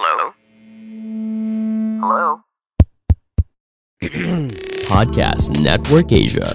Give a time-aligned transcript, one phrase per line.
[0.00, 0.32] Hello?
[1.98, 2.40] Hello?
[4.86, 6.54] Podcast Network Asia.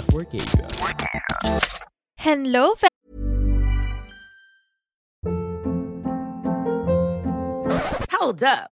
[2.18, 2.88] Hello, fa-
[8.14, 8.73] Hold up.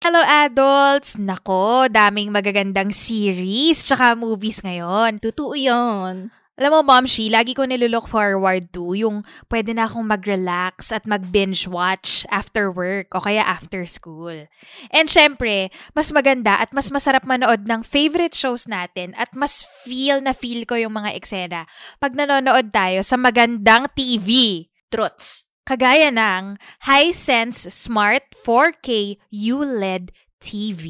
[0.00, 1.20] Hello adults!
[1.20, 5.20] Nako, daming magagandang series tsaka movies ngayon.
[5.20, 6.32] Totoo yun.
[6.56, 9.20] Alam mo, Mom Shi, lagi ko nilulook forward to yung
[9.52, 14.48] pwede na akong mag-relax at mag-binge watch after work o kaya after school.
[14.88, 20.24] And syempre, mas maganda at mas masarap manood ng favorite shows natin at mas feel
[20.24, 21.68] na feel ko yung mga eksena
[22.00, 24.64] pag nanonood tayo sa magandang TV.
[24.88, 25.49] Truths.
[25.64, 30.84] Kagaya ng Hisense Smart 4K ULED TV.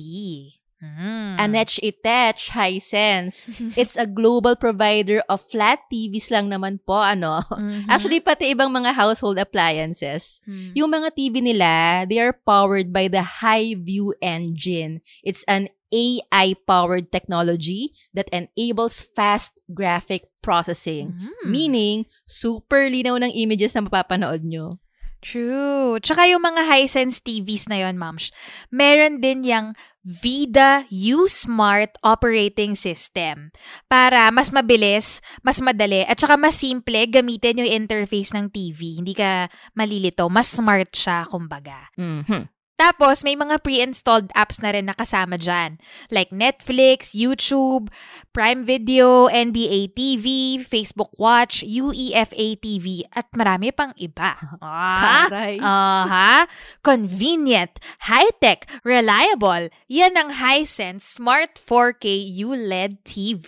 [0.81, 1.37] Mm.
[1.37, 3.53] Anech Itech Hisense.
[3.77, 7.45] It's a global provider of flat TVs lang naman po, ano.
[7.53, 7.85] Mhm.
[7.93, 10.41] Actually, pati ibang mga household appliances.
[10.49, 10.73] Hmm.
[10.73, 15.05] Yung mga TV nila, they are powered by the High View Engine.
[15.21, 21.15] It's an AI-powered technology that enables fast graphic processing.
[21.15, 21.47] Mm.
[21.51, 24.79] Meaning, super linaw ng images na mapapanood nyo.
[25.21, 26.01] True.
[26.01, 28.33] Tsaka yung mga Hisense TVs na yon, Mams,
[28.73, 33.53] meron din yung Vida U-Smart Operating System
[33.85, 39.05] para mas mabilis, mas madali, at saka mas simple gamitin yung interface ng TV.
[39.05, 40.25] Hindi ka malilito.
[40.33, 41.93] Mas smart siya, kumbaga.
[42.01, 42.49] Mhm.
[42.81, 45.77] Tapos, may mga pre-installed apps na rin nakasama dyan.
[46.09, 47.93] Like Netflix, YouTube,
[48.33, 54.41] Prime Video, NBA TV, Facebook Watch, UEFA TV, at marami pang iba.
[54.65, 55.61] Ah, Taray.
[55.61, 56.49] Aha.
[56.81, 57.77] Convenient,
[58.09, 59.69] high-tech, reliable.
[59.93, 63.47] Yan ang Hisense Smart 4K ULED TV.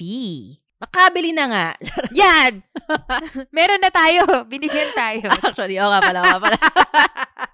[0.77, 1.67] Makabili na nga.
[2.21, 2.67] Yan!
[3.55, 4.45] Meron na tayo.
[4.51, 5.31] Binigyan tayo.
[5.31, 6.59] Actually, oo nga pala, nga pala.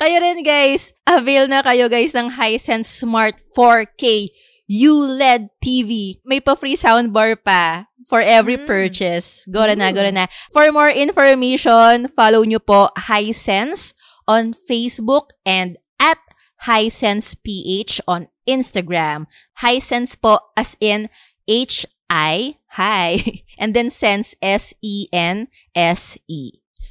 [0.00, 4.30] kayo rin guys, avail na kayo guys ng Hisense Smart 4K
[4.66, 6.18] ULED TV.
[6.26, 8.66] May pa-free soundbar pa for every Mm.
[8.66, 9.46] purchase.
[9.46, 10.26] Go na na, go na na.
[10.50, 13.94] For more information, follow nyo po Hisense
[14.26, 16.18] on Facebook and at
[16.66, 19.30] Hisense PH on Instagram.
[19.62, 21.06] Hisense po as in
[21.46, 23.08] H-I, hi,
[23.62, 26.42] and then sense, S-E-N-S-E.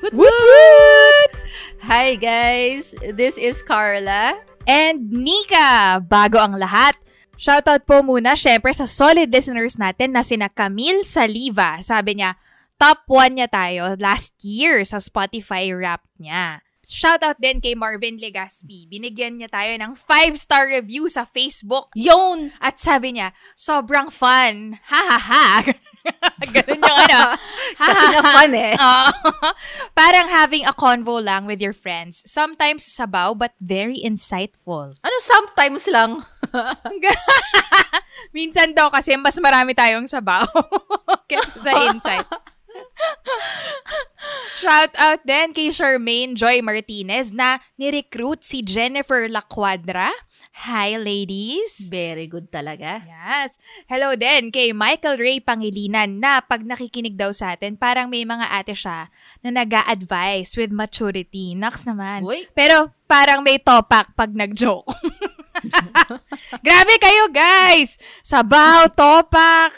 [0.00, 1.30] Woot woot!
[1.84, 4.32] Hi guys, this is Carla.
[4.64, 6.96] And Nika, bago ang lahat.
[7.36, 11.84] Shoutout po muna syempre sa solid listeners natin na sina Camille Saliva.
[11.84, 12.40] Sabi niya,
[12.80, 16.64] top 1 niya tayo last year sa Spotify rap niya.
[16.80, 18.88] Shoutout din kay Marvin Legaspi.
[18.88, 21.92] Binigyan niya tayo ng 5-star review sa Facebook.
[21.92, 22.56] Yun!
[22.56, 24.80] At sabi niya, sobrang fun.
[24.80, 25.48] Ha ha ha.
[26.54, 27.20] Ganun yung ano.
[27.80, 28.20] Kasi ha.
[28.24, 28.74] fun eh.
[28.80, 29.08] Oo.
[29.92, 32.24] parang having a convo lang with your friends.
[32.26, 34.96] Sometimes sabaw but very insightful.
[35.00, 36.24] Ano sometimes lang?
[38.36, 40.46] Minsan daw kasi mas marami tayong sabaw
[41.30, 42.26] kaysa sa insight.
[44.60, 50.12] Shout out din kay Charmaine Joy Martinez na nirecruit si Jennifer Laquadra.
[50.68, 51.88] Hi, ladies!
[51.88, 53.00] Very good talaga.
[53.08, 53.56] Yes.
[53.88, 58.52] Hello din kay Michael Ray Pangilinan na pag nakikinig daw sa atin, parang may mga
[58.52, 59.08] ate siya
[59.40, 61.56] na nag advise with maturity.
[61.56, 62.28] Naks naman.
[62.28, 62.44] Uy.
[62.52, 64.92] Pero parang may topak pag nag-joke.
[66.66, 67.96] Grabe kayo, guys!
[68.24, 69.72] Sabaw, topak.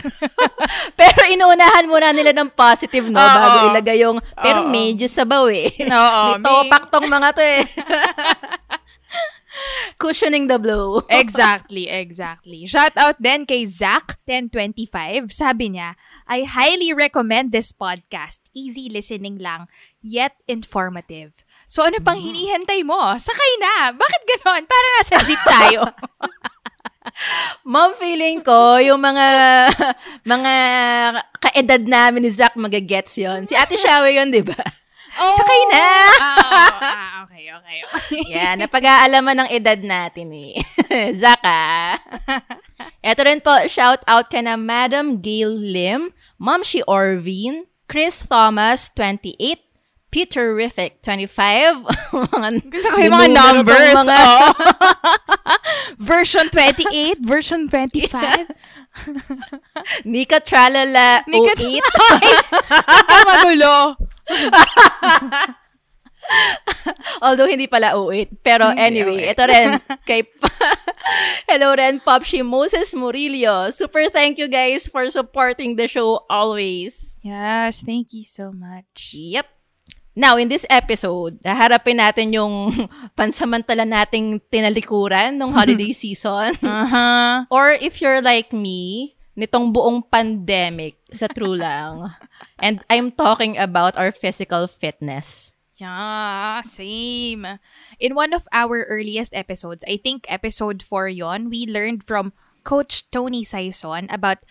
[0.98, 3.18] Pero inuunahan muna nila ng positive, no?
[3.18, 3.38] Oo.
[3.38, 4.70] Bago ilagay yung, pero Oo.
[4.70, 5.70] medyo sabaw eh.
[5.86, 7.64] Oo, may topak tong mga to eh.
[9.98, 11.02] Cushioning the blow.
[11.10, 12.66] exactly, exactly.
[12.70, 15.26] Shout out din kay Zach1025.
[15.34, 15.98] Sabi niya,
[16.30, 18.38] I highly recommend this podcast.
[18.54, 19.66] Easy listening lang,
[19.98, 21.42] yet informative.
[21.68, 22.96] So ano pang hinihintay mo?
[23.20, 23.92] Sakay na!
[23.92, 24.64] Bakit ganon?
[24.64, 25.84] Para nasa jeep tayo.
[27.68, 29.26] Mom, feeling ko, yung mga
[30.32, 30.54] mga
[31.36, 33.44] kaedad namin ni Zach magagets yon.
[33.44, 34.56] Si Ate Shawe yun, di ba?
[35.20, 35.84] Oh, Sakay na!
[35.84, 38.22] Ah, ah, okay, okay, okay.
[38.32, 40.56] Yan, napag-aalaman ng edad natin eh.
[41.20, 42.00] Zach ah.
[43.04, 48.88] Ito rin po, shout out ka na Madam Gail Lim, Mom Shi Orvin, Chris Thomas,
[48.96, 49.67] 28,
[50.10, 51.84] Peter Riffic, 25.
[52.32, 53.92] mga, Gusto ko yung mga numbers.
[53.92, 54.52] mga- oh.
[56.00, 58.48] version 28, version 25.
[60.08, 61.80] Nika Tralala, Nika 08.
[63.04, 63.74] Ikaw magulo.
[67.22, 68.40] Although hindi pala 08.
[68.44, 70.24] Pero anyway, ito rin kay
[71.48, 73.70] Hello rin, Popshi Moses Murillo.
[73.72, 77.20] Super thank you guys for supporting the show always.
[77.24, 79.12] Yes, thank you so much.
[79.12, 79.57] Yep.
[80.18, 82.74] Now, in this episode, haharapin natin yung
[83.18, 86.58] pansamantala nating tinalikuran ng holiday season.
[86.58, 87.46] Uh-huh.
[87.54, 92.10] Or if you're like me, nitong buong pandemic, sa true lang.
[92.58, 95.54] And I'm talking about our physical fitness.
[95.78, 97.46] Yeah, same.
[98.02, 102.34] In one of our earliest episodes, I think episode 4 yon, we learned from
[102.66, 104.42] Coach Tony Saison about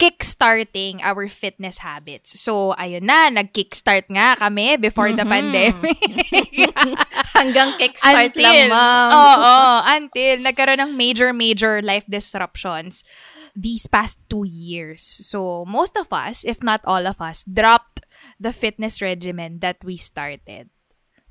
[0.00, 2.40] kickstarting our fitness habits.
[2.40, 6.00] So, ayun na, nag-kickstart nga kami before the pandemic.
[7.36, 9.08] Hanggang kickstart lang, ma'am.
[9.12, 9.54] Oo,
[10.00, 13.04] until nagkaroon ng major, major life disruptions
[13.52, 15.04] these past two years.
[15.04, 18.00] So, most of us, if not all of us, dropped
[18.40, 20.72] the fitness regimen that we started.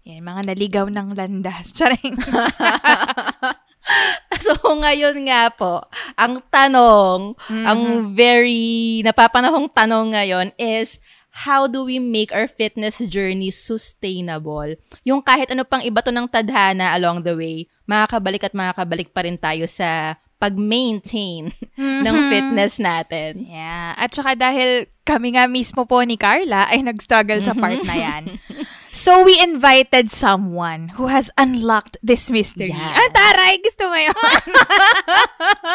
[0.06, 1.74] Yan, mga naligaw ng landas.
[1.77, 2.18] Charing.
[4.39, 5.83] So, ngayon nga po,
[6.15, 7.81] ang tanong, ang
[8.15, 11.03] very napapanahong tanong ngayon is,
[11.45, 14.79] how do we make our fitness journey sustainable?
[15.03, 19.27] Yung kahit ano pang iba to ng tadhana along the way, makakabalik at makakabalik pa
[19.27, 21.51] rin tayo sa pag-maintain
[22.05, 23.43] ng fitness natin.
[23.43, 23.91] yeah.
[23.99, 28.23] At saka dahil kami nga mismo po ni Carla ay nag-struggle sa part na yan.
[28.91, 32.74] So, we invited someone who has unlocked this mystery.
[32.74, 32.97] Yeah.
[32.97, 33.62] Ah, taray!
[33.62, 34.18] Gusto mo yun?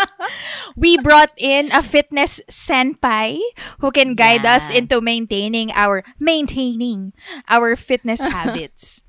[0.77, 3.39] we brought in a fitness senpai
[3.79, 4.79] who can guide us Yeah.
[4.83, 7.13] into maintaining our maintaining
[7.49, 9.03] our fitness habits.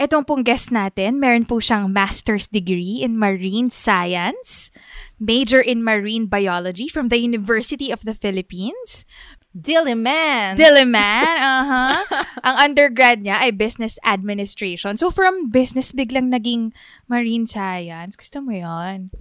[0.00, 4.72] Etong pong guest natin, meron po siyang master's degree in marine science,
[5.20, 9.04] major in marine biology from the University of the Philippines,
[9.52, 10.56] Dilly man!
[10.56, 12.24] Diliman, uh-huh.
[12.40, 14.96] Ang undergrad niya ay business administration.
[14.96, 16.72] So, from business, biglang naging
[17.04, 18.16] marine science.
[18.16, 19.12] Gusto mo yon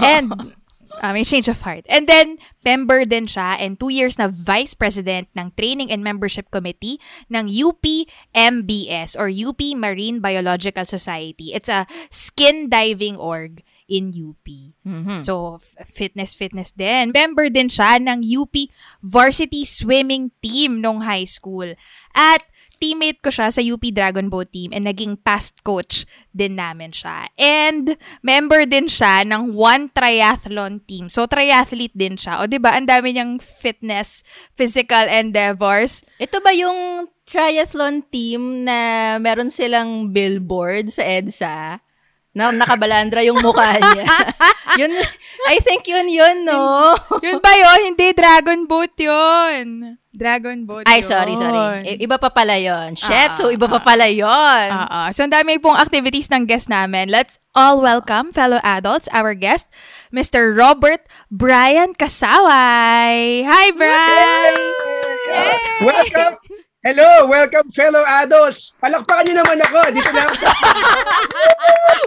[0.00, 0.56] And,
[0.96, 1.84] uh, may change of heart.
[1.92, 6.48] And then, member din siya and two years na vice president ng Training and Membership
[6.48, 6.96] Committee
[7.28, 7.84] ng UP
[8.32, 11.52] MBS or UP Marine Biological Society.
[11.52, 14.74] It's a skin diving org in UP.
[14.82, 15.22] Mhm.
[15.22, 17.14] So, f- fitness, fitness din.
[17.14, 21.74] Member din siya ng UP varsity swimming team nung high school.
[22.14, 22.42] At
[22.76, 26.04] teammate ko siya sa UP Dragon Boat team and naging past coach
[26.36, 27.30] din namin siya.
[27.40, 31.08] And member din siya ng one triathlon team.
[31.08, 32.42] So, triathlete din siya.
[32.42, 34.20] O, di ba Ang dami niyang fitness,
[34.52, 36.04] physical endeavors.
[36.20, 41.85] Ito ba yung triathlon team na meron silang billboard sa EDSA?
[42.36, 44.04] Na nakabalandra yung mukha niya.
[44.84, 44.92] yun,
[45.48, 46.92] I think yun yun, no?
[47.24, 47.96] Yun ba yun?
[47.96, 49.96] Hindi, Dragon Boat yun.
[50.12, 51.08] Dragon Boat Ay, yun.
[51.08, 51.96] sorry, sorry.
[51.96, 52.92] I- iba pa pala yun.
[52.92, 54.68] Shit, Ah, so iba pa pala yun.
[54.68, 55.00] Oo.
[55.16, 57.08] So, ang dami pong activities ng guest namin.
[57.08, 59.64] Let's all welcome, fellow adults, our guest,
[60.12, 60.52] Mr.
[60.52, 63.48] Robert Brian Kasaway.
[63.48, 64.60] Hi, Brian!
[65.80, 66.36] Welcome!
[66.86, 67.26] Hello!
[67.26, 68.76] Welcome, fellow adults!
[68.78, 69.80] Palakpakan niyo naman ako!
[69.90, 70.48] Dito na ako sa...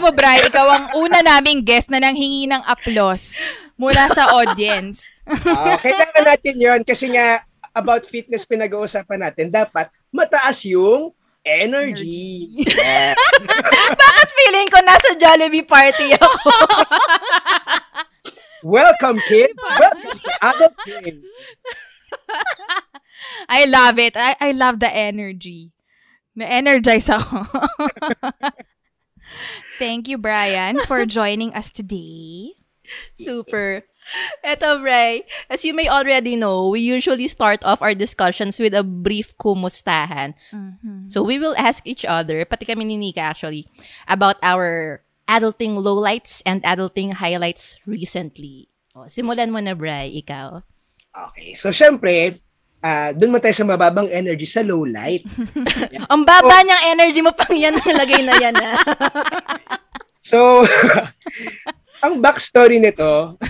[0.00, 3.36] Alam mo, Brian, ikaw ang una naming guest na nanghingi ng applause
[3.76, 5.12] mula sa audience.
[5.28, 7.44] Ah, kailangan natin yon kasi nga
[7.76, 9.52] about fitness pinag-uusapan natin.
[9.52, 11.12] Dapat mataas yung
[11.44, 12.48] energy.
[12.64, 13.12] Yan.
[14.00, 16.48] Bakit feeling ko nasa Jollibee party ako?
[18.80, 19.60] Welcome, kids!
[19.60, 21.20] Welcome to Adult Game.
[23.52, 24.16] I love it.
[24.16, 25.76] I, I love the energy.
[26.32, 27.44] Na-energize ako.
[29.80, 32.52] Thank you, Brian, for joining us today.
[33.16, 33.88] Super.
[34.44, 38.84] Eto, Bray, as you may already know, we usually start off our discussions with a
[38.84, 40.34] brief kumustahan.
[41.08, 43.64] So we will ask each other, pati kami ni Nika actually,
[44.04, 48.68] about our adulting lowlights and adulting highlights recently.
[48.92, 50.60] O, simulan mo na, Bray, ikaw.
[51.30, 52.36] Okay, so syempre,
[52.80, 55.24] ah doon man tayo sa mababang energy sa low light.
[56.12, 58.54] Ang baba niyang energy mo pang yan ang lagay na yan.
[58.56, 58.76] ah.
[60.20, 60.68] So,
[62.04, 63.40] ang backstory nito,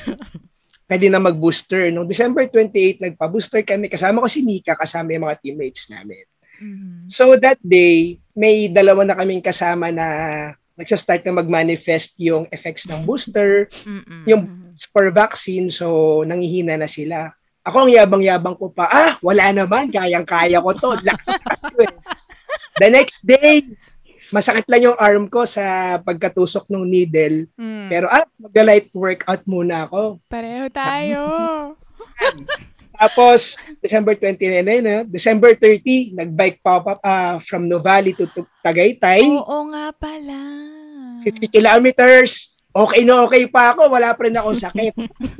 [0.86, 1.90] pwede na mag-booster.
[1.90, 3.90] Noong December 28, nagpa-booster kami.
[3.90, 6.22] Kasama ko si Mika, kasama yung mga teammates namin.
[6.62, 7.10] Mhm.
[7.10, 10.06] So that day, may dalawa na kaming kasama na
[10.78, 14.24] nagsa-start na mag-manifest yung effects ng booster, Mm-mm.
[14.24, 14.42] yung
[14.94, 17.34] for vaccine, so nangihina na sila.
[17.60, 20.90] Ako ang yabang-yabang ko pa, ah, wala naman, kayang-kaya ko to.
[21.04, 21.92] Lakas ko eh.
[22.80, 23.68] The next day,
[24.32, 27.44] masakit lang yung arm ko sa pagkatusok ng needle.
[27.60, 27.88] Mm.
[27.92, 30.22] Pero ah, mag-light workout muna ako.
[30.32, 31.20] Pareho tayo.
[33.00, 35.02] Tapos, December 29 na yun, ah.
[35.04, 39.20] December 30, nag-bike pa ako ah, from Novali to, to Tagaytay.
[39.24, 40.38] Oo nga pala.
[41.24, 42.56] 50 kilometers.
[42.70, 43.90] Okay na okay pa ako.
[43.90, 44.94] Wala pa rin ako sakit.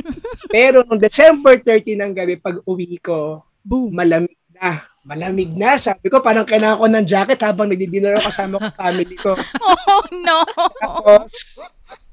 [0.55, 3.95] Pero nung December 30 ng gabi, pag uwi ko, Boom.
[3.95, 4.83] malamig na.
[5.07, 5.79] Malamig na.
[5.79, 9.33] Sabi ko, parang kailangan ko ng jacket habang nagdi-dinner ako kasama ko family ko.
[9.91, 10.47] Oh no.
[10.79, 11.59] Tapos,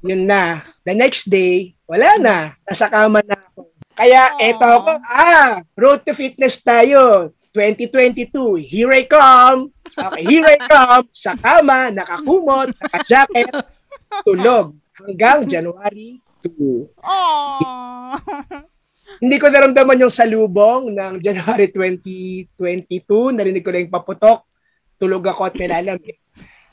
[0.02, 0.66] yun na.
[0.82, 2.36] The next day, wala na.
[2.66, 3.70] Nasa kama na ako.
[3.94, 4.46] Kaya Aww.
[4.50, 7.34] eto ako, ah, road to fitness tayo.
[7.54, 9.74] 2022, here I come.
[9.90, 11.10] Okay, here I come.
[11.10, 13.50] Sa kama, nakakumot, naka-jacket,
[14.26, 14.78] tulog.
[14.98, 16.90] Hanggang January 2.
[17.06, 18.14] Oh.
[19.22, 23.38] Hindi ko naramdaman yung salubong ng January 2022.
[23.38, 24.42] Narinig ko lang yung paputok.
[24.98, 26.18] Tulog ako at nilalamig.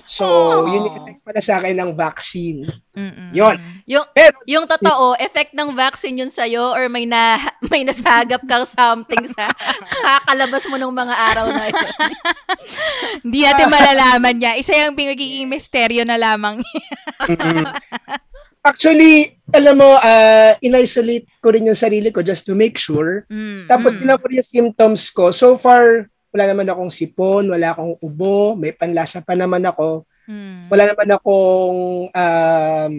[0.05, 0.69] So, Aww.
[0.69, 2.69] yun yung effect pala sa akin ng vaccine.
[2.93, 3.33] Mm-mm.
[3.33, 3.57] Yun.
[3.89, 7.41] Yung, Pero, yung totoo, effect ng vaccine yun sa'yo or may, na,
[7.73, 9.49] may nasagap kang something sa
[10.05, 11.89] kakalabas mo ng mga araw na yun.
[13.25, 14.51] Hindi natin malalaman niya.
[14.61, 16.61] Isa yung magiging misteryo na lamang.
[18.65, 23.25] Actually, alam mo, uh, in-isolate ko rin yung sarili ko just to make sure.
[23.29, 24.05] Mm, Tapos, mm.
[24.05, 25.29] tinan ko rin yung symptoms ko.
[25.29, 30.03] So far, wala naman akong sipon, wala akong ubo, may panlasa pa naman ako.
[30.27, 30.67] Mm.
[30.67, 31.77] Wala naman akong,
[32.11, 32.93] um,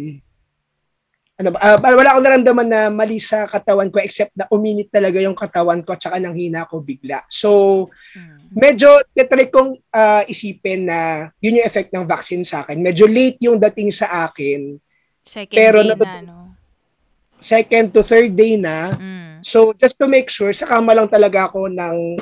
[1.36, 5.20] ano ba, ah, wala akong naramdaman na mali sa katawan ko except na uminit talaga
[5.20, 7.20] yung katawan ko at saka nang hina ko bigla.
[7.28, 7.84] So,
[8.16, 8.56] Mm.
[8.56, 12.80] medyo titry kong ah, isipin na yun yung effect ng vaccine sa akin.
[12.80, 14.80] Medyo late yung dating sa akin.
[15.20, 16.56] Second Pero day na, no?
[17.36, 18.96] Second to third day na.
[18.96, 19.44] Mm.
[19.44, 22.16] So, just to make sure, sa kama lang talaga ako ng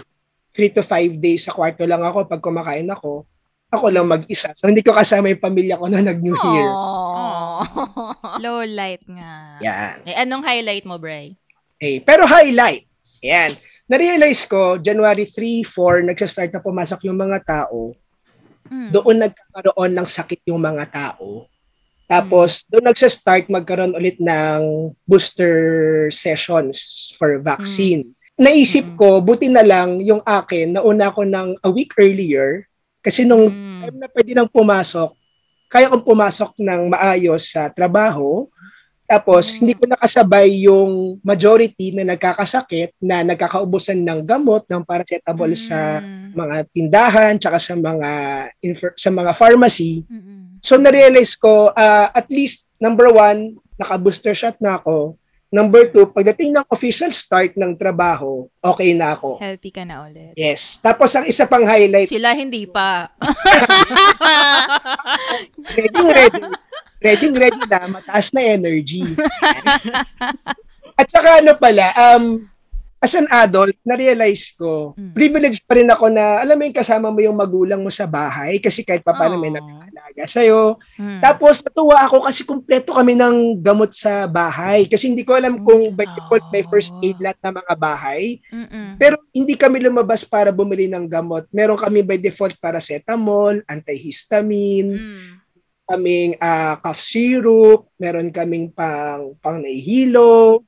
[0.54, 3.26] 3 to 5 days sa kwarto lang ako pag kumakain ako.
[3.74, 4.54] Ako lang mag-isa.
[4.54, 6.70] So, hindi ko kasama yung pamilya ko na nag-New Year.
[6.70, 8.38] Aww.
[8.38, 9.58] Low light nga.
[9.58, 9.96] Yan.
[10.06, 11.34] Eh, anong highlight mo, Bray?
[11.82, 11.98] Okay.
[11.98, 12.86] Pero highlight.
[13.26, 13.58] Yan.
[13.90, 17.92] Na-realize ko, January 3, 4, nagsa-start na pumasok yung mga tao.
[18.70, 18.94] Mm.
[18.94, 21.50] Doon nagkakaroon ng sakit yung mga tao.
[22.06, 25.56] Tapos, doon nagsa-start magkaroon ulit ng booster
[26.14, 28.14] sessions for vaccine.
[28.34, 28.96] Naisip Mm.
[28.98, 32.66] ko, buti na lang yung akin, nauna ko ng a week earlier.
[32.98, 33.80] Kasi nung Mm.
[33.86, 35.14] time na pwede nang pumasok,
[35.70, 38.50] kaya kong pumasok ng maayos sa trabaho.
[39.06, 39.56] Tapos, Mm.
[39.60, 46.32] hindi ko nakasabay yung majority na nagkakasakit na nagkakaubusan ng gamot, ng paracetamol sa Mm.
[46.34, 48.10] mga tindahan, tsaka sa mga
[48.64, 50.02] infer- sa mga pharmacy.
[50.10, 50.58] Mm-mm.
[50.58, 55.14] So, na-realize ko, ah, at least, number one, naka-booster shot na ako.
[55.54, 59.38] Number two, pagdating ng official start ng trabaho, okay na ako.
[59.38, 60.34] Healthy ka na ulit.
[60.34, 60.82] Yes.
[60.82, 63.14] Tapos, ang isa pang highlight, Sila hindi pa.
[65.78, 66.42] ready, ready.
[66.98, 67.86] Ready, ready na.
[67.86, 69.06] Mataas na energy.
[70.98, 72.50] At saka ano pala, um,
[73.04, 75.12] as an adult, na-realize ko, Mm.
[75.12, 78.56] privileged pa rin ako na, alam mo yung kasama mo yung magulang mo sa bahay
[78.56, 79.60] kasi kahit pa paano may Aw.
[79.60, 80.80] nag-aalaga sa'yo.
[80.96, 81.20] Mm.
[81.20, 84.88] Tapos natuwa ako kasi kumpleto kami ng gamot sa bahay.
[84.88, 88.40] Kasi hindi ko alam kung by default may first aid lahat ng mga bahay.
[88.48, 88.96] Mm-mm.
[88.96, 91.44] Pero hindi kami lumabas para bumili ng gamot.
[91.52, 95.32] Meron kami by default paracetamol, antihistamine, Mm.
[95.84, 100.64] kaming ah, cough syrup, meron kaming pang pang nahihilo.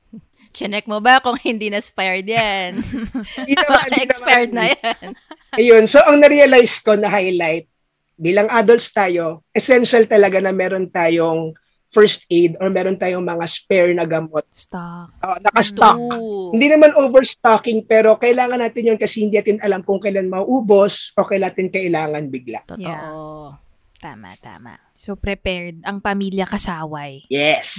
[0.57, 2.81] Chinek mo ba kung hindi na-expired yan?
[3.37, 4.57] Hindi naman, hindi expired naman.
[4.57, 5.07] na yan.
[5.53, 7.69] Ayun, so ang na-realize ko na highlight,
[8.17, 11.53] bilang adults tayo, essential talaga na meron tayong
[11.93, 14.43] first aid or meron tayong mga spare na gamot.
[14.49, 15.13] Stock.
[15.21, 15.95] Uh, nakastock.
[15.95, 16.51] True.
[16.57, 21.23] Hindi naman overstocking pero kailangan natin yun kasi hindi natin alam kung kailan mauubos o
[21.23, 22.65] kailan natin kailangan bigla.
[22.65, 22.81] Totoo.
[22.81, 23.61] Yeah.
[23.97, 24.77] Tama, tama.
[24.93, 27.25] So, prepared ang pamilya kasaway.
[27.33, 27.77] Yes.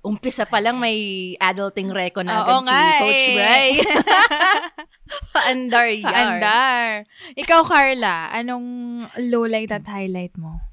[0.00, 0.96] Umpisa pa lang may
[1.36, 3.36] adulting reco na Oo agad si nga Coach eh.
[3.36, 3.68] Bray.
[5.36, 6.14] Paandar yar.
[6.14, 6.88] Andar.
[7.36, 8.66] Ikaw, Carla, anong
[9.28, 10.70] low light at highlight mo?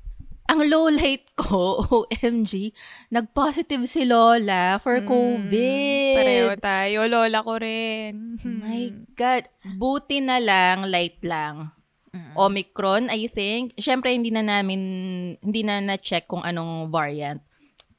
[0.48, 2.72] Ang ang low light ko, OMG,
[3.12, 6.16] nag-positive si Lola for Mm, COVID.
[6.16, 7.00] Pareho tayo.
[7.12, 8.40] Lola ko rin.
[8.40, 9.52] My God.
[9.76, 11.76] Buti na lang, light lang.
[12.16, 12.32] Mm.
[12.40, 13.76] Omicron, I think.
[13.76, 14.80] Siyempre, hindi na namin,
[15.44, 17.44] hindi na na-check kung anong variant.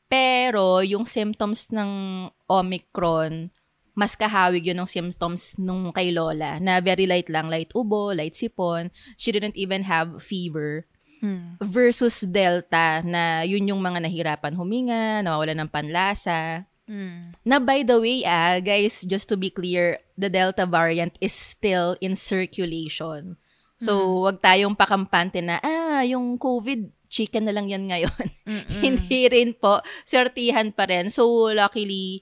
[0.09, 3.53] Pero, yung symptoms ng Omicron,
[3.99, 8.33] mas kahawig yun ng symptoms nung kay Lola, na very light lang, light ubo, light
[8.33, 8.88] sipon.
[9.21, 10.88] She didn't even have fever.
[11.19, 11.59] Hmm.
[11.59, 16.62] Versus Delta, na yun yung mga nahirapan huminga, nawawala ng panlasa.
[16.87, 17.35] Hmm.
[17.43, 21.99] Na by the way, ah, guys, just to be clear, the Delta variant is still
[21.99, 23.37] in circulation.
[23.79, 28.25] So, wag tayong pakampante na, ah, yung COVID, chicken na lang yan ngayon.
[28.85, 29.81] Hindi rin po.
[30.05, 31.09] Sortihan pa rin.
[31.09, 32.21] So, luckily,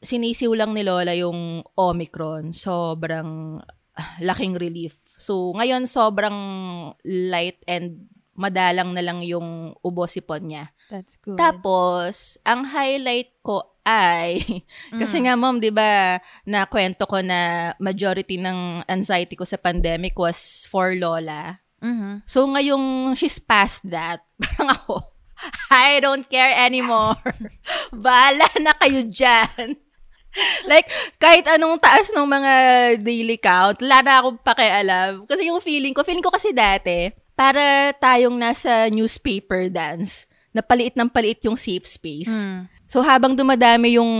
[0.00, 2.54] sinisiw lang ni Lola yung Omicron.
[2.54, 3.60] Sobrang
[3.94, 4.96] ah, laking relief.
[5.20, 6.38] So, ngayon, sobrang
[7.04, 10.72] light and madalang na lang yung ubosipon niya.
[10.88, 11.36] That's good.
[11.36, 14.40] Tapos, ang highlight ko ay,
[15.00, 15.24] kasi Mm.
[15.28, 16.16] nga mom, di ba,
[16.48, 21.60] na kwento ko na majority ng anxiety ko sa pandemic was for Lola.
[21.80, 22.22] Mhm.
[22.28, 24.94] So, ngayong she's past that, parang ako,
[25.72, 27.16] I don't care anymore.
[28.04, 29.76] Bahala na kayo dyan.
[30.70, 30.86] like,
[31.18, 32.52] kahit anong taas ng mga
[33.02, 35.12] daily count, wala na akong pakialam.
[35.26, 40.94] Kasi yung feeling ko, feeling ko kasi dati, para tayong nasa newspaper dance, na paliit
[40.98, 42.30] ng paliit yung safe space.
[42.30, 42.66] Mm.
[42.90, 44.12] So, habang dumadami yung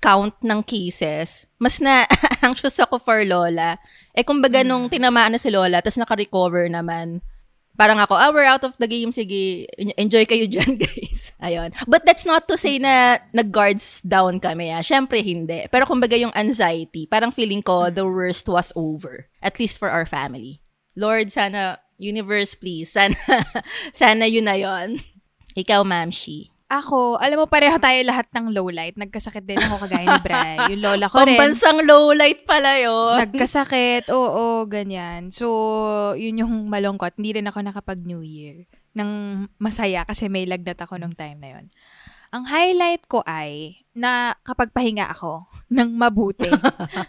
[0.00, 2.04] count ng cases, mas na
[2.46, 3.80] anxious ako for Lola.
[4.12, 7.24] Eh, kumbaga nung tinamaan na si Lola, tapos naka-recover naman,
[7.76, 11.32] parang ako, ah, we're out of the game, sige, en- enjoy kayo dyan, guys.
[11.40, 11.76] Ayun.
[11.84, 14.80] But that's not to say na nag-guards down kami, ah.
[14.80, 15.68] Siyempre, hindi.
[15.68, 19.28] Pero kumbaga yung anxiety, parang feeling ko the worst was over.
[19.44, 20.64] At least for our family.
[20.96, 22.92] Lord, sana, universe, please.
[22.96, 23.16] Sana,
[23.92, 25.00] sana yun na yun.
[25.52, 26.48] Ikaw, Ma'am Shi.
[26.66, 28.98] Ako, alam mo, pareho tayo lahat ng low light.
[28.98, 30.56] Nagkasakit din ako kagaya ni Bray.
[30.74, 31.38] Yung lola ko rin.
[31.38, 33.22] Pambansang low light pala yun.
[33.22, 35.30] Nagkasakit, oo, ganyan.
[35.30, 35.46] So,
[36.18, 37.22] yun yung malungkot.
[37.22, 38.66] Hindi rin ako nakapag New Year
[38.98, 39.10] ng
[39.62, 41.70] masaya kasi may lagnat ako nung time na yun.
[42.34, 46.50] Ang highlight ko ay na kapag pahinga ako ng mabuti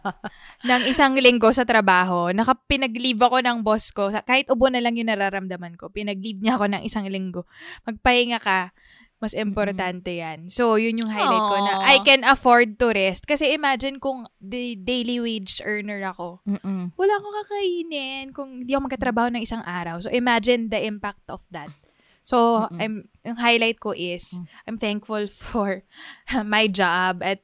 [0.70, 5.10] ng isang linggo sa trabaho, nakapinag-leave ako ng boss ko, kahit ubo na lang yung
[5.10, 7.50] nararamdaman ko, pinag-leave niya ako ng isang linggo.
[7.90, 8.72] Magpahinga ka,
[9.18, 10.46] mas importante yan.
[10.46, 11.74] So, yun yung highlight ko na.
[11.90, 13.26] I can afford to rest.
[13.26, 16.94] Kasi imagine kung the daily wage earner ako, Mm-mm.
[16.94, 19.98] wala akong kakainin kung hindi ako magkatrabaho ng isang araw.
[20.06, 21.74] So, imagine the impact of that.
[22.22, 22.78] So, Mm-mm.
[22.78, 24.38] I'm, yung highlight ko is,
[24.70, 25.82] I'm thankful for
[26.46, 27.42] my job at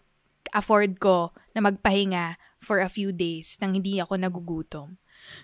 [0.53, 5.01] afford ko na magpahinga for a few days nang hindi ako nagugutom.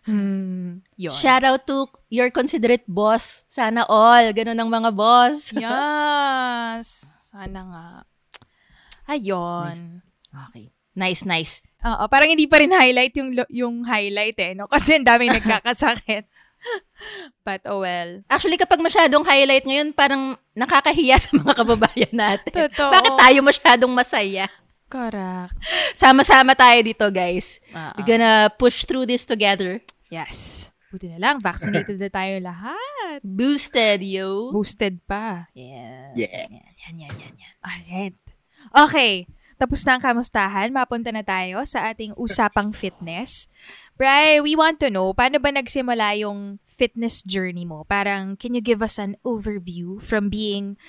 [0.07, 1.13] Hmm, yun.
[1.13, 3.43] Shout out to your considerate boss.
[3.51, 4.31] Sana all.
[4.31, 5.51] Ganun ang mga boss.
[5.59, 7.03] Yes.
[7.29, 7.87] Sana nga.
[9.09, 10.01] Ayun.
[10.29, 10.73] Okay.
[10.97, 11.61] Nice, nice.
[11.85, 14.67] Oo, parang hindi pa rin highlight yung yung highlight eh, no?
[14.73, 16.27] Kasi ang daming nagkakasakit.
[17.47, 18.19] But oh well.
[18.27, 22.51] Actually, kapag masyadong highlight ngayon, parang nakakahiya sa mga kababayan natin.
[22.51, 22.91] Totoo.
[22.91, 24.51] Bakit tayo masyadong masaya?
[24.89, 25.53] Correct.
[25.93, 27.61] Sama-sama tayo dito, guys.
[27.69, 27.93] Oo.
[27.95, 29.85] We're gonna push through this together.
[30.09, 30.69] Yes.
[30.89, 33.21] Buti na lang, vaccinated na tayo lahat.
[33.21, 34.49] Boosted, yo.
[34.49, 35.45] Boosted pa.
[35.53, 36.17] Yes.
[36.17, 36.49] Yeah.
[36.49, 37.53] Yan, yan, yan, yan, yan.
[37.61, 38.17] Alright.
[38.73, 39.29] Okay.
[39.61, 40.73] Tapos na ang kamustahan.
[40.73, 43.45] Mapunta na tayo sa ating usapang fitness.
[43.99, 47.85] Bri, we want to know, paano ba nagsimula yung fitness journey mo?
[47.85, 50.79] Parang, can you give us an overview from being,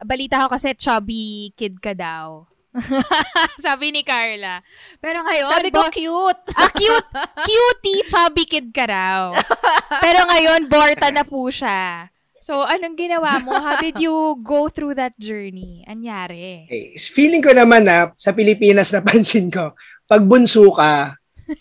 [0.00, 2.46] balita ko kasi chubby kid ka daw.
[3.64, 4.62] Sabi ni Carla.
[5.02, 6.42] Pero ngayon, Sabi ko, bo- cute.
[6.54, 7.08] ah, cute,
[7.46, 9.34] cutie, chubby kid ka raw.
[10.04, 12.06] Pero ngayon, borta na po siya.
[12.40, 13.52] So, anong ginawa mo?
[13.52, 15.84] How did you go through that journey?
[15.84, 16.64] Anyari?
[16.72, 19.76] Eh, feeling ko naman na sa Pilipinas napansin ko,
[20.08, 21.14] pag bunso ka,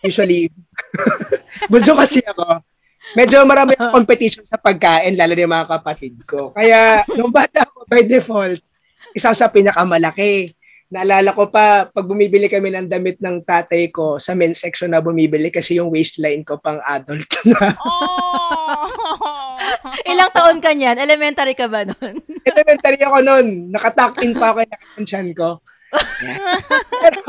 [0.06, 0.48] usually,
[1.68, 2.64] bunso kasi ako,
[3.18, 6.56] medyo marami ang competition sa pagkain, lalo na yung mga kapatid ko.
[6.56, 8.62] Kaya, nung bata ako, by default,
[9.12, 10.54] isa sa pinakamalaki.
[10.90, 14.98] Naalala ko pa, pag bumibili kami ng damit ng tatay ko, sa men's section na
[14.98, 17.78] bumibili kasi yung waistline ko pang adult na.
[17.78, 19.54] Oh!
[20.10, 20.98] Ilang taon ka niyan?
[20.98, 22.18] Elementary ka ba nun?
[22.50, 23.70] Elementary ako noon.
[23.70, 24.66] Nakatuck in pa ako
[24.98, 25.62] yung tiyan ko.
[27.06, 27.22] pero,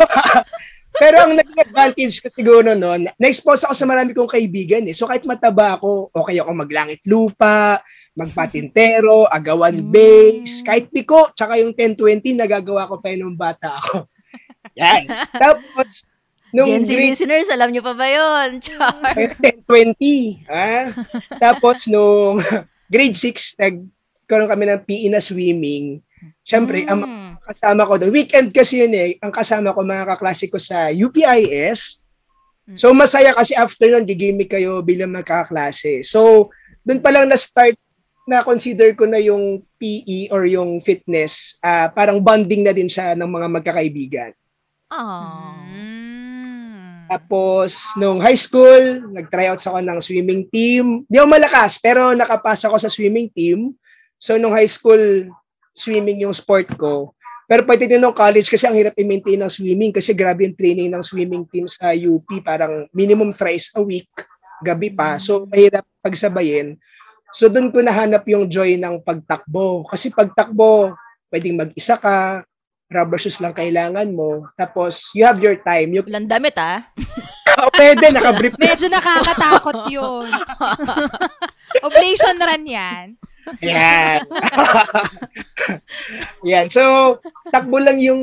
[1.01, 4.93] pero ang naging advantage ko siguro noon, na-expose ako sa marami kong kaibigan eh.
[4.93, 7.81] So kahit mataba ako, okay ako maglangit lupa,
[8.13, 14.05] magpatintero, agawan base, kahit piko, tsaka yung 10-20, nagagawa ko pa yun nung bata ako.
[14.81, 15.09] Yan.
[15.33, 16.05] Tapos,
[16.53, 18.61] nung Gen Z grade listeners, alam niyo pa ba yun?
[18.61, 19.17] Char.
[19.41, 20.45] 10-20.
[20.53, 20.93] Ha?
[21.41, 22.45] Tapos nung
[22.93, 26.05] grade 6, nagkaroon kami ng PE na swimming.
[26.45, 27.33] Siyempre, ang Mm.
[27.41, 32.05] kasama ko doon, weekend kasi yun eh, ang kasama ko mga kaklase ko sa UPIS.
[32.79, 36.07] So masaya kasi after nun, gigimik kayo bilang magkakaklase.
[36.07, 36.51] So,
[36.87, 37.75] doon pa lang na-start
[38.31, 43.19] na consider ko na yung PE or yung fitness, ah, parang bonding na din siya
[43.19, 44.31] ng mga magkakaibigan.
[44.87, 45.67] Aww.
[45.67, 47.11] Mm.
[47.11, 51.03] Tapos, nung high school, nag-tryouts ako ng swimming team.
[51.11, 53.75] Di ako malakas, pero nakapasa ako sa swimming team.
[54.15, 55.27] So, nung high school,
[55.75, 57.15] swimming yung sport ko.
[57.51, 61.03] Pero pagdating nung college, kasi ang hirap i-maintain ng swimming kasi grabe yung training ng
[61.03, 62.27] swimming team sa UP.
[62.47, 64.07] Parang minimum thrice a week,
[64.63, 65.19] gabi pa.
[65.19, 66.79] So, mahirap pagsabayin.
[67.35, 69.83] So, doon ko nahanap yung joy ng pagtakbo.
[69.91, 70.95] Kasi pagtakbo,
[71.35, 72.47] pwedeng mag-isa ka,
[72.87, 74.47] rubber shoes lang kailangan mo.
[74.55, 75.91] Tapos, you have your time.
[75.91, 76.87] You, Walang damit ah.
[77.79, 80.31] pwede, nakabrief Medyo nakakatakot yun.
[81.87, 83.07] Oblation run yan.
[83.59, 84.23] Yan.
[86.51, 86.67] Yan.
[86.71, 87.19] So,
[87.51, 88.23] takbo lang yung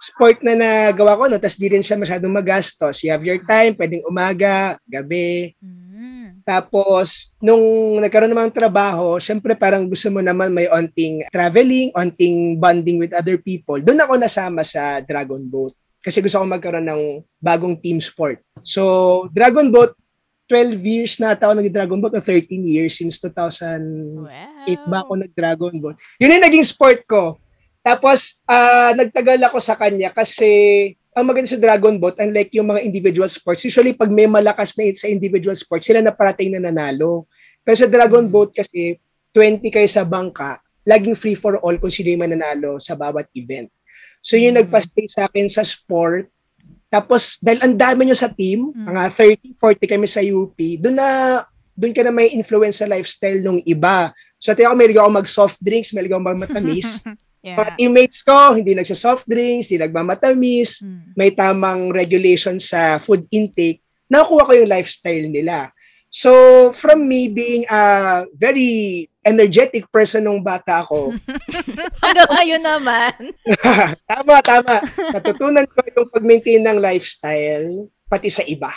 [0.00, 1.36] sport na nagawa ko, no?
[1.36, 3.04] Tapos di rin siya masyadong magastos.
[3.04, 5.52] You have your time, pwedeng umaga, gabi.
[5.60, 6.44] Mm.
[6.44, 12.60] Tapos, nung nagkaroon naman ng trabaho, syempre parang gusto mo naman may onting traveling, onting
[12.60, 13.80] bonding with other people.
[13.80, 15.72] Doon ako nasama sa Dragon Boat.
[16.04, 17.02] Kasi gusto ko magkaroon ng
[17.40, 18.44] bagong team sport.
[18.60, 19.96] So, Dragon Boat,
[20.46, 24.28] 12 years na ata ako nag-Dragon Boat o 13 years since 2000
[24.68, 25.96] 8 ba ako nag-Dragon Boat.
[26.20, 27.40] Yun yung naging sport ko.
[27.80, 30.48] Tapos, ah, nagtagal ako sa kanya kasi
[31.14, 34.90] ang maganda sa Dragon Boat, unlike yung mga individual sports, usually pag may malakas na
[34.92, 37.30] sa individual sports, sila na parating na nanalo.
[37.62, 38.98] Pero sa Dragon Boat kasi,
[39.30, 43.70] 20 kayo sa bangka, laging free for all kung sino yung mananalo sa bawat event.
[44.20, 44.66] So yun Mm.
[44.66, 46.28] nagpa-stay sa akin sa sport.
[46.94, 48.86] Tapos dahil ang dami nyo sa team, Mm.
[48.86, 51.08] mga 30, 40 kami sa UP, doon na
[51.74, 54.14] doon ka na may influence sa lifestyle ng iba.
[54.38, 56.86] So, tayo ako, may ako mag-soft drinks, may ako mag-matamis.
[57.02, 57.76] Mga Yeah.
[57.76, 61.12] teammates ko, hindi nagsa-soft drinks, hindi nagmamatamis, Mm.
[61.12, 65.68] may tamang regulation sa food intake, nakuha ko yung lifestyle nila.
[66.14, 66.30] So,
[66.70, 71.10] from me being a very energetic person nung bata ako,
[72.06, 73.34] Hanggang ngayon naman.
[74.14, 74.78] tama, tama.
[75.10, 78.70] Natutunan ko yung pag-maintain ng lifestyle, pati sa iba.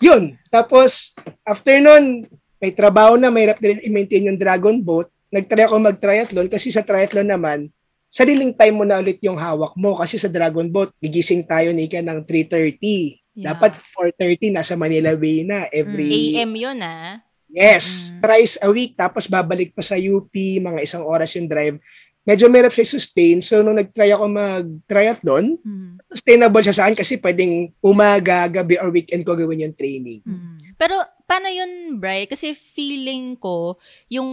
[0.00, 0.40] Yun.
[0.48, 1.12] Tapos,
[1.44, 2.24] after nun,
[2.56, 5.12] may trabaho na, may din i-maintain yung Dragon Boat.
[5.28, 7.68] Nagtry ako mag-triathlon kasi sa triathlon naman,
[8.08, 11.84] sariling time mo na ulit yung hawak mo kasi sa Dragon Boat, gigising tayo ni
[11.84, 13.29] ng 3.30.
[13.40, 13.56] Yeah.
[13.56, 17.24] Dapat 4.30 nasa Manila Bay na every AM yun ah.
[17.50, 18.20] Yes, Mm.
[18.22, 21.82] thrice a week tapos babalik pa sa UP, mga isang oras yung drive.
[22.22, 23.42] Medyo mahirap siya sustain.
[23.42, 25.98] So nung nag-try ako mag-triathlon, Mm.
[26.04, 30.22] sustainable siya sa akin kasi pwedeng umaga, gabi or weekend ko gawin yung training.
[30.22, 30.76] Mm.
[30.78, 30.94] Pero
[31.26, 32.30] paano yun, Bri?
[32.30, 34.30] Kasi feeling ko, yung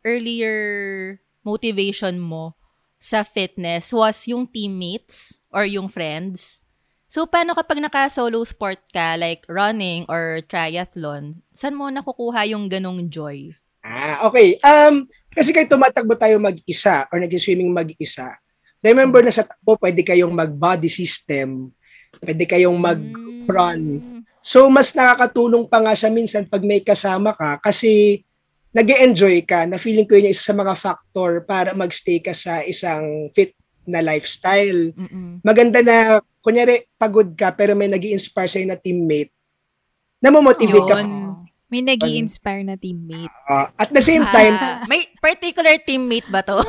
[0.00, 0.56] earlier
[1.44, 2.56] motivation mo
[2.96, 6.63] sa fitness was yung teammates or yung friends.
[7.14, 13.06] So, paano kapag naka-solo sport ka, like running or triathlon, saan mo nakukuha yung ganong
[13.06, 13.54] joy?
[13.86, 14.58] Ah, okay.
[14.66, 18.34] Um, kasi kayo tumatakbo tayo mag-isa or nag-swimming mag-isa.
[18.82, 21.70] Remember na sa takbo, pwede kayong mag-body system,
[22.18, 24.02] pwede kayong mag-run.
[24.02, 24.20] Mm.
[24.42, 28.26] So, mas nakakatulong pa nga siya minsan pag may kasama ka kasi
[28.74, 32.34] nag enjoy ka na feeling ko yun yung isa sa mga factor para magstay ka
[32.34, 33.54] sa isang fit
[33.86, 34.92] na lifestyle.
[34.92, 35.40] Mm-mm.
[35.40, 35.96] Maganda na,
[36.40, 39.32] kunyari, pagod ka pero may nag inspire sa'yo na teammate,
[40.18, 41.00] namomotivate ka.
[41.00, 41.32] Yun.
[41.66, 43.32] May nag inspire na teammate.
[43.44, 46.60] Uh, at the same time, Ah, may particular teammate ba to?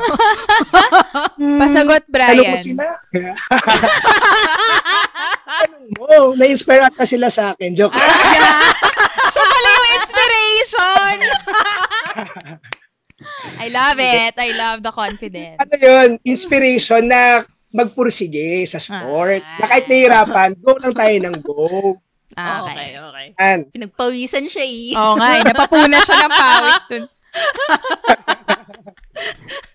[1.38, 2.50] hmm, Pasagot, Ano Brian.
[2.50, 2.86] mo sila?
[5.46, 7.78] Tanong mo, na-inspire ata sila sa akin.
[7.78, 7.94] Joke.
[9.30, 11.16] Siya pala yung inspiration!
[13.60, 14.34] I love it.
[14.38, 15.58] I love the confidence.
[15.60, 17.44] ano yun, inspiration na
[17.76, 19.44] magpursige sa sport.
[19.44, 19.60] Ah.
[19.60, 22.00] Na kahit nahihirapan, go lang tayo ng go.
[22.36, 23.00] Ah, okay.
[23.00, 23.28] okay.
[23.40, 24.92] And, Pinagpawisan siya eh.
[24.96, 27.04] Oo nga, eh, napapuna siya ng pawis dun.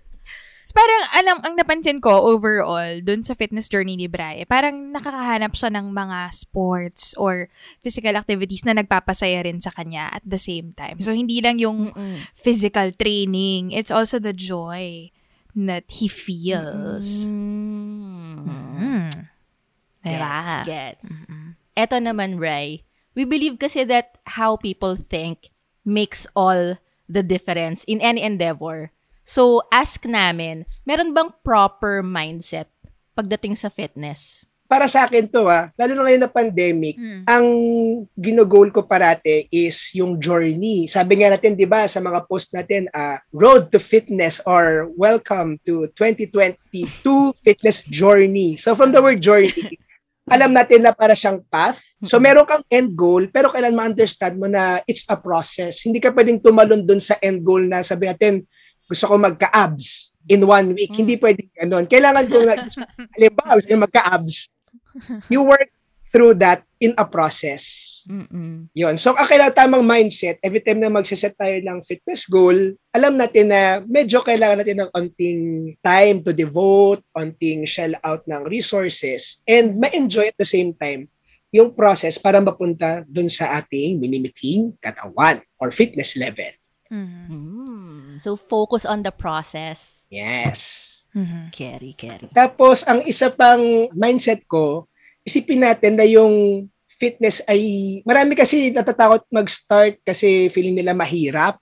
[0.71, 5.51] So, parang alam, ang napansin ko overall dun sa fitness journey ni Bray, parang nakakahanap
[5.59, 7.51] siya ng mga sports or
[7.83, 11.03] physical activities na nagpapasaya rin sa kanya at the same time.
[11.03, 12.23] So, hindi lang yung Mm-mm.
[12.39, 15.11] physical training, it's also the joy
[15.59, 17.27] that he feels.
[17.27, 18.47] Mm.
[18.47, 19.11] Mm.
[20.07, 20.39] Diba?
[20.63, 21.07] Gets, gets.
[21.75, 22.87] Eto naman, Ray.
[23.19, 25.51] We believe kasi that how people think
[25.83, 26.79] makes all
[27.11, 28.95] the difference in any endeavor.
[29.31, 32.67] So, ask namin, meron bang proper mindset
[33.15, 34.43] pagdating sa fitness?
[34.71, 37.27] para sa akin to ah, lalo na ngayon na pandemic, Mm.
[37.27, 37.47] ang
[38.15, 40.87] ginogol ko parate is yung journey.
[40.87, 45.59] Sabi nga natin, di ba, sa mga post natin, ah, road to fitness or welcome
[45.67, 46.87] to 2022
[47.43, 48.55] fitness journey.
[48.55, 49.75] So from the word journey,
[50.35, 51.83] alam natin na para siyang path.
[52.07, 55.83] So meron kang end goal, pero kailan ma-understand mo na it's a process.
[55.83, 58.47] Hindi ka pwedeng tumalon dun sa end goal na sabi natin,
[58.91, 60.91] gusto ko magka-abs in one week.
[60.91, 60.99] Mm.
[61.07, 61.85] Hindi pwedeng ganun.
[61.87, 62.55] Kailangan ko na,
[63.15, 64.37] halimbawa, gusto magka-abs,
[65.31, 65.71] you work
[66.11, 67.87] through that in a process.
[68.11, 68.67] Mm-mm.
[68.75, 68.99] Yon.
[68.99, 73.55] So, ang kailangan tamang mindset, every time na magsiset tayo ng fitness goal, alam natin
[73.55, 75.41] na medyo kailangan natin ng onting
[75.87, 81.07] time to devote, onting shell out ng resources, and ma-enjoy at the same time
[81.51, 86.51] yung process para mapunta dun sa ating minimiting katawan or fitness level.
[86.91, 87.60] Mhm.
[88.21, 90.07] So, focus on the process.
[90.13, 90.87] Yes.
[91.17, 91.51] Mhm.
[91.51, 92.31] Carry, carry.
[92.31, 94.87] Tapos, ang isa pang mindset ko,
[95.27, 96.69] isipin natin na yung
[97.01, 101.59] fitness ay, marami kasi natatakot mag-start kasi feeling nila mahirap.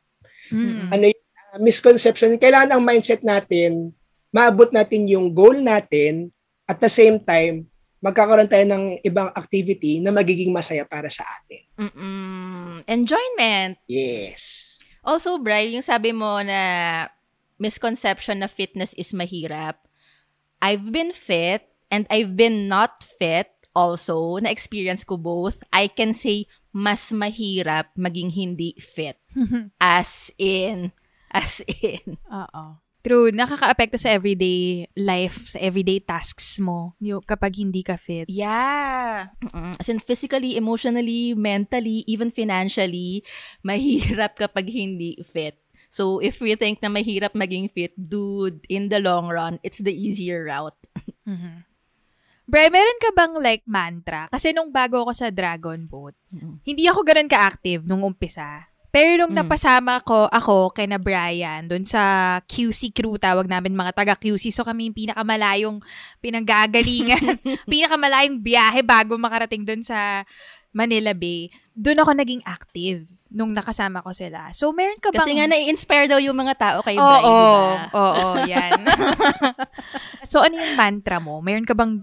[0.51, 0.93] Mhm.
[0.93, 2.37] Ano yung uh, misconception?
[2.37, 3.95] Kailangan ang mindset natin,
[4.35, 6.29] maabot natin yung goal natin,
[6.69, 7.65] at the same time,
[8.05, 11.65] magkakaroon tayo ng ibang activity na magiging masaya para sa atin.
[11.81, 12.85] Mm-mm.
[12.85, 13.81] Enjoyment.
[13.89, 14.68] Yes.
[15.05, 17.07] Also, Bri, yung sabi mo na
[17.59, 19.83] misconception na fitness is mahirap.
[20.63, 24.39] I've been fit and I've been not fit also.
[24.39, 25.63] Na-experience ko both.
[25.73, 29.19] I can say mas mahirap maging hindi fit.
[29.81, 30.93] As in,
[31.31, 32.19] as in.
[32.31, 32.88] Oo.
[33.09, 38.29] True, nakaka-apekto sa everyday life, sa everyday tasks mo yung, kapag hindi ka fit.
[38.29, 39.33] Yeah.
[39.41, 39.81] Mm-mm.
[39.81, 43.25] As in, physically, emotionally, mentally, even financially,
[43.65, 45.57] mahirap kapag hindi fit.
[45.89, 49.93] So, if we think na mahirap maging fit, dude, in the long run, it's the
[49.95, 50.77] easier route.
[51.25, 51.65] Mhm.
[52.49, 54.33] Bre, meron ka bang like mantra?
[54.33, 56.61] Kasi nung bago ako sa Dragon Boat, Mm.
[56.65, 58.65] hindi ako ganun ka-active nung umpisa.
[58.99, 59.47] Pero nung Mm.
[59.47, 62.03] napasama ko ako kay na Brian doon sa
[62.43, 64.51] QC crew, tawag namin mga taga QC.
[64.51, 65.79] So kami yung pinakamalayong
[66.19, 67.39] pinanggagalingan,
[67.71, 70.27] pinakamalayong biyahe bago makarating doon sa
[70.75, 71.47] Manila Bay.
[71.79, 74.51] Doon ako naging active nung nakasama ko sila.
[74.51, 75.23] So meron ka bang...
[75.23, 77.79] Kasi nga, nai-inspire daw yung mga tao kay Oo, Bri, di oo, ba?
[77.95, 78.81] oo, yan.
[80.31, 81.39] so, ano yung mantra mo?
[81.39, 82.03] Meron ka bang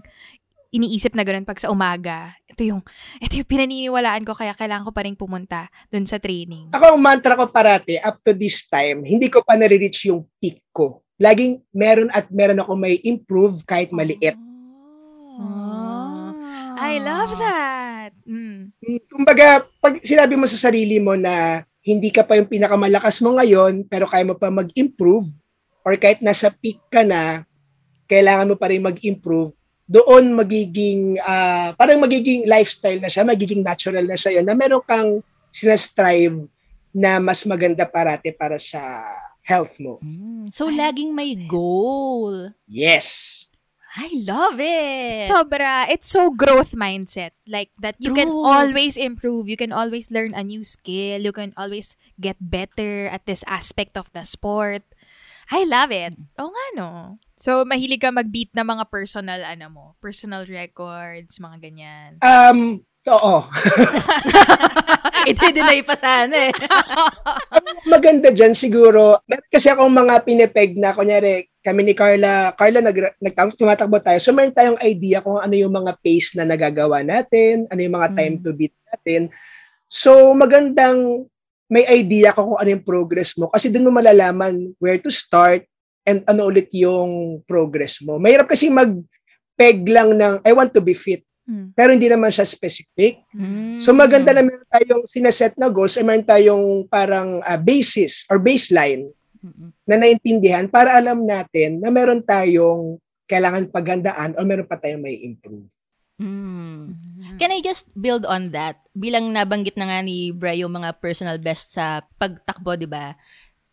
[0.76, 2.36] iniisip na ganun pag sa umaga?
[2.52, 2.84] Ito yung,
[3.18, 6.76] ito yung pinaniniwalaan ko kaya kailangan ko pa rin pumunta dun sa training.
[6.76, 10.60] Ako, ang mantra ko parati, up to this time, hindi ko pa nare-reach yung peak
[10.70, 11.00] ko.
[11.16, 14.36] Laging meron at meron ako may improve kahit maliit.
[15.40, 16.16] Oh.
[16.76, 18.12] I love that.
[18.28, 18.76] Mm.
[18.84, 23.40] Mm, Kumbaga, pag sinabi mo sa sarili mo na hindi ka pa yung pinakamalakas mo
[23.40, 25.24] ngayon, pero kaya mo pa mag-improve,
[25.86, 27.48] or kahit nasa peak ka na,
[28.10, 29.56] kailangan mo pa rin mag-improve,
[29.86, 34.82] doon magiging, ah, parang magiging lifestyle na siya, magiging natural na siya yun, na meron
[34.82, 35.22] kang
[35.54, 36.50] sinastrive
[36.90, 38.82] na mas maganda parate para sa
[39.46, 40.02] health mo.
[40.02, 42.50] Mm, So, laging may goal.
[42.66, 43.46] Yes.
[43.96, 45.24] I love it.
[45.32, 45.88] Sobra.
[45.88, 47.32] It's so growth mindset.
[47.48, 49.48] Like that you can always improve.
[49.48, 51.24] You can always learn a new skill.
[51.24, 54.84] You can always get better at this aspect of the sport.
[55.48, 56.12] I love it.
[56.36, 56.90] Oo nga no.
[57.36, 62.10] So, mahilig ka mag-beat na mga personal, ano mo, personal records, mga ganyan.
[62.24, 62.80] Um,
[63.12, 63.36] oo.
[65.30, 66.54] Iti-deny pa sana eh.
[67.84, 72.96] maganda dyan siguro, meron kasi akong mga pinepeg na, kunyari, kami ni Carla, Carla, nag,
[73.20, 74.16] nag, tumatakbo tayo.
[74.16, 78.16] So, meron tayong idea kung ano yung mga pace na nagagawa natin, ano yung mga
[78.16, 78.42] time Mm.
[78.48, 79.28] to beat natin.
[79.92, 81.28] So, magandang
[81.68, 85.66] may idea ka kung ano yung progress mo kasi doon mo malalaman where to start
[86.06, 88.16] and ano ulit yung progress mo.
[88.16, 91.70] Mahirap kasi mag-peg lang ng, I want to be fit, Hmm.
[91.78, 93.22] pero hindi naman siya specific.
[93.30, 93.78] Mm.
[93.78, 98.42] So maganda na meron tayong sineset na goals ay meron tayong parang ah, basis or
[98.42, 99.06] baseline
[99.38, 99.70] Mm-mm.
[99.86, 102.98] na naintindihan para alam natin na meron tayong
[103.30, 105.70] kailangan paghandaan o meron pa tayong may improve.
[106.18, 106.98] Mm.
[107.38, 108.82] Can I just build on that?
[108.96, 113.14] Bilang nabanggit na nga ni Bri yung mga personal best sa pagtakbo, di ba?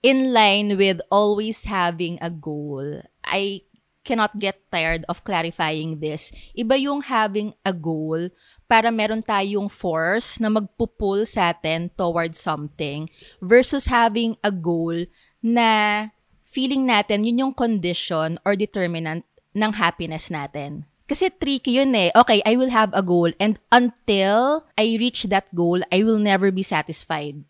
[0.04, 3.64] In line with always having a goal, I
[4.04, 6.28] cannot get tired of clarifying this.
[6.52, 8.28] Iba yung having a goal
[8.68, 13.08] para meron tayong force na magpupul sa atin towards something
[13.40, 15.08] versus having a goal
[15.40, 16.12] na
[16.44, 19.24] feeling natin yun yung condition or determinant
[19.56, 20.84] ng happiness natin.
[21.08, 22.12] Kasi tricky yun eh.
[22.12, 26.52] Okay, I will have a goal and until I reach that goal, I will never
[26.52, 27.44] be satisfied.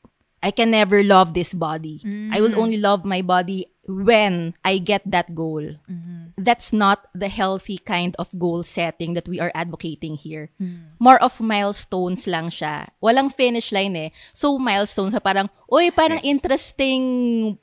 [0.43, 2.03] I can never love this body.
[2.31, 2.57] I will mm.
[2.59, 5.75] only love my body when I get that goal.
[5.89, 6.21] Mhm.
[6.33, 10.49] that's not the healthy kind of goal setting that we are advocating here.
[10.97, 12.89] More of milestones lang siya.
[12.99, 14.09] Walang finish line eh.
[14.33, 16.33] So, milestones sa parang, uy, parang Yes.
[16.33, 17.03] interesting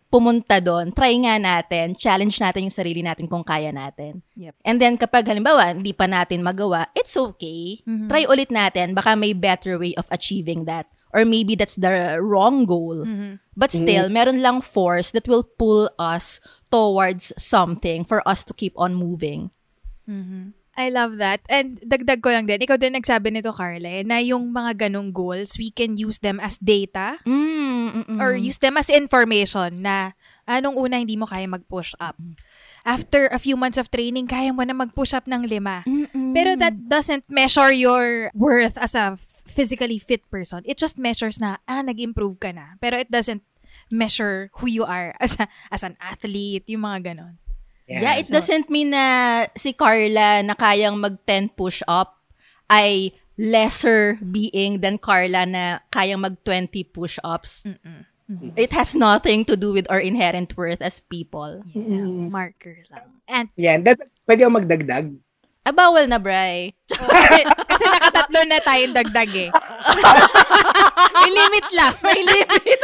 [0.06, 0.94] pumunta doon.
[0.94, 1.98] Try nga natin.
[1.98, 4.22] Challenge natin yung sarili natin kung kaya natin.
[4.38, 4.54] Yep.
[4.62, 7.82] And then, kapag halimbawa, hindi pa natin magawa, it's okay.
[8.06, 8.94] Try ulit natin.
[8.94, 10.86] Baka may better way of achieving that.
[11.10, 13.02] Or maybe that's the wrong goal.
[13.56, 16.38] But still, meron lang force that will pull us
[16.70, 19.50] towards something for us to keep on moving.
[20.80, 21.44] I love that.
[21.50, 25.12] And dagdag ko lang din, ikaw din nagsabi nito, Carla, eh, na yung mga ganong
[25.12, 28.18] goals, we can use them as data Mm, mm-mm.
[28.22, 30.16] or use them as information na
[30.48, 32.16] anong una hindi mo kaya mag-push up.
[32.84, 35.82] After a few months of training, kaya mo na mag-push up ng lima.
[35.84, 36.32] Mm-mm.
[36.32, 39.14] Pero that doesn't measure your worth as a
[39.46, 40.64] physically fit person.
[40.64, 42.80] It just measures na, ah, nag-improve ka na.
[42.80, 43.42] Pero it doesn't
[43.90, 47.36] measure who you are as, a, as an athlete, yung mga ganon.
[47.90, 52.14] Yeah, it So- doesn't mean na si Carla na kayang mag-10 push-up
[52.70, 57.66] ay lesser being than Carla na kayang mag-20 push-ups.
[58.54, 61.66] It has nothing to do with our inherent worth as people.
[61.74, 63.18] Yeah, marker lang.
[63.26, 63.82] And Yan.
[63.82, 65.06] That, pwede ako magdagdag.
[65.60, 66.72] Ah, bawal na, Bray.
[66.88, 69.50] kasi, kasi nakatatlo na tayong dagdag eh.
[71.20, 71.94] May limit lang.
[72.00, 72.80] May limit.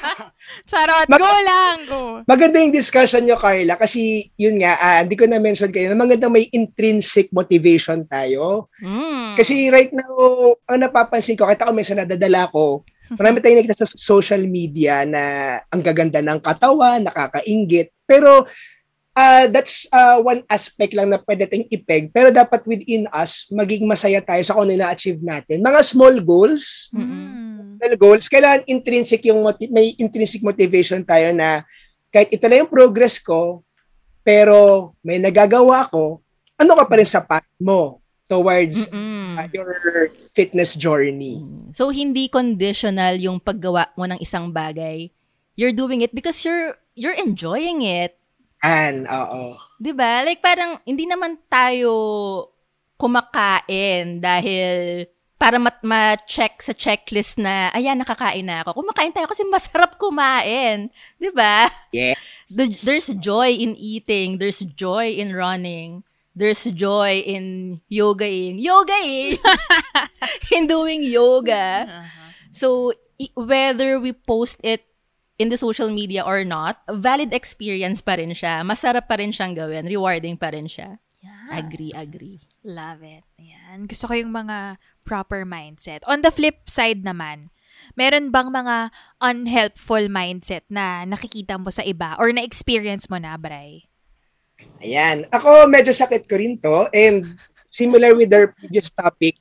[0.70, 1.06] Charot.
[1.12, 1.76] Mag- go lang.
[1.84, 2.00] Go.
[2.24, 6.32] Maganda yung discussion nyo, Carla, kasi yun nga, ah, hindi ko na-mention kayo, na maganda
[6.32, 8.72] may intrinsic motivation tayo.
[8.80, 9.36] Mm.
[9.36, 12.80] Kasi right now, ang napapansin ko, kahit ako minsan nadadala ko,
[13.14, 15.22] marami tayong nakita sa social media na
[15.70, 17.94] ang gaganda ng katawan, nakakaingit.
[18.02, 18.50] Pero
[19.16, 22.10] ah, that's ah, one aspect lang na pwede tayong ipeg.
[22.10, 25.62] Pero dapat within us, maging masaya tayo sa kung ano na-achieve natin.
[25.62, 27.78] Mga small goals, Mm.
[27.80, 31.62] personal goals, kailangan intrinsic yung moti- may intrinsic motivation tayo na
[32.10, 33.60] kahit ito na yung progress ko,
[34.24, 36.18] pero may nagagawa ko,
[36.56, 39.38] ano ka pa rin sa path mo towards Mm-mm.
[39.38, 41.42] uh, your fitness journey.
[41.72, 45.10] So, hindi conditional yung paggawa mo ng isang bagay.
[45.56, 48.18] You're doing it because you're you're enjoying it.
[48.60, 49.56] And, oo.
[49.80, 50.26] 'Di ba?
[50.26, 51.92] Like parang hindi naman tayo
[52.96, 55.04] kumakain dahil
[55.36, 58.80] para mat ma-check sa checklist na ayan nakakain na ako.
[58.80, 60.88] Kumakain tayo kasi masarap kumain,
[61.20, 61.68] 'di ba?
[61.92, 62.16] Yeah.
[62.48, 66.08] The, there's joy in eating, there's joy in running.
[66.36, 68.60] There's joy in yogaing.
[68.60, 69.40] Yogaing!
[70.54, 72.04] in doing yoga.
[72.52, 74.84] So, i- whether we post it
[75.40, 78.60] in the social media or not, valid experience pa rin siya.
[78.60, 79.88] Masarap pa rin siyang gawin.
[79.88, 81.00] Rewarding pa rin siya.
[81.56, 82.36] Agree, agree.
[82.68, 83.24] Love it.
[83.38, 83.88] Ayan.
[83.88, 84.76] Gusto ko yung mga
[85.08, 86.04] proper mindset.
[86.04, 87.48] On the flip side naman,
[87.94, 88.90] meron bang mga
[89.22, 93.86] unhelpful mindset na nakikita mo sa iba or na-experience mo na, Bray?
[94.80, 95.26] Ayan.
[95.32, 96.86] Ako, medyo sakit ko rin to.
[96.92, 97.36] And
[97.68, 99.36] similar with our previous topic,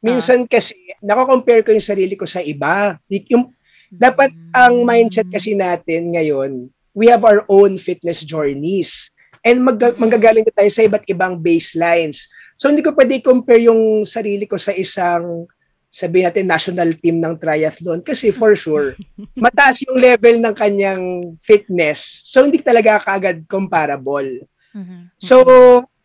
[0.00, 2.96] minsan kasi, nako-compare ko yung sarili ko sa iba.
[3.08, 3.52] Yung,
[3.88, 9.08] dapat ang mindset kasi natin ngayon, we have our own fitness journeys.
[9.40, 12.28] And mag, manggagaling na tayo sa iba't ibang baselines.
[12.58, 15.46] So hindi ko pwede compare yung sarili ko sa isang
[15.88, 18.92] sabihin natin national team ng triathlon kasi for sure
[19.40, 22.28] mataas yung level ng kanyang fitness.
[22.28, 24.44] So hindi talaga kaagad comparable.
[24.78, 24.98] Mhm.
[25.18, 25.42] So,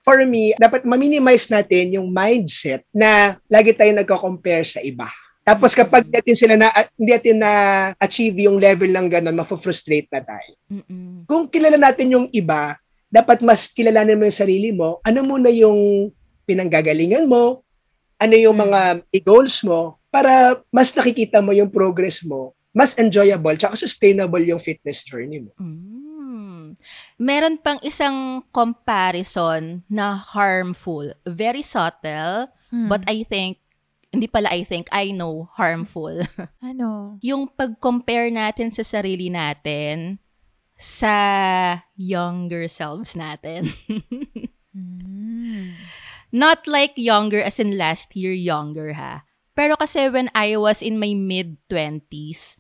[0.04, 5.08] for me, dapat ma-minimize natin yung mindset na lagi tayo nagko-compare sa iba.
[5.44, 7.52] Tapos kapag hindi natin sila na hindi natin na
[8.00, 10.56] achieve yung level ng ganun, mafo-frustrate na tayo.
[10.72, 11.28] Mm-mm.
[11.28, 12.80] Kung kilala natin yung iba,
[13.12, 15.04] dapat mas kilalanin mo yung sarili mo.
[15.04, 16.10] Ano muna yung
[16.48, 17.64] pinanggagalingan mo?
[18.24, 23.76] Ano yung mga goals mo para mas nakikita mo yung progress mo, mas enjoyable, tsaka
[23.76, 25.52] sustainable yung fitness journey mo.
[25.60, 26.03] Mm.
[27.18, 31.14] Meron pang isang comparison na harmful.
[31.24, 32.90] Very subtle, Hmm.
[32.90, 33.62] but I think,
[34.10, 36.22] hindi pala I think, I know harmful.
[36.62, 37.18] ano?
[37.22, 40.18] yung pag-compare natin sa sarili natin
[40.74, 41.14] sa
[41.96, 43.70] younger selves natin.
[44.74, 45.78] Mm.
[46.34, 49.22] Not like younger as in last year younger ha.
[49.54, 52.58] Pero kasi when I was in my mid-20s,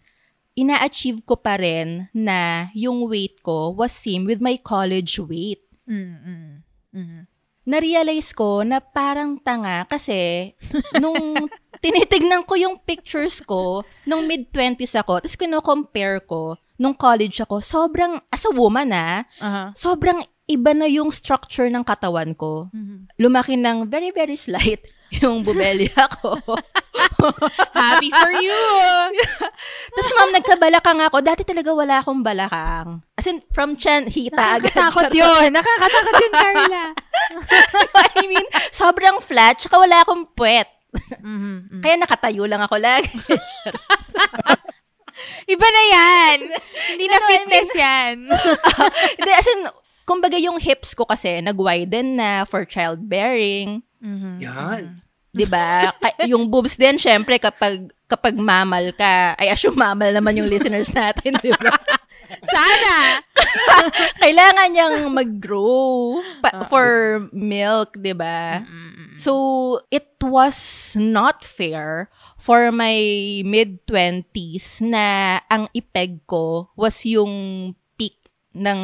[0.53, 5.65] ina-achieve ko pa rin na yung weight ko was same with my college weight.
[5.89, 6.51] Mm, mm,
[6.93, 7.21] mm.
[7.63, 10.51] Na-realize ko na parang tanga kasi
[10.99, 11.47] nung
[11.83, 18.19] tinitignan ko yung pictures ko nung mid-20s ako, tapos kino-compare ko nung college ako, sobrang,
[18.33, 19.63] as a woman ah, Aha.
[19.77, 22.67] sobrang iba na yung structure ng katawan ko.
[22.75, 23.07] Mhm.
[23.15, 24.83] Lumaki ng very, very slight
[25.23, 26.35] yung bubelya ko.
[27.77, 28.63] Happy for you!
[29.95, 31.23] Tapos ma'am, nagkabalakang ako.
[31.23, 32.99] Dati talaga wala akong balakang.
[33.15, 34.73] As in, from chan, hita agad.
[34.73, 35.47] Nakakatakot yun.
[35.53, 36.83] Nakakatakot yun, Carla.
[38.19, 40.67] I mean, sobrang flat, tsaka wala akong puwet.
[41.23, 41.81] Mhm, mhm.
[41.81, 43.09] Kaya nakatayo lang ako lagi.
[45.45, 46.37] Iba na yan.
[46.93, 48.15] Hindi na Ano, I fitness yan.
[49.17, 49.61] Hindi, as in,
[50.03, 53.81] kumbaga yung hips ko kasi nag-widen na for childbearing.
[54.03, 54.83] Mhm, Yan.
[54.99, 55.01] mhm.
[55.33, 55.89] 'Di ba?
[55.97, 60.93] Ka- yung boobs din syempre kapag kapag mamal ka, ay assume mamal naman yung listeners
[60.93, 61.73] natin, 'di ba?
[62.53, 63.21] Sana!
[64.21, 66.85] Kailangan niyang mag-grow pa- for
[67.33, 68.61] milk, 'di ba?
[68.61, 69.17] Mhm.
[69.17, 69.33] So,
[69.89, 70.57] it was
[70.97, 72.97] not fair for my
[73.45, 77.33] mid-20s na ang ipeg ko was yung
[77.95, 78.17] peak
[78.53, 78.81] ng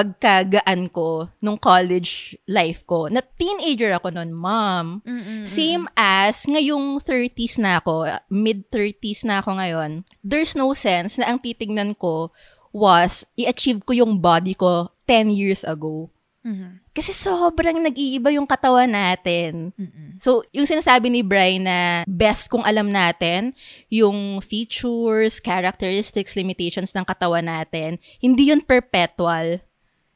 [0.00, 3.12] pagkagaan ko nung college life ko.
[3.12, 5.04] Na teenager ako noon, mom.
[5.04, 5.44] Mhm.
[5.44, 9.90] Same as ngayong 30s na ako, mid-30s na ako ngayon,
[10.24, 12.32] there's no sense na ang titignan ko
[12.72, 16.08] was i-achieve ko yung body ko 10 years ago.
[16.40, 19.76] Mhm, Kasi sobrang nag-iiba yung katawan natin.
[19.76, 20.16] mhm.
[20.16, 23.52] So, yung sinasabi ni Brian na best kung alam natin
[23.92, 29.60] yung features, characteristics, limitations ng katawan natin, hindi yun perpetual.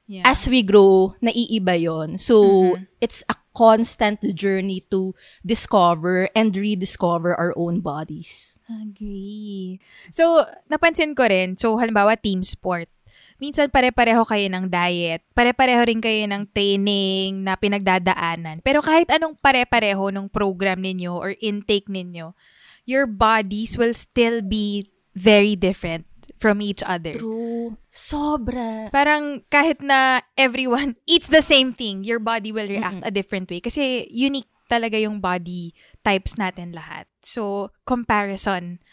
[0.05, 0.29] Yeah.
[0.29, 2.21] As we grow, naiiba yon.
[2.21, 2.37] So,
[2.77, 2.93] Mhm.
[3.01, 8.61] it's a constant journey to discover and rediscover our own bodies.
[8.69, 9.81] Agree.
[10.13, 12.93] So, napansin ko rin, so halimbawa team sport,
[13.41, 18.61] minsan pare-pareho kayo ng diet, pare-pareho rin kayo ng training na pinagdadaanan.
[18.61, 22.37] Pero kahit anong pare-pareho ng program ninyo or intake ninyo,
[22.85, 26.05] your bodies will still be very different
[26.45, 27.17] from each other.
[27.17, 27.81] True.
[27.89, 28.93] Sobra.
[28.93, 33.09] Parang kahit na everyone eats the same thing, your body will react Mm-mm.
[33.09, 33.65] a different way.
[33.65, 35.73] Kasi unique talaga yung body
[36.05, 37.09] types natin lahat.
[37.25, 38.85] So, comparison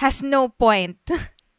[0.00, 0.96] has no point.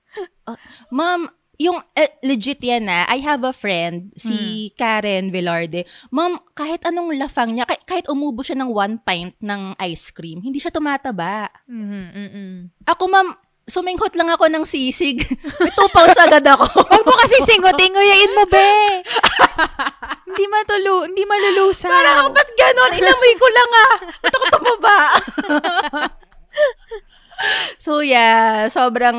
[0.97, 1.29] Ma'am,
[1.61, 5.87] yung eh, legit yan na, I have a friend, si Karen Velarde.
[6.11, 10.43] Ma'am, kahit anong lafang niya, kahit, kahit umubo siya ng one pint ng ice cream,
[10.43, 11.47] hindi siya tumataba.
[11.69, 12.49] Mhm, mhm.
[12.89, 13.29] Ako, ma'am,
[13.66, 15.26] suminghot lang ako ng sisig.
[15.61, 16.70] May two pounds agad ako.
[16.89, 18.70] Huwag mo kasi singutin, nguyain mo, be.
[20.30, 21.89] hindi matulu, hindi malulusaw.
[21.89, 22.91] Parang ako, ba't ganon?
[22.93, 23.93] Inamoy ko lang ah.
[24.22, 24.97] Ba't ako tumaba?
[27.82, 29.18] so yeah, sobrang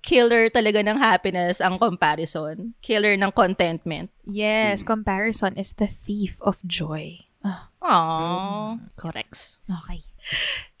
[0.00, 2.78] killer talaga ng happiness ang comparison.
[2.78, 4.14] Killer ng contentment.
[4.24, 7.26] yes, comparison is the thief of joy.
[7.42, 8.78] Ah, Aww.
[8.94, 9.58] Corrects.
[9.66, 10.06] okay.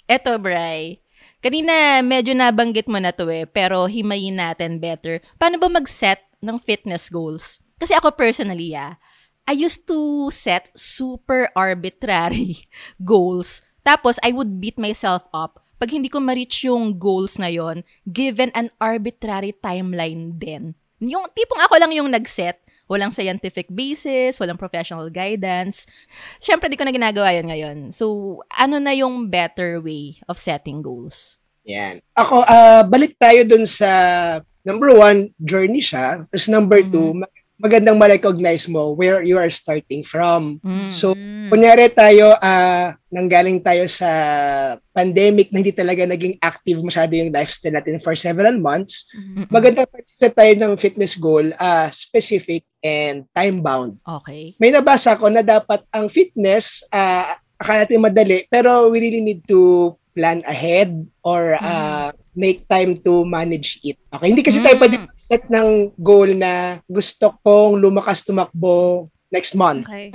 [0.08, 1.02] Eto, Bray.
[1.38, 5.22] Kanina, medyo nabanggit mo na to eh, pero himayin natin better.
[5.38, 7.62] Paano ba mag-set ng fitness goals?
[7.78, 8.98] Kasi ako personally, ah,
[9.46, 12.66] I used to set super arbitrary
[12.98, 13.62] goals.
[13.86, 18.50] Tapos, I would beat myself up pag hindi ko ma-reach yung goals na yon given
[18.58, 20.74] an arbitrary timeline din.
[20.98, 22.58] Yung tipong ako lang yung nag-set,
[22.88, 25.84] walang scientific basis, walang professional guidance.
[26.40, 27.78] Siyempre, di ko na ginagawa yun ngayon.
[27.92, 31.36] So, ano na yung better way of setting goals?
[31.68, 32.00] Yan.
[32.16, 33.90] Ako, ah, balik tayo dun sa
[34.64, 36.24] number one, journey siya.
[36.32, 40.62] Tapos number two, mag- magandang ma-recognize mo where you are starting from.
[40.62, 40.94] Mm.
[40.94, 41.50] So, Mm.
[41.50, 44.08] kunyari tayo, ah, nanggaling tayo sa
[44.94, 49.10] pandemic na hindi talaga naging active masyado yung lifestyle natin for several months.
[49.10, 49.50] Mm-mm.
[49.50, 53.98] Magandang pag-set tayo ng fitness goal, ah, specific and time-bound.
[54.06, 54.54] Okay.
[54.62, 59.42] May nabasa ko na dapat ang fitness, ah, akala natin madali, pero we really need
[59.50, 60.94] to plan ahead
[61.26, 63.98] or ah, make time to manage it.
[64.14, 64.82] Okay, hindi kasi tayo Mm.
[64.82, 64.96] pwede
[65.28, 69.84] set ng goal na gusto kong lumakas tumakbo next month.
[69.84, 70.08] Okay.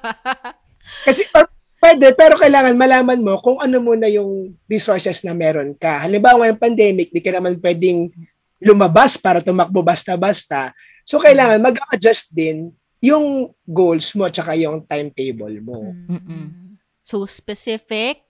[1.06, 1.52] Kasi or,
[1.84, 6.08] pwede, pero kailangan malaman mo kung ano muna yung resources na meron ka.
[6.08, 8.08] Halimbawa ngayong pandemic, di ka naman pwedeng
[8.64, 10.72] lumabas para tumakbo basta-basta.
[11.04, 12.72] So, kailangan mag-adjust din
[13.02, 15.92] yung goals mo tsaka yung timetable mo.
[16.08, 16.78] Mm-mm.
[17.02, 18.22] So, specific,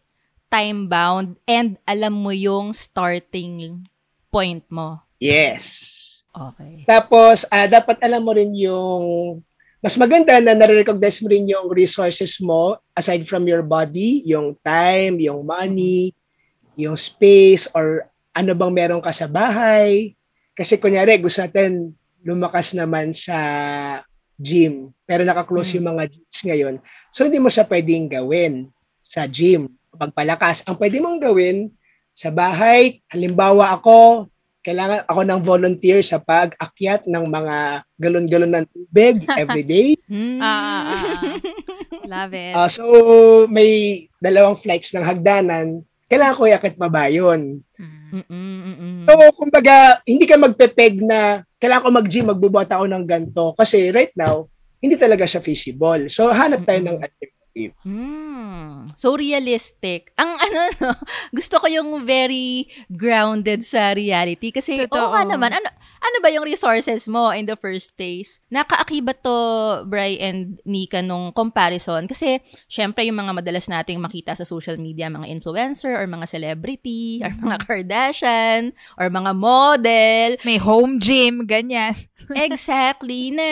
[0.49, 3.85] time-bound, and alam mo yung starting
[4.33, 5.05] point mo.
[5.23, 5.67] Yes.
[6.35, 6.83] Okay.
[6.89, 9.39] Tapos, ah, dapat alam mo rin yung
[9.83, 15.19] mas maganda na nare-recognize mo rin yung resources mo aside from your body, yung time,
[15.19, 16.15] yung money,
[16.79, 20.15] yung space, or ano bang meron ka sa bahay.
[20.55, 21.93] Kasi kunyari, gusto natin
[22.23, 23.39] lumakas naman sa
[24.39, 25.77] gym, pero naka-close Mm.
[25.79, 26.75] yung mga gyms ngayon.
[27.11, 28.71] So, hindi mo siya pwedeng gawin
[29.03, 29.67] sa gym.
[29.93, 31.69] Pagpalakas, ang pwede mong gawin
[32.15, 34.31] sa bahay, halimbawa ako,
[34.63, 39.99] kailangan ako ng volunteer sa pag-akyat ng mga galon-galon ng tubig every day.
[40.07, 40.39] Mm.
[40.39, 41.35] Ah, ah, ah, ah.
[42.07, 42.55] Love it.
[42.55, 42.83] Ah, so,
[43.51, 45.83] may dalawang flights ng hagdanan.
[46.07, 47.59] Kailangan ko yakit baba yun.
[47.75, 48.03] Mm.
[48.13, 48.97] Mm-mm, mm-mm.
[49.09, 53.57] So, kumbaga, hindi ka magpepeg na kailangan ko mag-gym, magbubuhat ako ng ganito.
[53.59, 54.47] Kasi right now,
[54.79, 56.07] hindi talaga siya feasible.
[56.13, 57.42] So, hanap tayo ng alternative.
[57.85, 58.89] Hmm.
[58.97, 60.13] So realistic.
[60.17, 60.91] Ang ano no,
[61.31, 64.97] gusto ko yung very grounded sa reality kasi Totoo.
[64.97, 65.69] oo nga naman ano
[66.03, 68.41] ano ba yung resources mo in the first place?
[68.49, 69.37] Nakaakibat to
[69.87, 75.13] Bri and Nika nung comparison kasi syempre yung mga madalas nating makita sa social media
[75.13, 81.95] mga influencer or mga celebrity or mga Kardashian or mga model May home gym, ganyan.
[82.33, 83.49] exactly na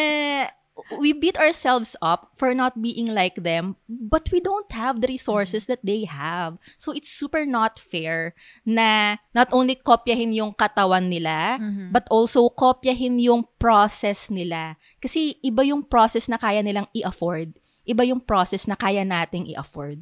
[0.96, 5.66] we beat ourselves up for not being like them but we don't have the resources
[5.66, 11.56] that they have so it's super not fair na not only kopyahin yung katawan nila
[11.56, 11.90] Mhm.
[11.90, 18.02] but also kopyahin yung process nila kasi iba yung process na kaya nilang i-afford iba
[18.02, 19.98] yung process na kaya nating i-afford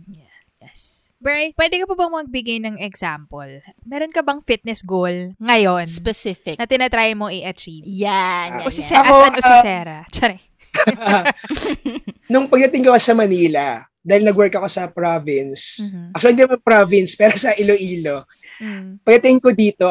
[0.58, 1.14] Yes.
[1.18, 3.62] Bryce, pwede ka pa bang magbigay ng example?
[3.82, 7.82] Meron ka bang fitness goal ngayon specific na tinatry mo i-achieve?
[7.82, 8.82] yan, yan, O si.
[8.82, 10.02] Se- Ako, asan o si ah, Sarah?
[10.10, 10.42] Charing.
[12.32, 16.12] Nung pagdating ko sa Manila, dahil nag-work ako sa province, Mhm.
[16.12, 18.24] actually hindi naman province, pero sa Iloilo,
[18.58, 19.02] Mm.
[19.02, 19.88] pagdating ko dito,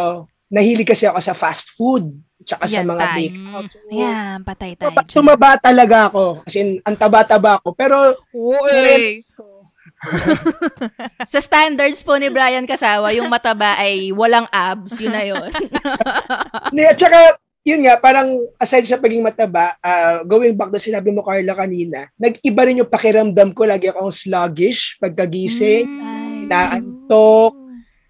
[0.48, 2.08] nahilig kasi ako sa fast food,
[2.42, 3.16] tsaka sa Yan mga tayo.
[3.16, 3.70] bake-out.
[3.70, 6.26] So, Ayan, patay tayo tumaba- tumaba talaga ako.
[6.44, 7.76] As in, ang taba-taba ako.
[7.76, 7.98] Pero,
[8.32, 9.20] Uy!
[11.32, 15.50] sa standards po ni Brian Kasawa yung mataba ay walang abs yun na yun
[16.86, 21.20] at saka, yun nga, parang aside sa pagiging mataba, ah, going back to sinabi mo,
[21.20, 23.68] Carla, kanina, nag-iba rin yung pakiramdam ko.
[23.68, 26.48] Lagi akong sluggish pagkagising, Mm.
[26.48, 27.52] naantok,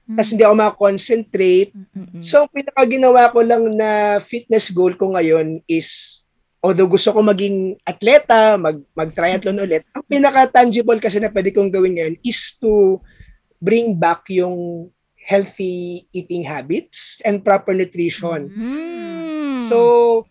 [0.05, 0.13] Mm.
[0.13, 1.73] tapos hindi ako makakonsentrate.
[1.73, 2.21] Mm-mm.
[2.21, 6.21] So, ang pinakaginawa ko lang na fitness goal ko ngayon is,
[6.61, 11.97] although gusto ko maging atleta, mag, mag-triathlon ulit, ang pinaka-tangible kasi na pwede kong gawin
[11.97, 13.01] ngayon is to
[13.57, 14.85] bring back yung
[15.27, 18.47] healthy eating habits and proper nutrition.
[19.57, 19.65] Mm.
[19.65, 19.77] So,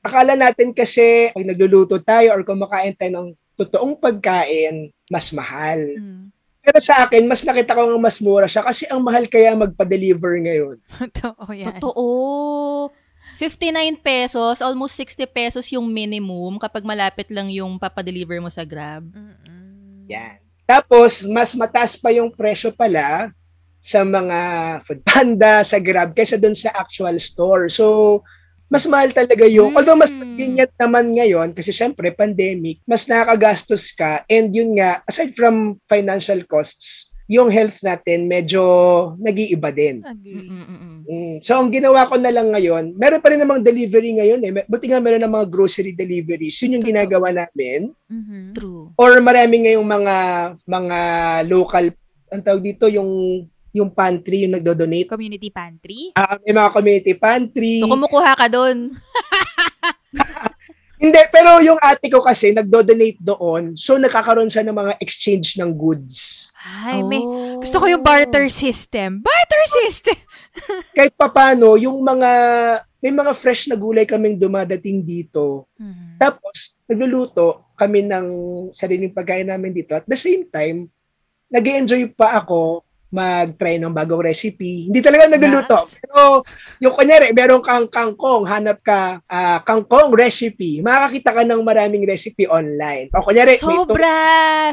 [0.06, 5.82] akala natin kasi pag nagluluto tayo or kumakain tayo ng totoong pagkain, mas mahal.
[5.98, 6.30] Mm.
[6.66, 10.34] Pero sa akin, mas nakita ko nga mas mura siya kasi ang mahal kaya magpa-deliver
[10.42, 10.76] ngayon.
[11.02, 11.78] Totoo yan.
[11.78, 12.06] Totoo.
[13.38, 19.04] 59 pesos, almost 60 pesos yung minimum kapag malapit lang yung papadeliver mo sa Grab.
[19.12, 20.08] Mm-mm.
[20.08, 20.40] Yan.
[20.66, 23.30] Tapos, mas mataas pa yung presyo pala
[23.78, 24.40] sa mga
[24.82, 27.70] food panda, sa Grab, kaysa dun sa actual store.
[27.70, 28.18] So,
[28.66, 29.76] mas mahal talaga yung, Mm.
[29.78, 34.26] although mas convenient naman ngayon, kasi syempre, pandemic, mas nakakagastos ka.
[34.26, 38.62] And yun nga, aside from financial costs, yung health natin medyo
[39.18, 39.98] nag-iiba din.
[40.02, 40.46] Agree.
[40.46, 40.94] Mm-mm-mm.
[41.06, 41.36] Mm.
[41.42, 44.62] So, ang ginawa ko na lang ngayon, meron pa rin namang delivery ngayon eh.
[44.66, 46.54] Buti nga meron ng mga grocery deliveries.
[46.62, 48.54] Yun yung ginagawa namin Mhm.
[48.54, 48.94] True.
[48.94, 50.16] or marami ngayong mga
[50.62, 50.98] mga
[51.50, 51.84] local
[52.26, 53.42] ang tawag dito yung
[53.76, 56.10] yung pantry yung nagdo-donate Community pantry.
[56.16, 58.96] Ah, may mga community pantry So, kumukuha ka doon.
[60.96, 65.76] hindi pero yung ate ko kasi nagdo-donate doon so nakakaroon siya ng mga exchange ng
[65.76, 67.20] goods Ay, may...
[67.22, 67.62] Oh.
[67.62, 69.22] Gusto ko yung barter system.
[69.22, 70.18] Barter system!
[70.96, 72.30] kahit papano yung mga
[73.04, 76.16] may mga fresh na gulay kaming dumadating dito Mhm.
[76.16, 78.26] tapos nagluluto kami ng
[78.72, 80.88] sariling pagkain namin dito at the same time
[81.52, 82.85] nag enjoy pa ako
[83.16, 84.92] mag-try ng bagong recipe.
[84.92, 85.80] Hindi talaga nagluluto.
[85.80, 85.96] Yes.
[86.04, 86.44] Pero
[86.84, 90.84] yung kunyari, meron kang kangkong, hanap ka ah, kangkong recipe.
[90.84, 93.08] Makakita ka ng maraming recipe online.
[93.16, 94.16] O kunyari, may ito- Sobra!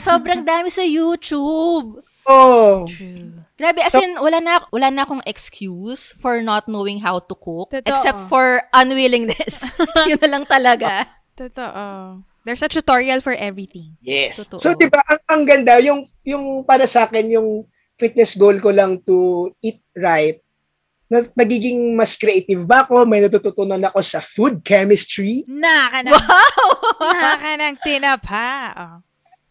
[0.04, 2.04] Sobrang dami sa YouTube.
[2.24, 3.40] Oh, True.
[3.54, 7.70] Grabe, as in, wala na, wala na akong excuse for not knowing how to cook.
[7.70, 7.86] Totoo.
[7.86, 9.72] Except for unwillingness.
[10.10, 11.08] Yun na lang talaga.
[11.38, 12.20] Totoo.
[12.44, 13.96] There's a tutorial for everything.
[14.04, 14.42] yes.
[14.44, 14.60] Totoo.
[14.60, 17.64] So, di ba, ang, ang ganda, yung, yung para sa akin, yung
[18.04, 20.44] fitness goal ko lang to eat right,
[21.08, 23.08] na, nagiging mas creative ba ako?
[23.08, 25.48] May natututunan ako sa food chemistry.
[25.48, 26.68] Naka ng, Wow!
[27.16, 28.48] naka ng tinapa.
[28.76, 28.98] Oh.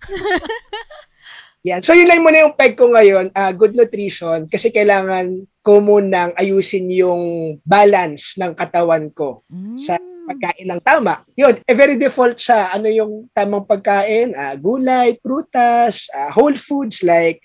[1.69, 1.79] Yan.
[1.79, 6.35] So, yun lang muna yung peg ko ngayon, ah, good nutrition, kasi kailangan ko munang
[6.35, 9.47] ayusin yung balance ng katawan ko
[9.79, 9.95] sa
[10.27, 11.23] pagkain ng tama.
[11.39, 12.75] Yun, eh, very default siya.
[12.75, 14.35] Ano yung tamang pagkain?
[14.35, 17.39] Ah, gulay, prutas, ah, whole foods like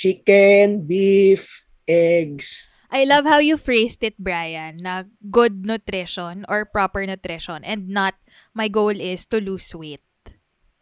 [0.00, 2.64] chicken, beef, eggs.
[2.88, 8.16] I love how you phrased it, Brian, na good nutrition or proper nutrition and not
[8.56, 10.02] my goal is to lose weight.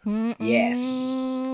[0.06, 0.38] Mm-mm.
[0.38, 0.80] Yes.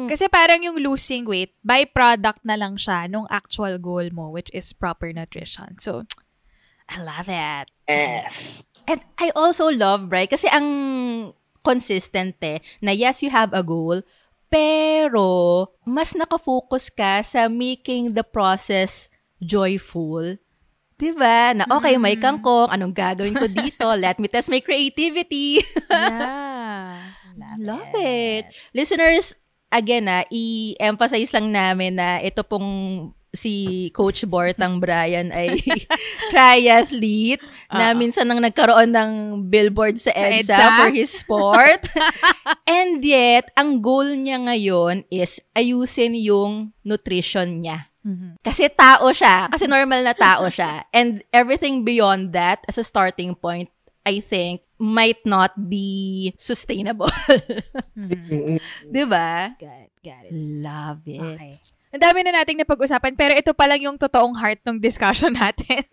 [0.07, 4.71] Kasi parang yung losing weight, byproduct na lang siya nung actual goal mo, which is
[4.77, 5.81] proper nutrition.
[5.81, 6.07] So,
[6.87, 7.67] I love it.
[7.89, 8.63] Yes.
[8.87, 10.29] And I also love, right?
[10.29, 11.33] Kasi ang
[11.65, 14.05] consistent eh, na yes, you have a goal,
[14.55, 19.11] pero mas nakafocus ka sa making the process
[19.43, 20.39] joyful.
[20.95, 21.59] Diba?
[21.59, 23.91] Na okay, may kangkong, anong gagawin ko dito?
[23.99, 25.59] Let me test my creativity.
[25.91, 27.19] Yeah.
[27.59, 28.47] Love it.
[28.71, 29.35] Listeners,
[29.75, 35.59] again ah, i-emphasize lang namin na ito pong si Coach Bortang Brian ay
[36.33, 37.99] triathlete na Oo.
[37.99, 39.11] minsan nang nagkaroon ng
[39.51, 40.69] billboard sa EDSA, EDSA?
[40.79, 41.83] for his sport.
[42.71, 47.91] And yet, ang goal niya ngayon is ayusin yung nutrition niya.
[48.07, 48.39] Mhm.
[48.41, 49.51] Kasi tao siya.
[49.51, 50.87] Kasi normal na tao siya.
[50.95, 53.73] And everything beyond that, as a starting point,
[54.05, 57.09] I think, might not be sustainable.
[57.97, 58.11] Mhm.
[58.29, 58.59] Mm-mm.
[58.93, 59.57] diba?
[59.57, 60.31] Got it, got it.
[60.35, 61.23] Love it.
[61.25, 61.55] Okay.
[61.95, 65.87] Ang dami na nating napag-usapan, pero ito pa lang yung totoong heart ng discussion natin.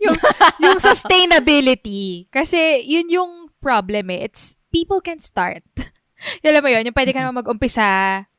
[0.00, 0.16] yung,
[0.64, 2.24] yung sustainability.
[2.32, 4.24] Kasi yun yung problem eh.
[4.24, 5.60] It's, people can start.
[6.40, 7.84] Alam mo yun, yung pwede ka naman mag-umpisa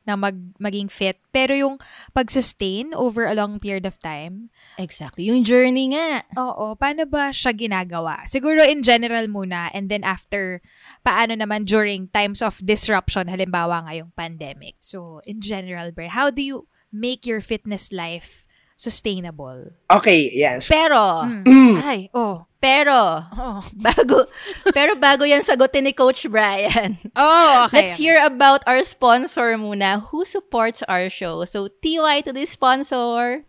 [0.02, 1.22] na mag, maging fit.
[1.30, 1.78] Pero yung
[2.10, 5.24] pag-sustain over a long period of time, Exactly.
[5.24, 6.20] Yung journey nga.
[6.36, 8.28] oo, paano ba siya ginagawa?
[8.28, 10.60] Siguro in general muna, and then after,
[11.00, 14.76] paano naman during times of disruption, halimbawa ngayong pandemic.
[14.84, 18.44] So, in general, Bre, how do you make your fitness life
[18.76, 19.72] sustainable?
[19.88, 20.68] Okay, yes.
[20.68, 21.44] Pero, Mm.
[21.48, 21.76] Mm.
[21.80, 22.44] Ay, oh.
[22.60, 24.28] pero, Oh, bago,
[24.76, 27.00] pero bago yan sagutin ni Coach Brian.
[27.16, 27.72] oh okay.
[27.80, 31.44] Let's hear about our sponsor muna who supports our show.
[31.48, 33.48] So, TY to the sponsor.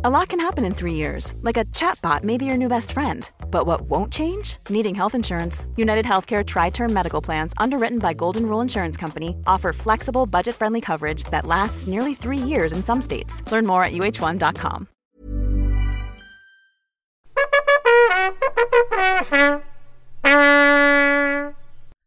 [0.00, 2.90] A lot can happen in three years, like a chatbot may be your new best
[2.92, 3.30] friend.
[3.52, 4.56] But what won't change?
[4.68, 5.66] Needing health insurance.
[5.76, 10.56] United Healthcare Tri Term Medical Plans, underwritten by Golden Rule Insurance Company, offer flexible, budget
[10.56, 13.42] friendly coverage that lasts nearly three years in some states.
[13.52, 14.88] Learn more at uh1.com.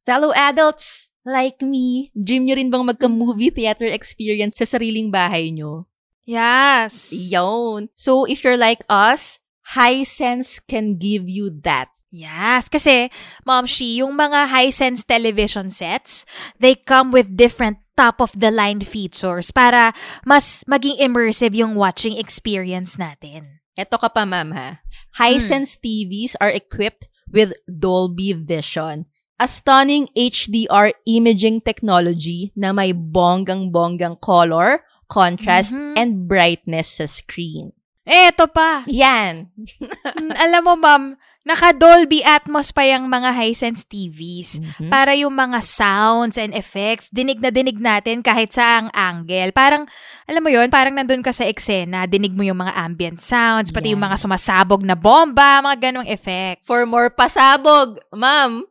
[0.05, 5.85] Fellow adults like me, dream nyo rin bang magka-movie theater experience sa sariling bahay nyo?
[6.25, 7.13] Yes.
[7.13, 7.89] Yun.
[7.93, 9.39] So, if you're like us,
[9.77, 11.89] Hisense can give you that.
[12.09, 12.69] Yes.
[12.69, 13.09] Kasi,
[13.45, 16.25] Mom Shi, yung mga high-sense television sets,
[16.59, 19.93] they come with different top-of-the-line features para
[20.25, 23.63] mas maging immersive yung watching experience natin.
[23.75, 24.79] Eto ka pa, ma'am, ha?
[25.19, 34.23] Hisense TVs are equipped with Dolby Vision, a stunning HDR imaging technology na may bonggang-bonggang
[34.23, 35.93] color, contrast, Mhm.
[35.95, 37.71] and brightness sa screen.
[38.05, 38.85] Eto pa.
[38.85, 39.49] Yan.
[40.37, 44.61] Alam mo, Ma'am, naka-Dolby Atmos pa yung mga Hisense TVs.
[44.61, 44.89] Mhm.
[44.89, 49.49] Para yung mga sounds and effects, dinig na dinig natin kahit sa ang angle.
[49.53, 49.89] Parang,
[50.25, 53.93] alam mo yon parang nandun ka sa eksena, dinig mo yung mga ambient sounds, pati
[53.93, 54.13] yung Yeah.
[54.13, 56.65] mga sumasabog na bomba, mga ganong effects.
[56.65, 58.65] For more pasabog, ma'am,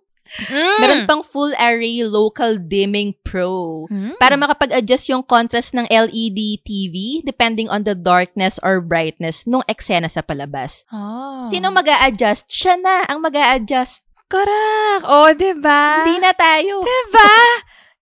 [0.48, 0.78] Mm.
[0.80, 3.84] meron pang full array local dimming pro.
[3.92, 4.16] Mm.
[4.16, 10.08] Para makapag-adjust yung contrast ng LED TV depending on the darkness or brightness nung eksena
[10.08, 10.88] sa palabas.
[10.90, 11.44] Oh.
[11.46, 15.04] Sino mag adjust Siya na ang mag adjust Correct.
[15.04, 16.02] Oh, diba?
[16.02, 16.82] Hindi na tayo.
[16.82, 17.34] Diba?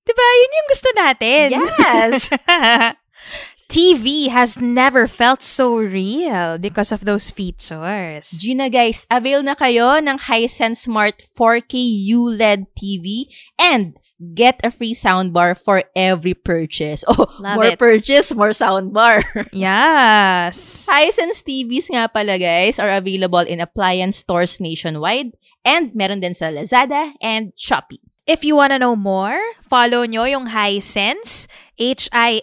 [0.07, 0.27] diba?
[0.39, 1.47] Yun yung gusto natin.
[1.53, 2.31] Yes.
[3.73, 8.29] TV has never felt so real because of those features.
[8.37, 13.97] Gina guys, avail na kayo ng Hisense Smart 4K ULED TV and
[14.37, 17.01] get a free soundbar for every purchase.
[17.09, 17.81] Oh, Love more it.
[17.81, 19.25] purchase, more soundbar.
[19.57, 20.85] Yes.
[20.85, 25.33] Hisense TVs nga pala guys are available in appliance stores nationwide
[25.65, 28.05] and meron din sa Lazada and Shopee.
[28.23, 29.35] If you wanna know more,
[29.67, 32.39] follow nyo yung Hisense, H-I-S-E-N-S-E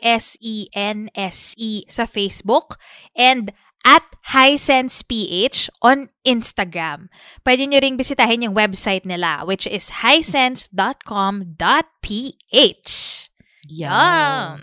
[1.55, 2.75] E sa Facebook
[3.15, 3.55] and
[3.87, 7.07] at HisensePH on Instagram.
[7.47, 10.67] Pwede nyo ring bisitahin yung website nila which is hisense.com.ph.
[13.69, 14.57] Yum!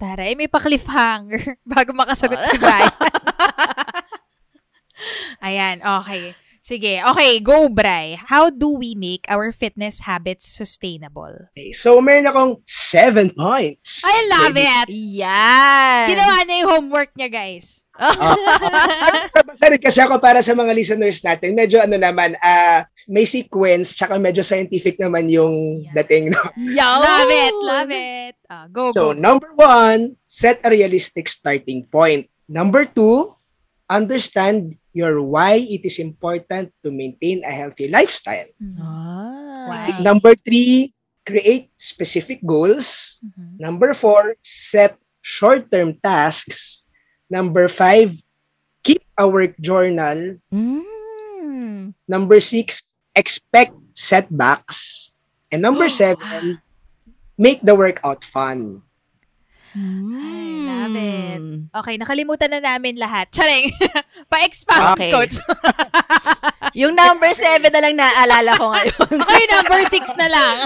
[0.00, 2.90] Taray, may pa-cliffhanger bago makasagot si Brian.
[5.46, 6.34] Ayan, okay.
[6.62, 8.14] Sige, okay, go Bray.
[8.14, 11.50] How do we make our fitness habits sustainable?
[11.58, 13.98] Okay, so meron akong seven points.
[14.06, 14.86] I love it!
[15.18, 16.06] Yan!
[16.14, 17.82] Ginawa niya yung homework niya, guys.
[19.42, 23.98] Basta rin kasi ako para sa mga listeners natin, medyo ano naman, ah may sequence,
[23.98, 25.98] tsaka medyo scientific naman yung Yeah.
[25.98, 26.30] dating.
[26.30, 26.46] No?
[27.02, 27.54] Love it!
[27.58, 28.34] Love it!
[28.46, 29.18] Ah, go, So, go.
[29.18, 32.30] number one, set a realistic starting point.
[32.46, 33.34] Number two,
[33.90, 38.48] understand your why it is important to maintain a healthy lifestyle.
[38.60, 38.76] Mhm.
[38.80, 39.64] Ah.
[39.68, 39.86] Why?
[40.00, 40.92] Number three,
[41.24, 43.18] create specific goals.
[43.24, 43.60] Mhm.
[43.60, 46.82] Number four, set short-term tasks.
[47.30, 48.12] Number five,
[48.82, 50.36] keep a work journal.
[50.52, 51.94] Mm.
[52.08, 55.10] Number six, expect setbacks.
[55.50, 56.60] And number Oh, seven,
[57.38, 58.82] make the workout fun.
[59.72, 61.40] I love it.
[61.40, 61.72] Mm.
[61.72, 63.32] Okay, nakalimutan na namin lahat.
[63.32, 63.72] Charing!
[64.32, 65.08] Pa-expound, Okay.
[65.08, 65.40] coach.
[66.80, 69.16] Yung number seven na lang naaalala ko ngayon.
[69.24, 70.56] okay, number six na lang.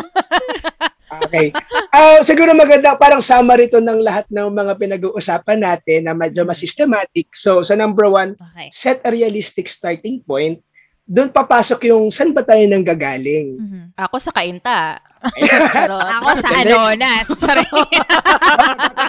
[1.07, 1.55] Okay.
[1.95, 6.59] Ah, siguro maganda, parang summary to ng lahat ng mga pinag-uusapan natin na medyo mas
[6.59, 7.31] systematic.
[7.31, 8.69] So, sa number one, Okay.
[8.75, 10.66] set a realistic starting point.
[11.07, 13.55] Doon papasok yung saan ba tayo nang gagaling.
[13.55, 13.83] Mhm.
[13.95, 14.99] Ako sa kainta.
[15.75, 16.03] Charot.
[16.03, 17.27] Ako sa Anonas.
[17.41, 17.71] Charing!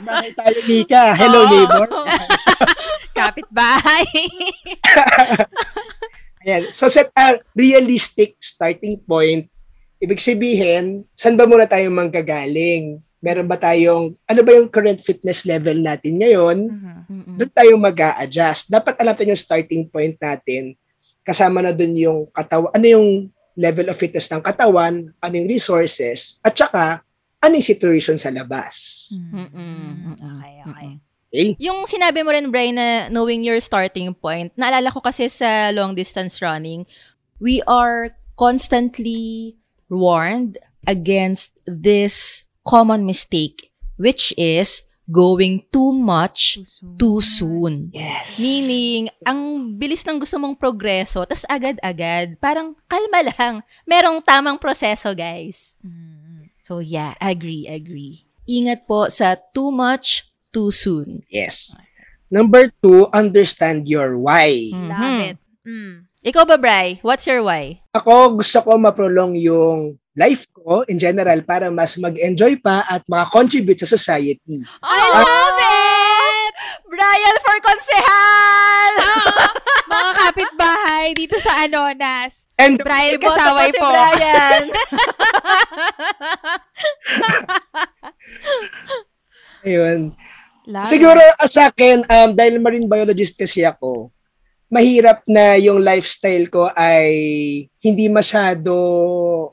[0.06, 1.04] Bakit tayo, Nika?
[1.18, 1.50] Hello, Oh.
[1.50, 1.90] neighbor.
[3.18, 4.06] Kapit-bahay.
[6.46, 6.70] Ayan.
[6.70, 9.50] So, set a realistic starting point.
[9.98, 13.02] Ibig sabihin, saan ba muna tayo manggagaling?
[13.18, 16.58] Meron ba tayong, ano ba yung current fitness level natin ngayon?
[16.70, 16.94] Mhm.
[17.10, 17.36] Mm-mm.
[17.42, 20.78] doon tayo mag adjust Dapat alam natin yung starting point natin.
[21.28, 23.08] Kasama na doon yung katawan, ano yung
[23.60, 27.04] level of fitness ng katawan, ano yung resources, at saka
[27.44, 29.08] ano yung situation sa labas.
[29.12, 30.16] Mm-mm.
[30.16, 30.90] Okay, okay.
[31.28, 31.48] Okay?
[31.60, 35.92] Yung sinabi mo rin, Brian, na knowing your starting point, naalala ko kasi sa long
[35.92, 36.88] distance running,
[37.44, 39.60] we are constantly
[39.92, 40.56] warned
[40.88, 46.60] against this common mistake, which is going too much
[47.00, 47.90] too soon.
[47.96, 48.38] Yes.
[48.44, 53.56] Meaning, ang bilis ng gusto mong progreso, tas agad-agad, parang kalma lang.
[53.88, 55.80] Merong tamang proseso, guys.
[55.80, 56.52] Mhm.
[56.60, 58.28] So yeah, agree, agree.
[58.44, 61.24] Ingat po sa too much, too soon.
[61.32, 61.72] Yes.
[62.28, 64.76] Number two, understand your why.
[64.76, 64.88] Mhm.
[64.92, 65.38] Love it.
[65.64, 65.96] Mm.
[66.28, 67.00] Ikaw ba, Bri?
[67.08, 67.80] What's your why?
[67.96, 73.78] Ako, gusto ko ma-prolong yung life ko in general para mas mag-enjoy pa at makakontribute
[73.78, 74.66] sa society.
[74.82, 76.54] I love it!
[76.90, 78.94] Brian for konsehal!
[79.94, 82.50] Mga kapitbahay dito sa Anonas.
[82.58, 83.94] And Brian kasaway si po.
[83.94, 84.64] Brian.
[89.68, 90.18] ayun,
[90.68, 94.12] Love Siguro ah, sa akin, um, dahil marine biologist kasi ako,
[94.68, 97.08] mahirap na yung lifestyle ko ay
[97.80, 98.76] hindi masyado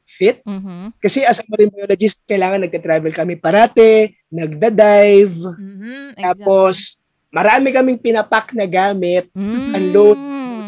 [0.02, 0.42] fit.
[0.42, 0.98] Mhm.
[0.98, 8.50] Kasi as a marine biologist, kailangan nagka-travel kami parate, nagda-dive, Mhm, tapos marami kaming pinapak
[8.52, 9.72] na gamit Mm.
[9.74, 10.18] Unload.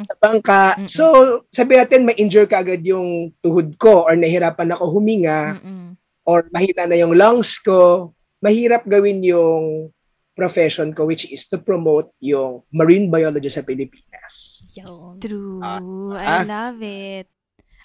[0.07, 0.65] sa bangka.
[0.77, 0.87] Mm-mm.
[0.87, 1.05] So,
[1.51, 5.99] sabi natin, ma-injure ka agad yung tuhod ko or nahirapan ako huminga Mm-mm.
[6.23, 8.13] or mahina na yung lungs ko.
[8.39, 9.91] Mahirap gawin yung
[10.37, 14.63] profession ko which is to promote yung marine biology sa Pilipinas.
[14.79, 15.19] Yun.
[15.19, 15.59] True.
[15.65, 15.81] Ah,
[16.15, 17.27] I love it.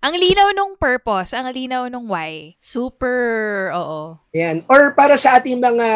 [0.02, 2.58] Ang linaw nung purpose, ang linaw nung why.
[2.58, 4.18] Super, oo.
[4.34, 4.66] Yan.
[4.66, 5.88] Or para sa ating mga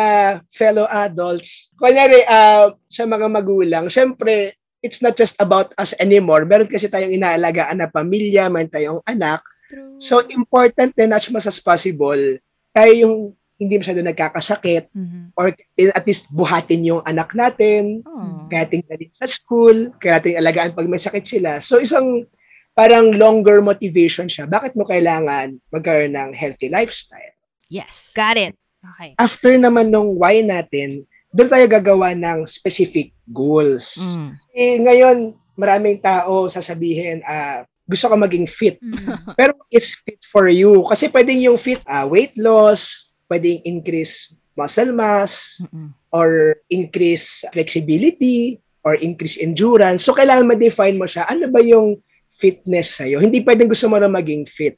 [0.53, 4.53] fellow adults, kunyari uh, sa mga magulang, syempre,
[4.85, 6.45] it's not just about us anymore.
[6.45, 9.41] Meron kasi tayong inaalagaan na pamilya, meron tayong anak.
[9.73, 9.97] True.
[9.97, 12.37] So, important din as much as possible,
[12.77, 13.15] tayo yung
[13.57, 15.33] hindi masyado nagkakasakit Mhm.
[15.33, 15.49] or
[15.97, 18.45] at least buhatin yung anak natin, Oh.
[18.53, 21.57] kaya tingnan sa school, kaya ating alagaan pag may sakit sila.
[21.57, 22.29] So, isang
[22.75, 24.45] parang longer motivation siya.
[24.45, 27.33] Bakit mo kailangan magkaroon ng healthy lifestyle?
[27.71, 28.11] Yes.
[28.13, 28.53] Got it.
[28.85, 29.17] Okay.
[29.17, 33.97] after naman nung why natin, doon tayo gagawa ng specific goals.
[33.97, 34.29] Mm.
[34.53, 35.17] Eh, ngayon,
[35.57, 38.77] maraming tao sasabihin, ah, gusto ko maging fit.
[38.79, 39.33] Mm.
[39.39, 40.85] Pero it's fit for you.
[40.85, 45.91] Kasi pwedeng yung fit, ah, weight loss, pwedeng increase muscle mass, Mm-mm.
[46.15, 50.05] or increase flexibility, or increase endurance.
[50.05, 51.27] So, kailangan ma-define mo siya.
[51.27, 51.99] Ano ba yung
[52.35, 53.23] fitness sa'yo?
[53.23, 54.75] Hindi pwedeng gusto mo na maging fit.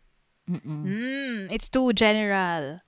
[0.48, 0.82] Mm-mm.
[0.86, 2.80] Mm, it's too general.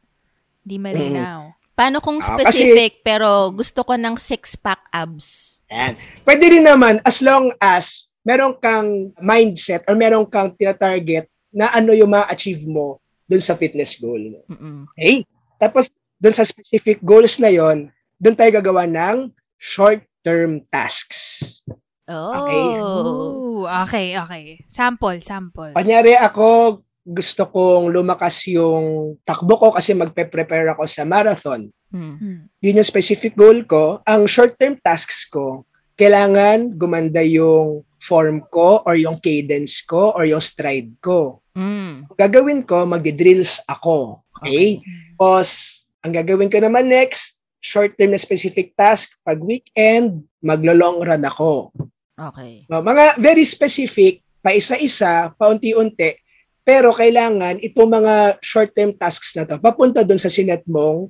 [0.64, 1.52] Di malinaw.
[1.74, 5.60] Paano kung Ah, specific pero gusto ko ng six-pack abs?
[5.72, 5.96] Yan.
[6.24, 11.96] Pwede rin naman as long as meron kang mindset or meron kang tina-target na ano
[11.96, 14.42] yung ma-achieve mo dun sa fitness goal mo.
[14.50, 14.86] Mm-mm.
[14.94, 15.24] Okay?
[15.58, 15.90] Tapos
[16.20, 17.88] dun sa specific goals na yon,
[18.20, 21.62] dun tayo gagawa ng short-term tasks.
[22.10, 22.34] Oh.
[22.44, 22.66] Okay.
[22.82, 24.44] Ooh, okay, okay.
[24.66, 25.78] Sample, sample.
[25.78, 31.70] Kunyari ako, gusto kong lumakas yung takbo ko kasi magpe-prepare ako sa marathon.
[31.94, 32.18] Hmm.
[32.18, 32.40] Hmm.
[32.62, 34.02] Yun yung specific goal ko.
[34.10, 40.42] Ang short-term tasks ko, kailangan gumanda yung form ko or yung cadence ko or yung
[40.42, 41.46] stride ko.
[41.54, 42.10] Hmm.
[42.10, 44.26] Ang gagawin ko, magdi-drills ako.
[44.40, 44.80] Okay?
[45.14, 51.76] Tapos, ang gagawin ko naman next, short-term na specific task, pag weekend, maglo-long run ako.
[52.20, 52.68] Okay.
[52.68, 56.20] Uh, Mga very specific, pa isa-isa, paunti-unti,
[56.68, 61.10] pero kailangan itong mga short-term tasks na to, papunta doon sa sinet mong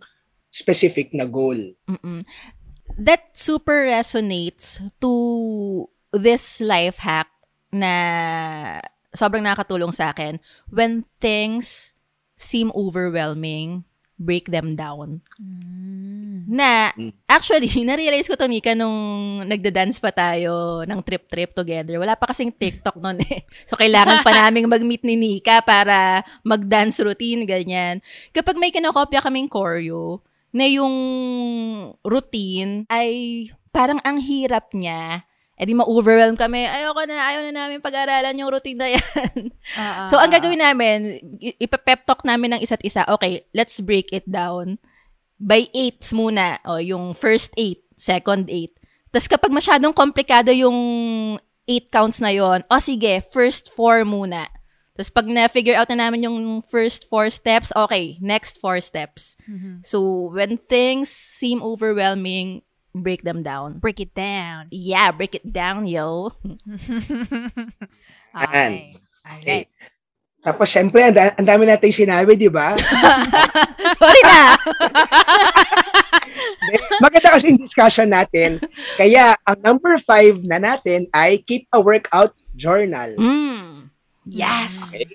[0.50, 1.58] specific na goal.
[1.90, 2.26] Mm-mm.
[2.98, 5.14] That super resonates to
[6.14, 7.30] this life hack
[7.70, 7.94] na
[9.14, 10.42] sobrang nakakatulong sa akin.
[10.70, 11.94] When things
[12.38, 13.89] seem overwhelming,
[14.20, 15.24] break them down.
[16.46, 17.16] Na, Mm.
[17.24, 21.96] actually, na-realize ko to, Nika, nung nagda-dance pa tayo ng trip-trip together.
[21.98, 23.48] Wala pa kasing TikTok noon eh.
[23.70, 28.04] So, kailangan pa naming mag-meet ni Nika para mag-dance routine, ganyan.
[28.36, 30.96] Kapag may kinokopya kaming choreo, na yung
[32.02, 35.29] routine ay parang ang hirap niya,
[35.60, 36.64] eh di ma-overwhelm kami.
[36.64, 39.52] Ayoko na, ayaw na namin pag-aralan yung routine na yan.
[39.76, 41.20] Ah, So, ang gagawin namin,
[41.60, 44.80] ipepep talk namin ng isa't isa, okay, let's break it down.
[45.36, 48.72] By eights muna, o yung first eight, second eight.
[49.12, 50.80] Tapos kapag masyadong komplikado yung
[51.68, 54.48] eight counts na yon, o sige, first four muna.
[54.96, 59.36] Tapos pag na-figure out na namin yung first four steps, okay, next four steps.
[59.84, 62.64] So, when things seem overwhelming,
[62.96, 63.80] break them down.
[63.80, 64.68] break it down.
[64.72, 66.34] Yeah, break it down, yo.
[68.30, 68.94] Okay.
[69.26, 69.66] Okay.
[70.40, 72.72] Tapos, syempre, ang, ang dami natin sinabi, di ba?
[74.00, 74.56] Sorry na!
[77.04, 78.64] Maganda kasi yung discussion natin.
[78.96, 83.12] Kaya, ang number five na natin ay keep a workout journal.
[83.20, 83.92] Mm.
[84.30, 84.96] Yes.
[84.96, 85.10] Okay,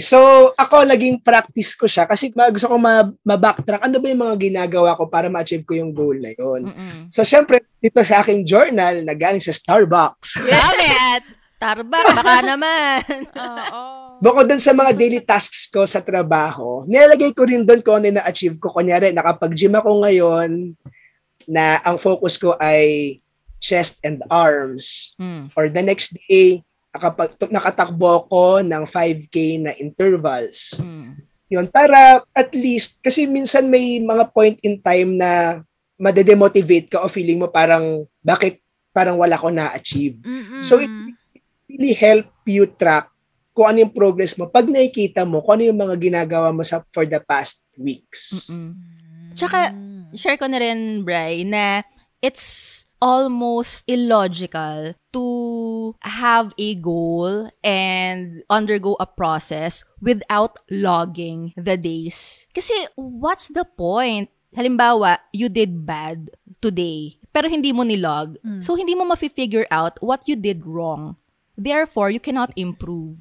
[0.00, 3.80] so ako naging practice ko siya kasi ma- gusto ko ma- ma-backtrack.
[3.80, 6.68] Ano ba yung mga ginagawa ko para ma-achieve ko yung goal na yun?
[6.68, 7.08] Mm-mm.
[7.08, 10.36] So, syempre, dito sa aking journal na galing sa Starbucks.
[10.44, 11.24] Love it!
[11.60, 13.04] Tarbak, baka naman.
[13.36, 13.82] Oo.
[14.20, 18.16] Bukod dun sa mga daily tasks ko sa trabaho, nilalagay ko rin doon kung ano
[18.16, 18.72] na-achieve ko.
[18.72, 20.76] Kunyari, nakapag-gym ako ngayon
[21.44, 23.16] na ang focus ko ay
[23.60, 25.12] chest and arms.
[25.20, 25.52] Mm.
[25.52, 30.78] Or the next day, nakapag, nakatakbo ko ng 5K na intervals.
[30.78, 31.22] Mm.
[31.50, 35.62] Yun, para at least, kasi minsan may mga point in time na
[35.98, 38.62] madedemotivate ka o feeling mo parang, bakit
[38.94, 40.18] parang wala ko na-achieve.
[40.22, 40.62] Mm-mm.
[40.62, 40.90] So, it
[41.66, 43.10] really help you track
[43.54, 44.46] kung ano yung progress mo.
[44.46, 48.50] Pag nakikita mo, kung ano yung mga ginagawa mo sa, for the past weeks.
[48.50, 48.74] Mm-mm.
[49.34, 49.74] Tsaka,
[50.14, 51.82] share ko na rin, Bri, na
[52.22, 55.26] it's almost illogical to
[56.04, 62.46] have a goal and undergo a process without logging the days.
[62.54, 64.28] Kasi what's the point?
[64.52, 66.28] Halimbawa, you did bad
[66.60, 68.36] today, pero hindi mo nilog.
[68.60, 71.16] So, hindi mo ma-figure out what you did wrong.
[71.60, 73.20] Therefore, you cannot improve.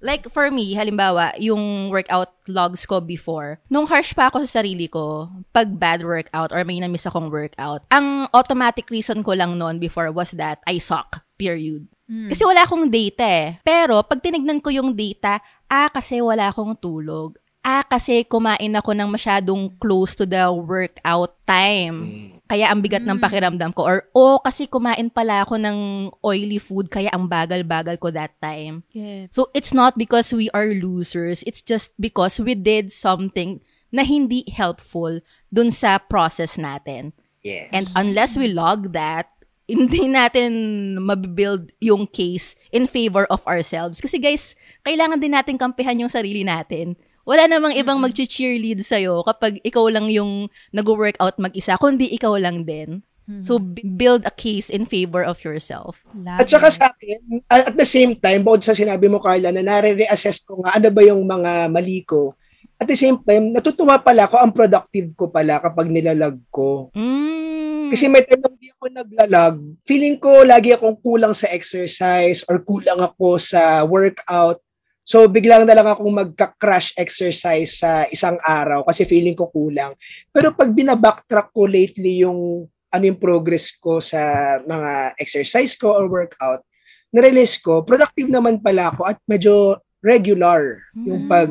[0.00, 4.88] Like for me, halimbawa, yung workout logs ko before, nung harsh pa ako sa sarili
[4.88, 9.76] ko, pag bad workout or may na-miss akong workout, ang automatic reason ko lang noon
[9.76, 11.20] before was that I suck.
[11.36, 11.84] Period.
[12.32, 13.60] Kasi wala akong data eh.
[13.60, 17.36] Pero pag tinignan ko yung data, ah, kasi wala akong tulog.
[17.68, 22.32] Ah, kasi kumain ako ng masyadong close to the workout time.
[22.48, 23.84] Kaya ang bigat ng pakiramdam ko.
[23.84, 28.88] Or, oh, kasi kumain pala ako ng oily food, kaya ang bagal-bagal ko that time.
[28.88, 29.36] Gets.
[29.36, 31.44] So, it's not because we are losers.
[31.44, 33.60] It's just because we did something
[33.92, 35.20] na hindi helpful
[35.52, 37.12] dun sa process natin.
[37.44, 37.68] Yes.
[37.76, 39.28] And unless we log that,
[39.68, 44.00] hindi natin mabibuild yung case in favor of ourselves.
[44.00, 44.56] Kasi guys,
[44.88, 46.96] kailangan din natin kampihan yung sarili natin.
[47.28, 53.04] Wala namang ibang mag-cheerlead sa'yo kapag ikaw lang yung nag-workout mag-isa, kundi ikaw lang din.
[53.44, 56.00] So, b- build a case in favor of yourself.
[56.16, 59.60] Love At saka sa akin, at the same time, bukod sa sinabi mo, Carla, na
[59.60, 62.32] nare-reassess ko nga ano ba yung mga mali ko.
[62.80, 66.88] At the same time, natutuwa pala ako, ang productive ko pala kapag nilalag ko.
[66.96, 67.92] Mm.
[67.92, 72.64] Kasi may time na hindi ako naglalag, feeling ko lagi akong kulang sa exercise or
[72.64, 74.64] kulang ako sa workout.
[75.08, 79.96] So biglang na lang akong magka-crash exercise sa isang araw kasi feeling ko kulang.
[80.28, 84.20] Pero pag binabacktrack ko lately yung ano yung progress ko sa
[84.68, 86.60] mga exercise ko or workout,
[87.08, 91.48] narealize ko, productive naman pala ako at medyo regular yung pag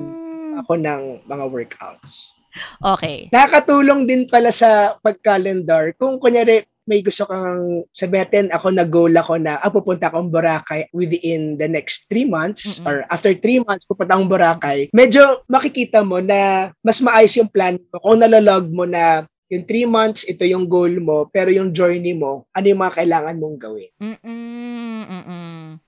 [0.61, 2.37] ako ng mga workouts.
[2.81, 3.25] Okay.
[3.33, 5.97] Nakakatulong din pala sa pag-calendar.
[5.97, 11.59] Kung kunyari, may gusto kang sabihin, ako nag-goal ako na, ah, pupunta akong Boracay within
[11.59, 12.88] the next three months, Mm-mm.
[12.88, 17.75] or after three months, pupunta akong Boracay, medyo makikita mo na mas maayos yung plan
[17.75, 17.99] mo.
[17.99, 22.47] Kung nalalog mo na yung three months, ito yung goal mo, pero yung journey mo,
[22.55, 23.91] ano yung mga kailangan mong gawin.
[23.99, 25.79] Mm-mm, mm-mm.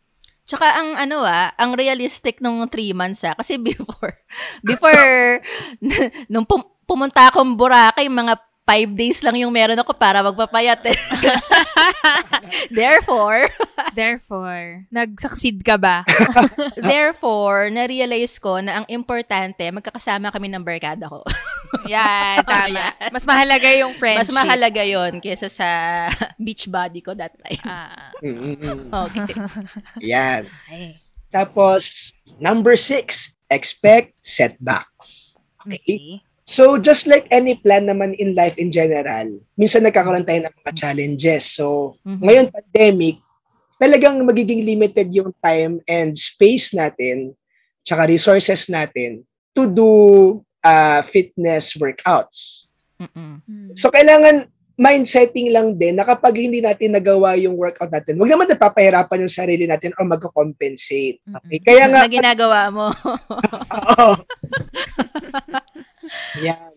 [0.50, 3.38] Tsaka ang ano ah, ang realistic nung three months ah.
[3.38, 4.18] Kasi before,
[4.66, 5.44] before,
[6.32, 10.94] nung pum- pumunta akong Boracay, mga five days lang yung meron ako para magpapayat eh.
[12.70, 13.50] Therefore,
[13.98, 16.06] Therefore, nag-succeed ka ba?
[16.78, 21.24] therefore, na-realize ko na ang importante, magkakasama kami ng barkada ko.
[21.88, 22.94] Yan, tama.
[23.14, 24.30] Mas mahalaga yung friendship.
[24.30, 25.70] Mas mahalaga yon kesa sa
[26.38, 27.64] beach body ko that time.
[27.66, 28.14] Ah.
[29.10, 29.26] Okay.
[30.06, 30.46] Yan.
[30.46, 30.98] okay.
[31.30, 35.38] Tapos, number six, expect setbacks.
[35.66, 35.78] Okay?
[35.78, 36.29] Okay.
[36.50, 40.74] So, just like any plan naman in life in general, minsan nagkakaroon tayo ng mga
[40.74, 41.46] challenges.
[41.46, 42.26] So, Mhm.
[42.26, 43.22] ngayon pandemic,
[43.78, 47.38] talagang magiging limited yung time and space natin,
[47.86, 49.22] tsaka resources natin
[49.54, 49.90] to do
[50.66, 52.66] uh, fitness workouts.
[52.98, 53.46] Mm-mm.
[53.46, 53.70] Hmm.
[53.78, 58.50] So, kailangan mindsetting lang din na kapag hindi natin nagawa yung workout natin, wag naman
[58.50, 61.22] napapahirapan yung sarili natin or mag-compensate.
[61.30, 61.62] Okay?
[61.62, 62.90] Kaya nga, na ginagawa mo.
[63.86, 64.18] Oo.
[66.42, 66.74] Yan.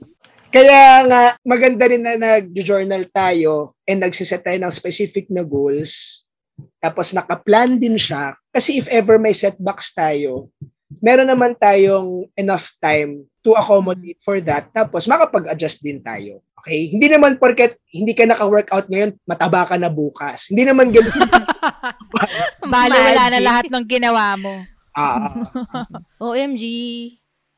[0.52, 6.22] Kaya nga, maganda rin na nag-journal tayo and nagsiset tayo ng specific na goals.
[6.76, 8.36] Tapos nakaplan din siya.
[8.52, 10.52] Kasi if ever may setbacks tayo,
[11.00, 14.68] meron naman tayong enough time to accommodate for that.
[14.76, 16.44] Tapos makapag-adjust din tayo.
[16.60, 16.92] Okay?
[16.92, 20.52] Hindi naman porket hindi ka naka-workout ngayon, mataba ka na bukas.
[20.52, 21.10] Hindi naman ganun.
[22.72, 24.68] Bale, wala na lahat ng ginawa mo.
[24.92, 25.32] Ah,
[26.20, 26.62] OMG.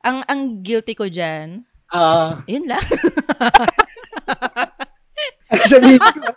[0.05, 1.65] Ang ang guilty ko diyan.
[1.89, 2.85] ah, Yun lang.
[5.65, 6.29] sabihin ko,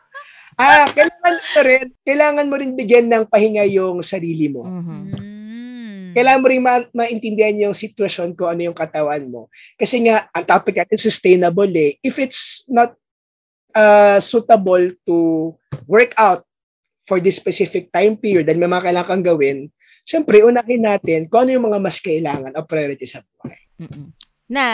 [0.56, 4.64] ah, kailangan mo rin, kailangan mo rin bigyan ng pahinga yung sarili mo.
[4.64, 5.00] Mhm.
[5.12, 6.16] Hmm.
[6.16, 9.52] Kailangan mo rin ma- maintindihan yung sitwasyon ko, ano yung katawan mo.
[9.76, 12.00] Kasi nga, ang topic natin, sustainable eh.
[12.00, 12.96] If it's not
[13.76, 15.16] uh, suitable to
[15.84, 16.48] work out
[17.04, 19.68] for this specific time period, dahil may mga kailangan kang gawin,
[20.08, 23.60] syempre, unahin natin kung ano yung mga mas kailangan o priority sa buhay.
[23.84, 24.08] Mm-mm.
[24.48, 24.66] Na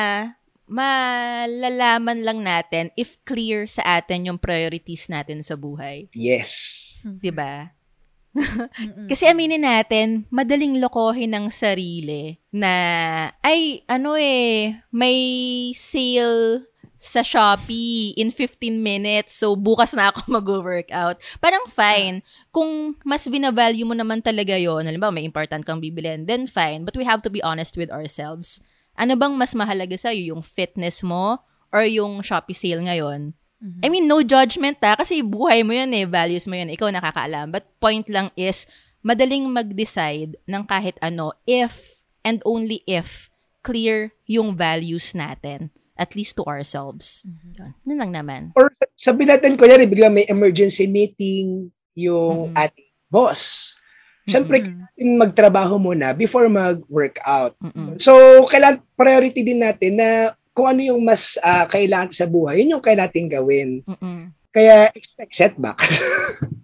[0.65, 6.09] malalaman lang natin if clear sa atin yung priorities natin sa buhay.
[6.15, 6.95] Yes.
[7.03, 7.75] 'Di ba?
[9.11, 12.75] Kasi aminin natin, madaling lokohin ng sarili na,
[13.47, 15.19] ay, ano eh, may
[15.71, 16.67] sale
[17.05, 21.21] sa Shopee in 15 minutes, so bukas na ako mag-workout.
[21.37, 22.25] Parang fine.
[22.49, 26.89] Kung mas binavalue mo naman talaga yon halimbawa may important kang bibilin, then fine.
[26.89, 28.65] But we have to be honest with ourselves.
[28.97, 30.33] Ano bang mas mahalaga sa'yo?
[30.33, 33.37] Yung fitness mo or yung Shopee sale ngayon?
[33.85, 37.49] I mean, no judgment ha, kasi buhay mo yun eh, values mo yun, ikaw nakakaalam.
[37.49, 38.69] But point lang is,
[39.05, 43.29] madaling mag-decide ng kahit ano if and only if
[43.65, 45.73] clear yung values natin.
[45.95, 47.23] At least to ourselves.
[47.55, 47.73] Yun.
[47.87, 48.43] Yun lang naman.
[48.59, 52.59] Or sabi natin, kunyari, bigla may emergency meeting yung Mm-mm.
[52.59, 53.75] ating boss.
[54.27, 57.55] Siyempre, kailangan magtrabaho muna before mag-workout.
[57.61, 58.01] Mm-mm.
[58.01, 62.79] So, kailangan priority din natin na kung ano yung mas ah, kailangan sa buhay, yun
[62.79, 63.69] yung kailangan natin gawin.
[63.85, 64.33] Mm-mm.
[64.55, 65.99] Kaya expect setbacks.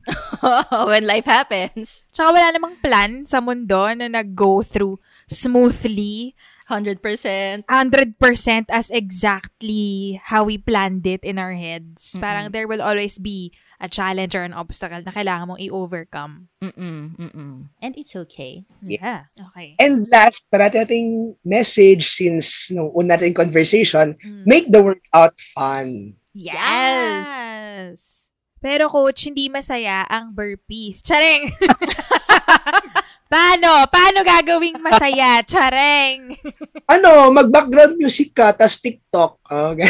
[0.90, 4.96] When life happens, Tsaka wala namang plan sa mundo na nag-go through
[5.28, 6.34] smoothly
[6.70, 7.66] 100%.
[7.66, 12.14] 100% as exactly how we planned it in our heads.
[12.14, 12.20] Mm-mm.
[12.22, 13.50] Parang there will always be
[13.80, 16.46] a challenge or an obstacle na kailangan mong i-overcome.
[16.62, 17.16] Mm-mm.
[17.16, 17.72] Mm-mm.
[17.82, 18.62] And it's okay.
[18.84, 19.24] Yeah.
[19.50, 19.74] Okay.
[19.80, 24.44] And last, parati nating message since nung una nating conversation, Mm.
[24.46, 26.14] make the workout fun.
[26.36, 27.26] Yes!
[27.26, 28.00] Yes!
[28.60, 31.00] Pero coach, hindi masaya ang burpees.
[31.00, 31.48] Charing!
[33.30, 33.86] Paano?
[33.86, 35.38] Paano gagawing masaya?
[35.46, 36.34] Chareng!
[36.90, 39.38] Ano, mag-background music ka, tas TikTok.
[39.46, 39.86] Okay.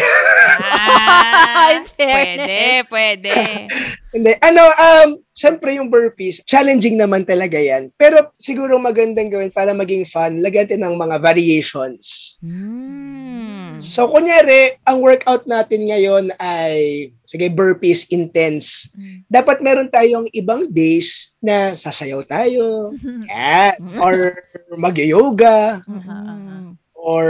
[0.61, 2.45] Ah, In fairness.
[2.45, 2.61] pwede,
[2.93, 3.33] pwede.
[4.13, 4.33] Hindi.
[4.45, 7.89] Ano, um, syempre yung burpees, challenging naman talaga yan.
[7.97, 12.37] Pero siguro magandang gawin para maging fun, lagyan natin ng mga variations.
[12.45, 13.50] Mm.
[13.81, 18.93] So, kunyari, ang workout natin ngayon ay, sige, burpees intense.
[18.93, 19.25] Mm.
[19.27, 22.93] Dapat meron tayong ibang days na sasayaw tayo,
[23.33, 24.37] yan, or
[24.77, 26.77] mag-yoga, Mm.
[26.95, 27.27] or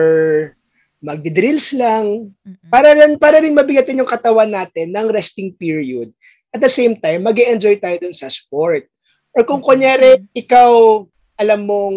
[1.01, 2.35] magdi-drills lang.
[2.69, 6.13] Para rin, para rin mabigatin yung katawan natin ng resting period.
[6.51, 8.85] At the same time, mag enjoy tayo dun sa sport.
[9.33, 11.03] Or kung kunyari, ikaw
[11.41, 11.97] alam mong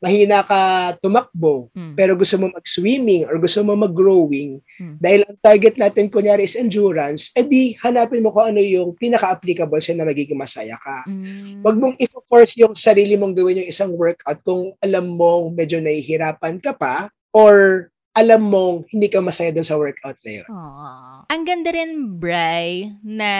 [0.00, 1.92] mahina ka tumakbo, Mm.
[1.94, 4.96] pero gusto mo mag-swimming or gusto mo mag-growing, Hmm.
[4.96, 9.92] dahil ang target natin kunyari is endurance, edi hanapin mo kung ano yung pinaka-applicable sa
[9.92, 11.04] na magiging masaya ka.
[11.04, 11.60] Mm.
[11.60, 16.56] Wag mong i-force yung sarili mong gawin yung isang workout kung alam mong medyo nahihirapan
[16.58, 20.48] ka pa or alam mong hindi ka masaya dun sa workout na yun.
[20.52, 21.24] Aw.
[21.32, 23.30] Ang ganda rin, Bry, na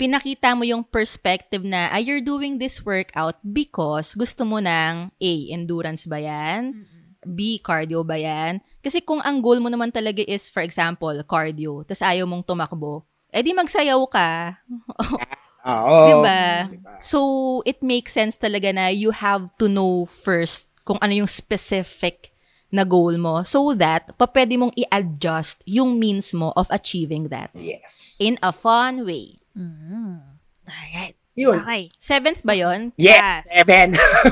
[0.00, 5.32] pinakita mo yung perspective na ah, you're doing this workout because gusto mo ng A,
[5.52, 6.88] endurance ba yan?
[7.26, 8.64] B, cardio ba yan?
[8.80, 13.04] Kasi kung ang goal mo naman talaga is, for example, cardio, tas ayaw mong tumakbo,
[13.28, 14.56] eh di magsayaw ka.
[15.66, 15.98] Oo.
[16.08, 16.70] Diba?
[17.02, 17.18] So,
[17.66, 22.30] it makes sense talaga na you have to know first kung ano yung specific
[22.76, 27.48] na goal mo so that pa pwede mong i-adjust yung means mo of achieving that
[27.56, 28.20] Yes.
[28.20, 29.40] in a fun way.
[29.56, 30.20] Mm.
[30.68, 31.16] Alright.
[31.32, 31.60] Yun.
[31.60, 31.92] Okay.
[31.96, 32.96] Seventh ba yon?
[32.96, 33.20] Yes.
[33.20, 33.40] Yes.
[33.52, 33.88] Seven.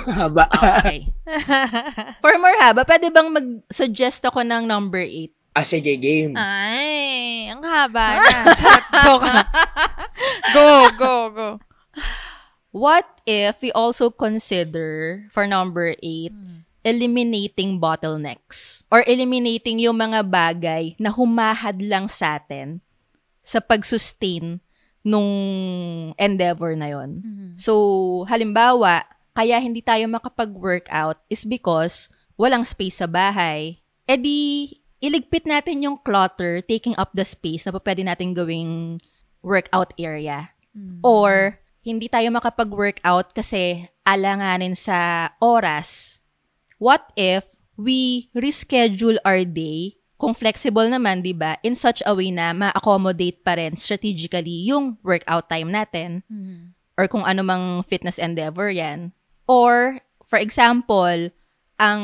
[0.09, 0.45] Haba.
[0.53, 1.13] Okay.
[2.25, 5.29] For more haba, pwede bang mag-suggest ako ng number 8?
[5.55, 6.35] ah, sige, game.
[6.35, 8.57] Ay, ang haba na.
[8.57, 9.47] Joke, joke lang.
[10.51, 10.69] Go,
[10.99, 11.49] go, go.
[12.75, 16.35] What if we also consider, for number 8,
[16.85, 22.85] eliminating bottlenecks or eliminating yung mga bagay na humahad lang sa atin
[23.41, 24.61] sa pag-sustain
[25.05, 25.29] nung
[26.17, 27.11] endeavor na yon.
[27.57, 29.05] So, halimbawa,
[29.37, 33.81] kaya hindi tayo makapag-workout is because walang space sa bahay.
[34.09, 34.41] E di,
[35.01, 39.01] iligpit natin yung clutter taking up the space na pa pwede natin gawing
[39.45, 40.53] workout area.
[41.05, 46.14] Or, hindi tayo makapag-workout kasi alanganin sa oras.
[46.85, 52.29] What if we reschedule our day, kung flexible naman, di ba, in such a way
[52.29, 56.21] na ma-accommodate pa rin strategically yung workout time natin
[57.01, 59.17] or kung ano mang fitness endeavor yan.
[59.49, 61.33] Or, for example,
[61.81, 62.03] ang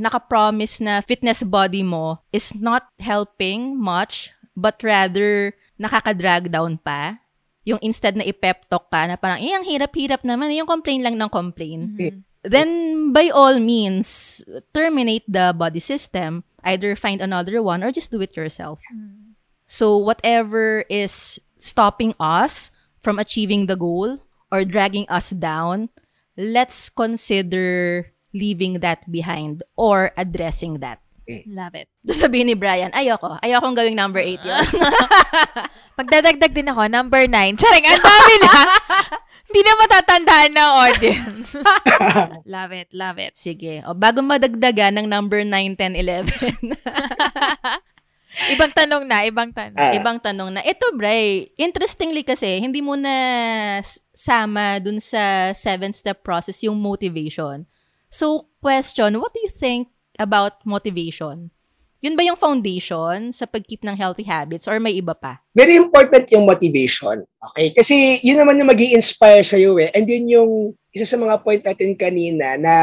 [0.00, 7.20] nakapromise na fitness body mo is not helping much, but rather nakaka-drag down pa.
[7.68, 11.20] Yung instead na ipep talk ka na parang, eh, ang hirap-hirap naman, yung complain lang
[11.20, 11.92] ng complain.
[12.46, 14.42] Then, by all means,
[14.72, 16.44] terminate the body system.
[16.62, 18.82] Either find another one or just do it yourself.
[19.66, 22.70] So, whatever is stopping us
[23.02, 25.90] from achieving the goal or dragging us down,
[26.38, 31.02] let's consider leaving that behind or addressing that.
[31.50, 31.90] Love it.
[32.06, 33.42] Sabihin ni Brian, ayoko.
[33.42, 34.62] Ayokong gawing number 8 yun.
[35.98, 37.58] Magdadagdag din ako, number 9.
[37.58, 38.50] Charing, ang dami na.
[39.46, 41.48] Hindi na matatandaan ng audience.
[42.56, 43.38] love it, love it.
[43.38, 43.82] Sige.
[43.86, 46.26] O, bago madagdagan ng number 9, 10, 11.
[48.52, 49.80] Ibang tanong na, ibang tanong.
[49.80, 49.96] Ah.
[49.96, 50.60] Ibang tanong na.
[50.60, 53.80] Ito, Bray, interestingly kasi, hindi mo na
[54.12, 57.64] sama dun sa seven-step process yung motivation.
[58.12, 59.88] So, question, what do you think
[60.20, 61.48] about motivation?
[62.04, 65.40] Yun ba yung foundation sa pag-keep ng healthy habits or may iba pa?
[65.56, 67.24] Very important yung motivation.
[67.52, 67.72] Okay?
[67.72, 69.88] Kasi yun naman yung mag inspire sa iyo eh.
[69.96, 70.52] And yun yung
[70.92, 72.74] isa sa mga point natin kanina na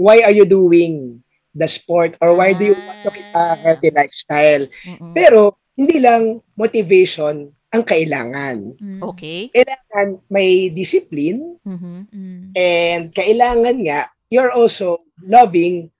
[0.00, 1.20] why are you doing
[1.54, 4.64] the sport or why do you want to keep a healthy lifestyle?
[4.88, 5.12] Mm-mm.
[5.12, 8.78] Pero hindi lang motivation ang kailangan.
[8.78, 9.00] Mm.
[9.02, 9.50] Okay.
[9.50, 11.94] Kailangan may discipline Mhm.
[12.14, 12.42] Mm.
[12.54, 15.90] and kailangan nga you're also loving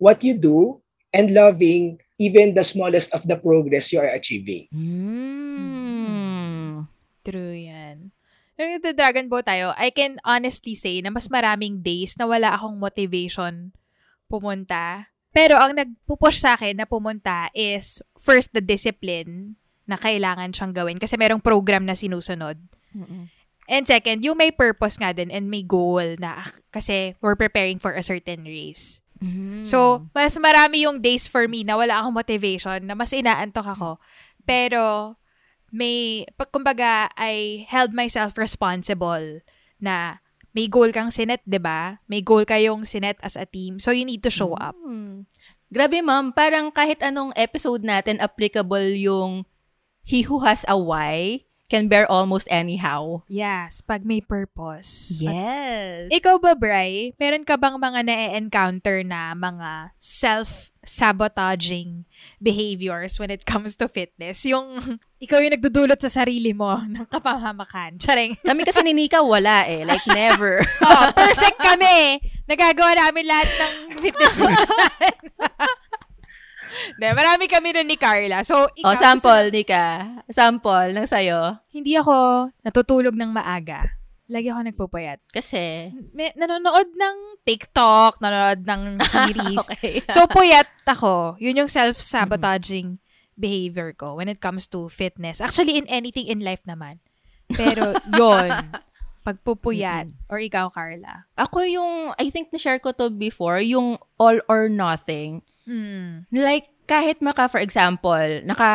[0.00, 0.80] what you do
[1.12, 4.66] and loving even the smallest of the progress you are achieving.
[4.74, 6.18] Mm.
[7.22, 8.10] True yan.
[8.58, 12.58] Pero the Dragon Boat tayo, I can honestly say na mas maraming days na wala
[12.58, 13.70] akong motivation
[14.26, 15.14] pumunta.
[15.30, 19.54] Pero ang nagpupush sa akin na pumunta is first the discipline
[19.86, 22.58] na kailangan siyang gawin kasi merong program na sinusunod.
[22.92, 23.30] Mm-mm.
[23.68, 27.76] And second, yung may purpose nga din and may goal na ah, kasi we're preparing
[27.76, 29.04] for a certain race.
[29.18, 29.66] Mm.
[29.66, 33.90] So, mas marami yung days for me na wala akong motivation, na mas inaantok ako.
[34.46, 35.14] Pero,
[35.74, 39.42] may, kumbaga, I held myself responsible
[39.82, 40.22] na
[40.56, 42.00] may goal kang sinet, 'di ba?
[42.08, 43.78] May goal kayong sinet as a team.
[43.78, 44.74] So, you need to show up.
[44.80, 45.28] Mm.
[45.68, 46.32] Grabe, ma'am.
[46.32, 49.44] Parang kahit anong episode natin, applicable yung
[50.00, 53.22] he who has a why can bear almost anyhow.
[53.28, 55.20] Yes, pag may purpose.
[55.20, 56.08] Yes.
[56.08, 57.12] Ikaw ba, Bri?
[57.20, 62.08] Meron ka bang mga na-encounter na mga self-sabotaging
[62.40, 64.48] behaviors when it comes to fitness?
[64.48, 68.00] Yung ikaw yung nagdudulot sa sarili mo ng kapahamakan.
[68.00, 68.40] Charing.
[68.48, 69.84] Kami kasi ni Nika, wala eh.
[69.84, 70.64] Like, never.
[70.82, 72.16] oh, perfect kami.
[72.48, 74.40] Nagagawa namin lahat ng fitness.
[77.00, 78.44] De, marami kami nun ni Carla.
[78.44, 79.84] So, ikaw, oh, sample, Nika.
[80.28, 81.58] Sample ng sayo.
[81.72, 83.88] hindi ako natutulog ng maaga.
[84.28, 85.24] Lagi ako nagpupuyat.
[85.32, 87.16] Kasi, May, nanonood ng
[87.48, 88.82] TikTok, nanonood ng
[89.12, 89.64] series.
[89.72, 90.04] okay.
[90.12, 91.40] so, puyat ako.
[91.40, 93.00] Yun yung self-sabotaging
[93.38, 95.40] behavior ko when it comes to fitness.
[95.40, 97.00] Actually, in anything in life naman.
[97.48, 98.52] Pero, yon
[99.28, 100.08] pagpupuyat.
[100.28, 101.28] Or ikaw, Carla.
[101.36, 105.40] ako yung, I think na-share ko to before, yung all or nothing.
[105.68, 106.24] Hmm.
[106.32, 108.70] Like, kahit maka, for example, naka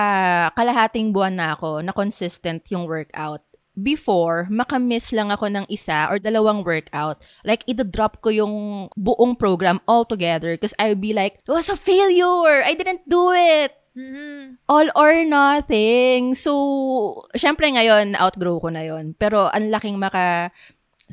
[0.53, 3.41] kalahating buwan na ako na consistent yung workout.
[3.73, 7.25] Before, makamiss lang ako ng isa or dalawang workout.
[7.41, 8.53] Like, ito-drop ko yung
[8.93, 12.61] buong program altogether because I would be like, it was a failure!
[12.61, 13.73] I didn't do it!
[13.93, 14.57] Mhm.
[14.65, 16.33] all or nothing.
[16.33, 20.49] So, syempre ngayon, outgrow ko na yon Pero, ang laking maka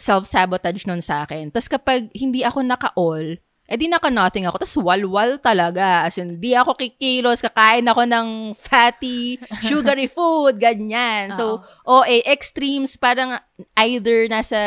[0.01, 1.53] self-sabotage nun sa akin.
[1.53, 3.37] Tapos kapag hindi ako naka-all,
[3.71, 4.67] eh di naka-nothing ako.
[4.67, 6.03] Tapos walwal talaga.
[6.03, 8.29] As in, di ako kikilos, kakain ako ng
[8.59, 9.39] fatty,
[9.71, 11.31] sugary food, ganyan.
[11.39, 13.39] So, OA, extremes, parang
[13.79, 14.59] either nasa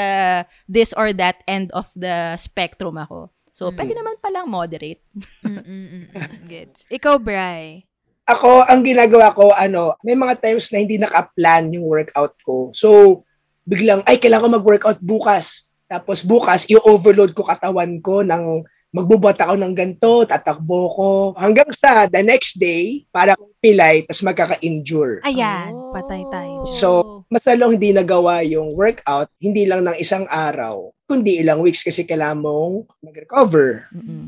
[0.72, 3.28] this or that end of the spectrum ako.
[3.52, 5.04] So, pwede naman palang moderate.
[5.46, 6.10] Mm-mm-mm.
[6.50, 6.88] Gets.
[6.90, 7.86] Ikaw, Bri.
[8.24, 12.72] Ako, ang ginagawa ko, ano, may mga times na hindi naka-plan yung workout ko.
[12.72, 13.22] So,
[13.68, 15.68] biglang, ay, kailangan ko mag-workout bukas.
[15.92, 21.10] Tapos bukas, i-overload ko katawan ko ng magbubuhat ako ng ganito, tatakbo ko.
[21.34, 25.26] Hanggang sa the next day, para kong pilay, tapos magkaka-injure.
[25.26, 25.90] Ayan, Oh.
[25.90, 26.70] patay tayo.
[26.70, 26.90] So,
[27.28, 32.06] mas lalong hindi nagawa yung workout, hindi lang ng isang araw, kundi ilang weeks kasi
[32.06, 33.90] kailangan mong mag-recover.
[33.90, 34.26] Mm-mm.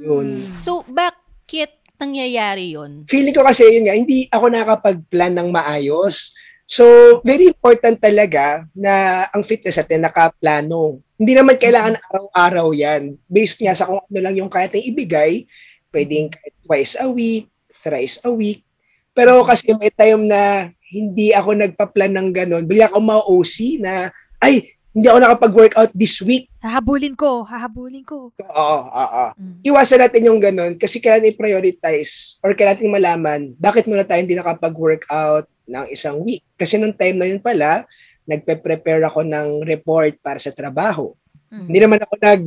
[0.00, 0.26] Yun.
[0.56, 3.04] So, bakit nangyayari yun?
[3.04, 6.32] feeling ko kasi yun nga, hindi ako nakapag-plan ng maayos.
[6.64, 6.84] So,
[7.20, 11.00] very important talaga na ang fitness natin nakaplano.
[11.18, 13.18] Hindi naman kailangan araw-araw yan.
[13.26, 15.50] Based nga sa kung ano lang yung kaya nating ibigay,
[15.90, 18.62] pwedeng kahit twice a week, thrice a week.
[19.18, 24.78] Pero kasi may time na hindi ako nagpa-plan ng ganun, bigla ako ma-OC na, ay,
[24.94, 26.46] hindi ako nakapag-workout this week.
[26.62, 28.30] Hahabulin ko, hahabulin ko.
[28.34, 29.24] Oo, oo.
[29.34, 29.62] Mm.
[29.62, 34.34] iwasan natin yung ganun kasi kailangan i-prioritize or kailangan natin malaman bakit muna tayo hindi
[34.34, 36.42] nakapag-workout ng isang week.
[36.56, 37.84] Kasi nung time na yun pala,
[38.28, 41.16] nagpe-prepare ako ng report para sa trabaho.
[41.48, 41.66] Mm.
[41.72, 42.42] Hindi naman ako nag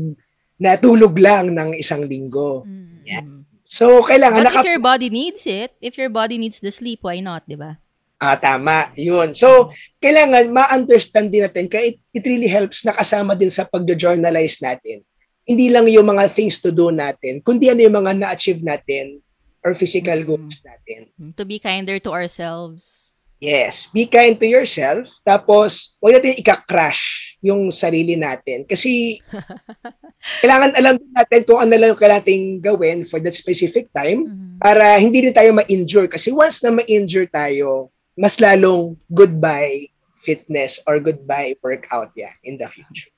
[0.62, 2.62] natulog lang ng isang linggo.
[2.70, 3.02] Mm.
[3.02, 3.26] Yeah.
[3.66, 4.62] So, kailangan But naka...
[4.62, 7.82] if your body needs it, if your body needs the sleep, why not, di ba?
[8.22, 8.94] Ah, tama.
[8.94, 9.34] Yun.
[9.34, 14.62] So, kailangan ma-understand din natin kaya it, it really helps na kasama din sa pag-journalize
[14.62, 15.02] natin.
[15.42, 19.18] Hindi lang yung mga things to do natin, kundi ano yung mga na-achieve natin
[19.66, 20.28] or physical Mm.
[20.30, 21.10] goals natin.
[21.34, 23.11] To be kinder to ourselves.
[23.42, 25.10] Yes, be kind to yourself.
[25.26, 28.70] Tapos, huwag natin ika-crush yung sarili natin.
[28.70, 29.18] Kasi,
[30.46, 34.30] kailangan alam din natin kung ano lang yung kailangan nating gawin for that specific time
[34.30, 34.62] Mm.
[34.62, 36.06] para hindi din tayo ma-injure.
[36.06, 39.90] Kasi once na ma-injure tayo, mas lalong goodbye
[40.22, 43.10] fitness or goodbye workout yan in the future.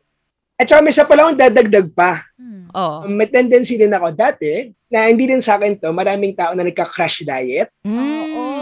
[0.56, 2.24] At saka may isa pala akong dadagdag pa.
[2.40, 2.72] Mm.
[2.72, 3.04] Oh.
[3.12, 7.28] May tendency din ako dati na hindi din sa akin to, maraming tao na nagka-crash
[7.28, 7.68] diet.
[7.84, 8.00] Mm.
[8.00, 8.53] Oo.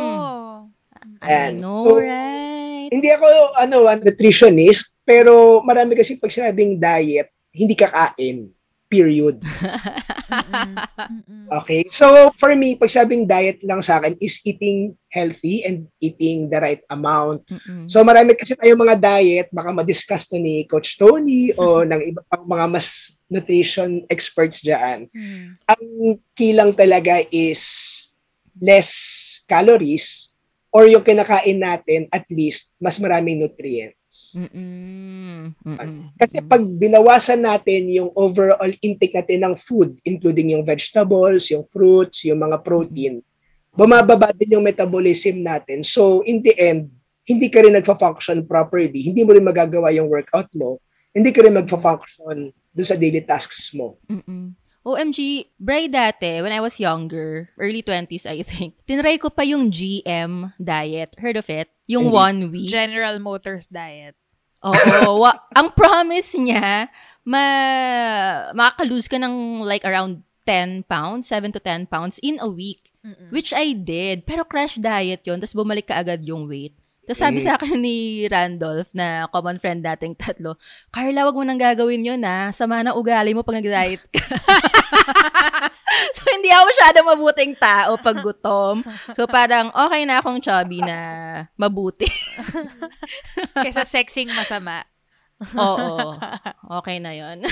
[1.22, 1.62] I Ayan.
[1.62, 2.90] know, So, right?
[2.92, 8.50] Hindi ako ano, ah, nutritionist, pero marami kasi pag sinabing diet, hindi kakain.
[8.92, 9.40] Period.
[11.52, 11.84] Okay?
[11.92, 16.64] So, for me, pag sabing diet lang sa akin is eating healthy and eating the
[16.64, 17.44] right amount.
[17.52, 17.92] Mm-mm.
[17.92, 22.24] So, marami kasi tayong mga diet, baka ma-discuss to ni Coach Tony o ng iba
[22.32, 25.12] pang mga mas nutrition experts dyan.
[25.12, 25.60] Mm.
[25.68, 25.84] Ang
[26.40, 27.60] key lang talaga is
[28.64, 28.92] less
[29.48, 30.31] calories
[30.72, 34.40] or yung kinakain natin at least mas maraming nutrients.
[34.40, 35.52] Mm-mm.
[35.68, 36.16] Mm-mm.
[36.16, 42.24] Kasi pag binawasan natin yung overall intake natin ng food, including yung vegetables, yung fruits,
[42.24, 43.20] yung mga protein,
[43.76, 45.84] bumababa din yung metabolism natin.
[45.84, 46.92] So, in the end,
[47.28, 50.80] hindi ka rin nagfa-function properly, hindi mo rin magagawa yung workout mo,
[51.12, 54.00] hindi ka rin magfa-function dun sa daily tasks mo.
[54.08, 54.56] Mm-mm.
[54.82, 59.70] OMG, Bray dati, when I was younger, early 20s I think, tinry ko pa yung
[59.70, 61.14] GM diet.
[61.22, 61.70] Heard of it?
[61.86, 62.18] Yung Hindi.
[62.18, 62.70] one week.
[62.74, 64.18] General Motors diet.
[64.66, 65.18] Oo.
[65.22, 66.90] wa- ang promise niya,
[67.22, 67.46] ma
[68.58, 72.90] makaka-lose ka ng like around 10 pounds, 7 to 10 pounds in a week.
[73.06, 73.30] Mm-mm.
[73.30, 74.26] Which I did.
[74.26, 76.74] Pero crash diet yon Tapos bumalik ka agad yung weight.
[77.12, 77.46] Tapos sabi Mm.
[77.46, 80.56] sa akin ni Randolph, na common friend dating tatlo,
[80.88, 82.56] Carla, wag mo nang gagawin yun ha.
[82.56, 84.24] Sama na ugali mo pag nag-diet ka.
[86.16, 88.80] so, hindi ako masyadong mabuting tao pag gutom.
[89.12, 90.98] So, parang okay na akong chubby na
[91.60, 92.08] mabuti.
[93.68, 94.88] Kesa sexing masama.
[95.60, 96.16] Oo.
[96.80, 97.44] Okay na yun.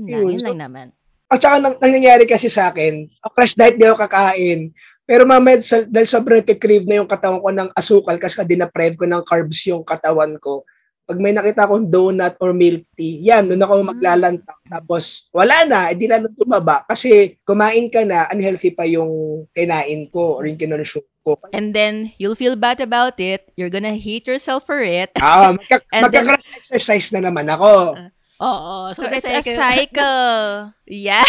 [0.00, 0.32] na, Yun.
[0.32, 0.86] yun So, lang naman.
[1.28, 4.72] At saka nang, nangyayari kasi sa akin, oh, crash diet di ako kakain.
[5.08, 9.08] Pero mamaya, sa, dahil sobrang kikrave na yung katawan ko ng asukal kasi dinaprev ko
[9.08, 10.68] ng carbs yung katawan ko,
[11.08, 14.60] pag may nakita akong donut or milk tea, yan, doon ako maglalantang.
[14.68, 16.84] Tapos, wala na, hindi na nung tumaba.
[16.84, 21.40] Kasi kumain ka na, unhealthy pa yung kinain ko or yung kinonsume ko.
[21.56, 23.48] And then, you'll feel bad about it.
[23.56, 25.08] You're gonna hate yourself for it.
[25.16, 27.96] Ah, magka, magka-crash exercise na naman ako.
[28.38, 28.94] Oo.
[28.94, 30.72] So, it's a cycle.
[30.88, 31.26] Yes.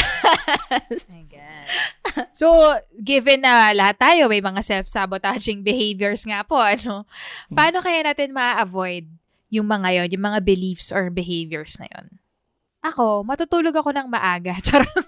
[1.09, 1.65] my God.
[2.31, 2.47] So,
[3.01, 7.03] given na lahat tayo may mga self-sabotaging behaviors nga po, ano,
[7.51, 9.09] paano kaya natin ma-avoid
[9.49, 12.07] yung mga yon, yung mga beliefs or behaviors na yon?
[12.85, 14.55] Ako, matutulog ako ng maaga.
[14.65, 15.05] Charot.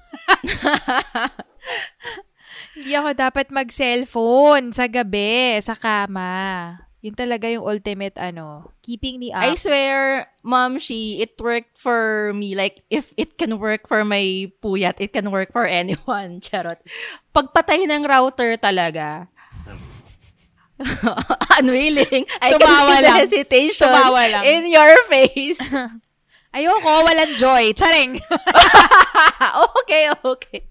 [2.75, 6.75] Hindi ako dapat mag-cellphone sa gabi, sa kama.
[7.01, 9.41] Yun talaga yung ultimate, ano, keeping me up.
[9.41, 12.53] I swear, Mom, she, it worked for me.
[12.53, 16.37] Like, if it can work for my puyat, it can work for anyone.
[16.45, 16.77] Charot.
[17.33, 19.25] Pagpatay ng router talaga,
[21.57, 22.25] unwilling.
[22.41, 23.17] I can Tumawa see the lang.
[23.21, 24.43] hesitation Tumawa lang.
[24.45, 25.61] in your face.
[26.55, 27.71] Ayoko, walang joy.
[27.73, 28.19] Charing.
[29.81, 30.61] okay, okay.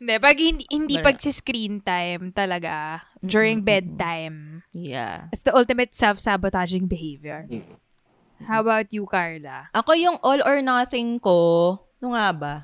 [0.00, 4.36] Hindi, pag hindi, hindi pag screen time talaga, during Mm-mm, bedtime,
[4.72, 5.28] Yeah.
[5.28, 7.44] it's the ultimate self-sabotaging behavior.
[8.48, 9.68] How about you, Carla?
[9.76, 12.54] Ako yung all or nothing ko, no nga ba?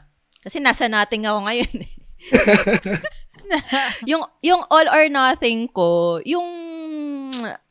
[0.41, 1.75] Kasi nasa nothing ako ngayon.
[1.85, 1.93] eh.
[4.11, 6.49] yung yung all or nothing ko, yung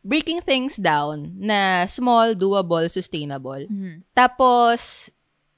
[0.06, 3.66] breaking things down na small, doable, sustainable.
[3.66, 4.06] Mhm.
[4.14, 5.10] Tapos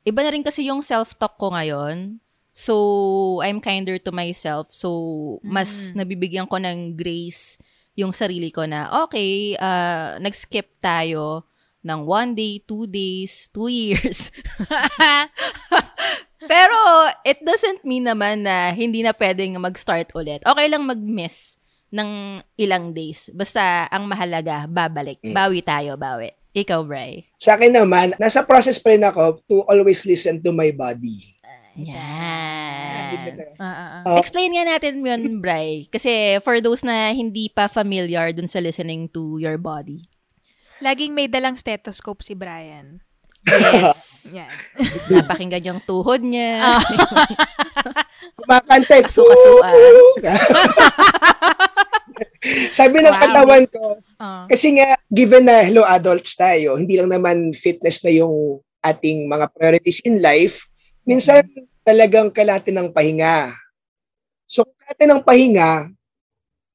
[0.07, 2.23] iba na rin kasi yung self-talk ko ngayon.
[2.57, 4.73] So, I'm kinder to myself.
[4.73, 4.89] So,
[5.45, 6.01] mas Mm.
[6.01, 7.61] nabibigyan ko ng grace
[7.93, 11.45] yung sarili ko na, okay, uh, nag-skip tayo
[11.85, 14.34] ng one day, two days, two years.
[16.51, 16.77] Pero,
[17.21, 20.41] it doesn't mean naman na hindi na pwedeng mag-start ulit.
[20.41, 21.61] Okay lang mag-miss
[21.93, 23.29] ng ilang days.
[23.38, 25.21] Basta, ang mahalaga, babalik.
[25.21, 25.34] Mm.
[25.38, 26.34] Bawi tayo, bawi.
[26.57, 27.21] Ikaw, Bray.
[27.38, 31.36] Sa akin naman, nasa process pa rin ako to always listen to my body.
[31.77, 33.53] Yan.
[33.61, 34.01] Ah.
[34.03, 35.85] Uh, Explain nga natin yun, Bray.
[35.87, 40.01] Kasi for those na hindi pa familiar dun sa listening to your body.
[40.81, 43.01] Laging may dalang stethoscope si Brian.
[43.45, 44.27] Yes.
[44.37, 44.49] Yan.
[45.13, 46.81] Napakinggan yung tuhod niya.
[48.37, 49.05] Kumakanta.
[49.05, 49.73] Kasu-kasuan.
[52.69, 53.21] Sabi ng Wow.
[53.21, 53.83] katawan ko,
[54.17, 54.45] Ah.
[54.49, 59.45] kasi nga, given na hello adults tayo, hindi lang naman fitness na yung ating mga
[59.53, 60.65] priorities in life,
[61.07, 61.47] minsan
[61.88, 63.55] talagang kailangan ng pahinga.
[64.43, 65.71] So, kung kailangan ng pahinga,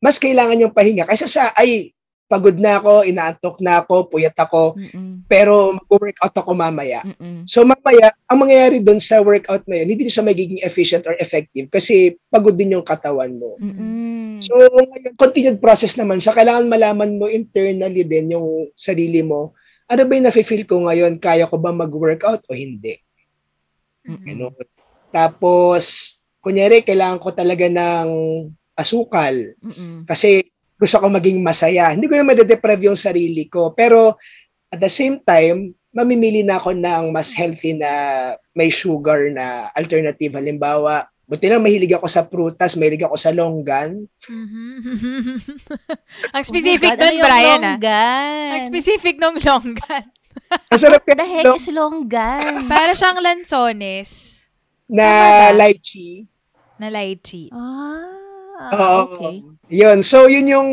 [0.03, 1.05] mas kailangan yung pahinga.
[1.07, 1.93] Kaysa sa, ay,
[2.33, 5.29] pagod na ako, inaantok na ako, puyat ako, Mm-mm.
[5.29, 7.05] pero mag-workout ako mamaya.
[7.05, 7.45] Mm-mm.
[7.45, 11.69] So mamaya, ang mangyayari doon sa workout na yun, hindi siya magiging efficient or effective
[11.69, 13.61] kasi pagod din yung katawan mo.
[13.61, 14.41] Mm-mm.
[14.41, 16.33] So ngayon, continued process naman siya.
[16.33, 19.53] Kailangan malaman mo internally din yung sarili mo.
[19.93, 21.21] Ano ba yung nafe-feel ko ngayon?
[21.21, 22.97] Kaya ko ba mag-workout o hindi?
[24.07, 24.27] Mm-mm.
[24.27, 24.47] Ano?
[25.13, 28.09] Tapos, kunyari, kailangan ko talaga ng
[28.73, 30.09] asukal Mm-mm.
[30.09, 30.43] kasi
[30.81, 31.95] gusto ko maging masaya.
[31.95, 33.71] Hindi ko naman deprive yung sarili ko.
[33.71, 34.19] Pero
[34.73, 37.93] at the same time, mamimili na ako ng mas healthy na
[38.57, 40.35] may sugar na alternative.
[40.35, 44.03] Halimbawa, buti lang mahilig ako sa prutas, mahilig ako sa longgan.
[44.27, 45.39] Mhm.
[46.35, 47.77] Ang Oh my specific God, nun, Brian, ah.
[47.77, 48.49] longgan?
[48.57, 50.05] Ang specific nung longgan.
[50.69, 51.55] Masarap The yan heck no?
[51.55, 52.65] is longgan?
[52.73, 54.11] Para siyang lansones
[54.85, 55.09] na
[55.51, 56.29] lychee.
[56.77, 57.49] na lychee.
[57.49, 58.99] ah, Oo.
[59.09, 59.37] okay.
[59.71, 60.03] Yun.
[60.03, 60.71] So, yun yung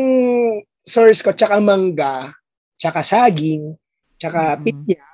[0.82, 1.32] source ko.
[1.32, 2.34] Tsaka mangga,
[2.76, 3.72] tsaka saging,
[4.16, 4.62] tsaka Mhm.
[4.62, 5.04] pitya.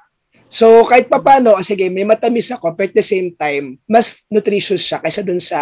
[0.47, 4.79] So, kahit pa paano, sige, may matamis ako, but at the same time, mas nutritious
[4.81, 5.59] siya kaysa dun sa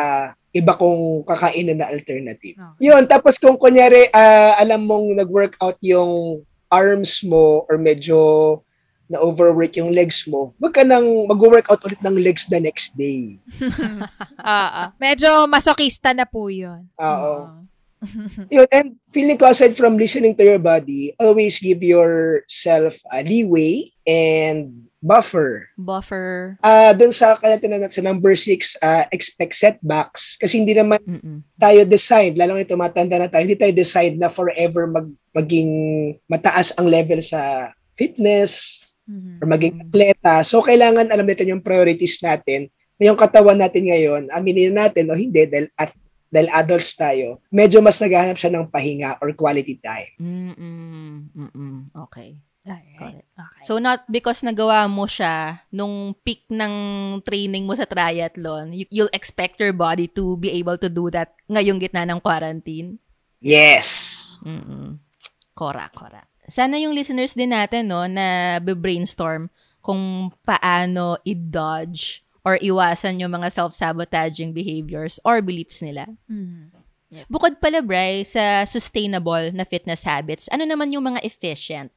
[0.51, 2.55] iba kong kakainin na alternative.
[2.55, 2.85] Okay.
[2.85, 8.61] Yun, tapos kung kunyari, ah, alam mong nag-workout yung arms mo or medyo
[9.09, 13.37] na-overwork yung legs mo, wag ka nang mag-workout ulit ng legs the next day.
[14.45, 14.89] Ah, ah.
[15.01, 16.85] Medyo masokista na po yun.
[17.01, 17.65] Oo.
[18.53, 23.89] Yun, and feeling ko aside from listening to your body, always give yourself a leeway
[24.05, 25.69] and buffer.
[25.77, 26.57] Buffer.
[26.61, 30.37] Ah, doon sa kaya tinanong sa number six, ah, expect setbacks.
[30.41, 31.41] Kasi hindi naman Mm-mm.
[31.61, 35.71] tayo designed, lalo na tumatanda na tayo, hindi tayo designed na forever mag, maging
[36.29, 39.41] mataas ang level sa fitness Mhm.
[39.41, 40.41] or maging atleta.
[40.45, 45.19] So, kailangan alam natin yung priorities natin na yung katawan natin ngayon, aminin natin o
[45.19, 45.93] hindi dahil, at,
[46.33, 50.11] dahil adults tayo, medyo mas naghahanap siya ng pahinga or quality time.
[50.19, 51.31] Mm-mm.
[51.31, 51.77] Mm-mm.
[52.09, 52.41] Okay.
[52.65, 53.29] Alright.
[53.29, 53.63] Okay.
[53.69, 56.73] So, not because nagawa mo siya nung peak ng
[57.21, 61.37] training mo sa triathlon, you, you'll expect your body to be able to do that
[61.45, 62.97] ngayong gitna ng quarantine.
[63.45, 64.41] Yes.
[64.41, 64.97] Mm-mm.
[65.53, 66.25] Kora, kora.
[66.49, 69.49] Sana yung listeners din natin, no, na brainstorm
[69.85, 76.09] kung paano i-dodge or iwasan yung mga self-sabotaging behaviors or beliefs nila.
[76.29, 76.73] Mm.
[77.31, 81.93] Bukod pala, Bry, sa sustainable na fitness habits, ano naman yung mga efficient?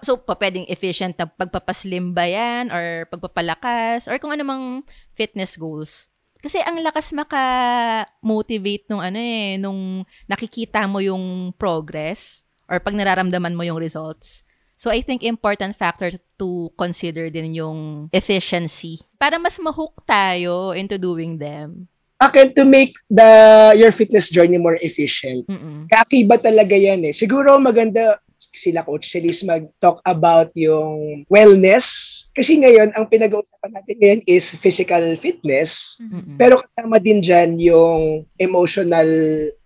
[0.00, 4.80] So, pa pwedeng efficient na pagpapaslim ba yan or pagpapalakas or kung anumang
[5.12, 6.08] fitness goals.
[6.40, 13.54] Kasi ang lakas maka-motivate nung ano eh, nung nakikita mo yung progress or pag nararamdaman
[13.54, 14.46] mo yung results.
[14.76, 21.00] So, I think important factor to consider din yung efficiency para mas mahook tayo into
[21.00, 21.88] doing them.
[22.20, 23.28] Akin to make the
[23.76, 25.48] your fitness journey more efficient.
[25.48, 25.88] Mm-mm.
[25.88, 27.12] Kakiba talaga yan eh.
[27.12, 28.20] Siguro maganda
[28.56, 32.24] sila Coach Celis mag-talk about yung wellness.
[32.32, 36.00] Kasi ngayon, ang pinag-uusapan natin ngayon is physical fitness.
[36.00, 36.40] Mm-mm.
[36.40, 39.08] Pero kasama din dyan yung emotional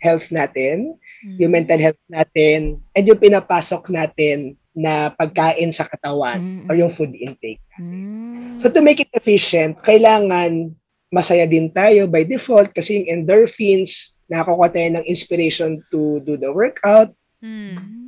[0.03, 6.67] health natin, yung mental health natin, and yung pinapasok natin na pagkain sa katawan Mm-mm.
[6.71, 7.61] or yung food intake.
[7.77, 8.63] Mm.
[8.63, 10.73] So to make it efficient, kailangan
[11.11, 16.49] masaya din tayo by default kasi yung endorphins, nakakuha tayo ng inspiration to do the
[16.49, 17.11] workout.
[17.43, 18.01] Mm.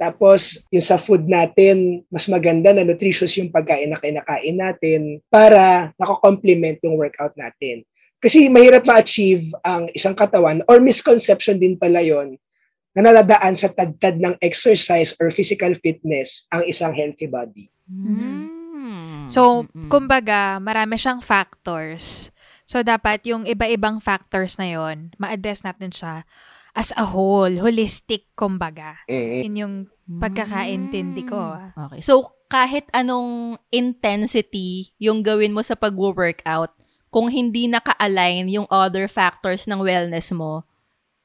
[0.00, 5.92] Tapos, yung sa food natin, mas maganda na nutritious yung pagkain na kinakain natin para
[6.00, 7.84] nakakomplement yung workout natin.
[8.20, 12.36] Kasi mahirap ma-achieve ang isang katawan or misconception din pala yon
[12.92, 17.72] na nadadaan sa tagtad ng exercise or physical fitness ang isang healthy body.
[17.88, 19.24] Mm.
[19.30, 22.34] So, kumbaga, marami siyang factors.
[22.66, 26.26] So, dapat yung iba-ibang factors na yon ma-address natin siya
[26.74, 29.00] as a whole, holistic, kumbaga.
[29.08, 29.74] Yun yung
[30.06, 31.38] pagkakaintindi ko.
[31.38, 31.70] ah.
[31.88, 32.02] Okay.
[32.02, 36.74] So, kahit anong intensity yung gawin mo sa pag-workout,
[37.10, 40.62] kung hindi naka-align yung other factors ng wellness mo,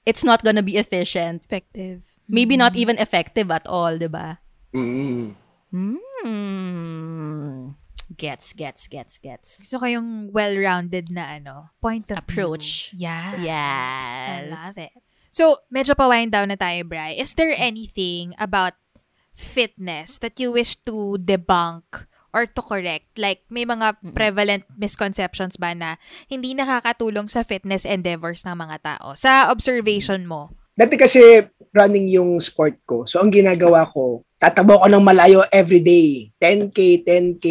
[0.06, 1.45] it's not gonna be efficient.
[1.45, 2.02] Effective.
[2.30, 4.41] Maybe not even effective at all, di ba?
[4.74, 5.36] Mm.
[5.72, 7.70] Hmm.
[8.18, 9.66] Gets, gets, gets, gets.
[9.66, 12.94] Gusto ko yung well-rounded na ano, point of Approach.
[12.94, 13.10] view.
[13.10, 13.34] Yes.
[13.41, 14.06] Yes.
[14.06, 14.94] I love it.
[15.34, 17.18] So, medyo pa-wind down na tayo, Bri.
[17.18, 18.78] Is there anything about
[19.36, 23.07] fitness that you wish to debunk or to correct?
[23.16, 25.95] Like, may mga prevalent misconceptions ba na
[26.28, 29.16] hindi nakakatulong sa fitness endeavors ng mga tao?
[29.16, 30.52] Sa observation mo.
[30.76, 31.24] Dati kasi
[31.72, 33.07] running yung sport ko.
[33.07, 36.36] So ang ginagawa ko, tatabo ko ng malayo every day.
[36.44, 37.45] 10K, 10K,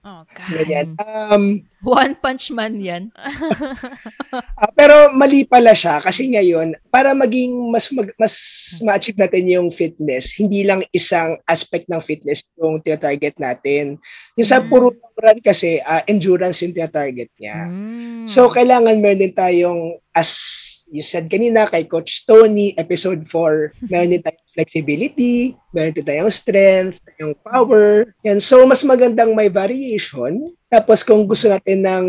[0.00, 0.96] Oh, ganyan.
[0.96, 3.12] Um, One Punch Man yan.
[4.60, 8.32] ah, pero mali pala siya kasi ngayon, para maging mas mag, mas
[8.80, 14.00] ma-achieve natin yung fitness, hindi lang isang aspect ng fitness yung tinatarget natin.
[14.40, 14.72] Yung sa Mm.
[14.72, 17.68] puro run kasi, ah, endurance yung tinatarget niya.
[17.68, 18.24] Mm.
[18.24, 20.32] So, kailangan meron din tayong, as
[20.90, 26.34] you said kanina kay Coach Tony, episode 4, meron din tayong flexibility, meron din tayong
[26.34, 28.10] strength, tayong power.
[28.26, 28.42] Yan.
[28.42, 30.52] So, mas magandang may variation.
[30.66, 32.06] Tapos, kung gusto natin ng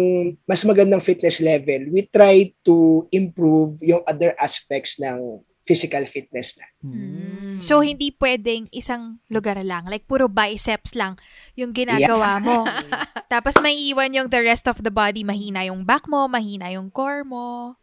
[0.50, 6.68] mas magandang fitness level, we try to improve yung other aspects ng physical fitness na.
[6.82, 7.62] Mm.
[7.62, 9.86] So, hindi pwedeng isang lugar lang.
[9.86, 11.22] Like, puro biceps lang
[11.54, 12.66] yung ginagawa mo.
[13.34, 15.22] Tapos, may iwan yung the rest of the body.
[15.22, 17.78] Mahina yung back mo, mahina yung core mo.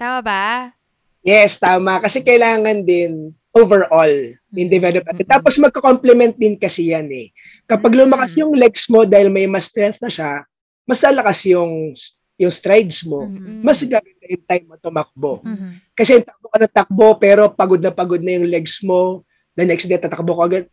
[0.00, 0.72] Tama ba?
[1.20, 2.00] Yes, tama.
[2.00, 4.08] Kasi kailangan din overall
[4.56, 5.28] in develop natin.
[5.28, 7.28] Tapos magka-complement din kasi yan eh.
[7.68, 10.48] Kapag lumakas yung legs mo dahil may mas strength na siya,
[10.88, 11.92] mas lalakas yung
[12.40, 13.28] yung strides mo.
[13.28, 13.60] Mm.
[13.60, 15.44] Mas gaganda yung time mo tumakbo.
[15.44, 15.92] Mhm.
[15.92, 19.20] Kasi takbo ka na takbo pero pagod na pagod na yung legs mo.
[19.52, 20.64] The next day tatakbo ka agad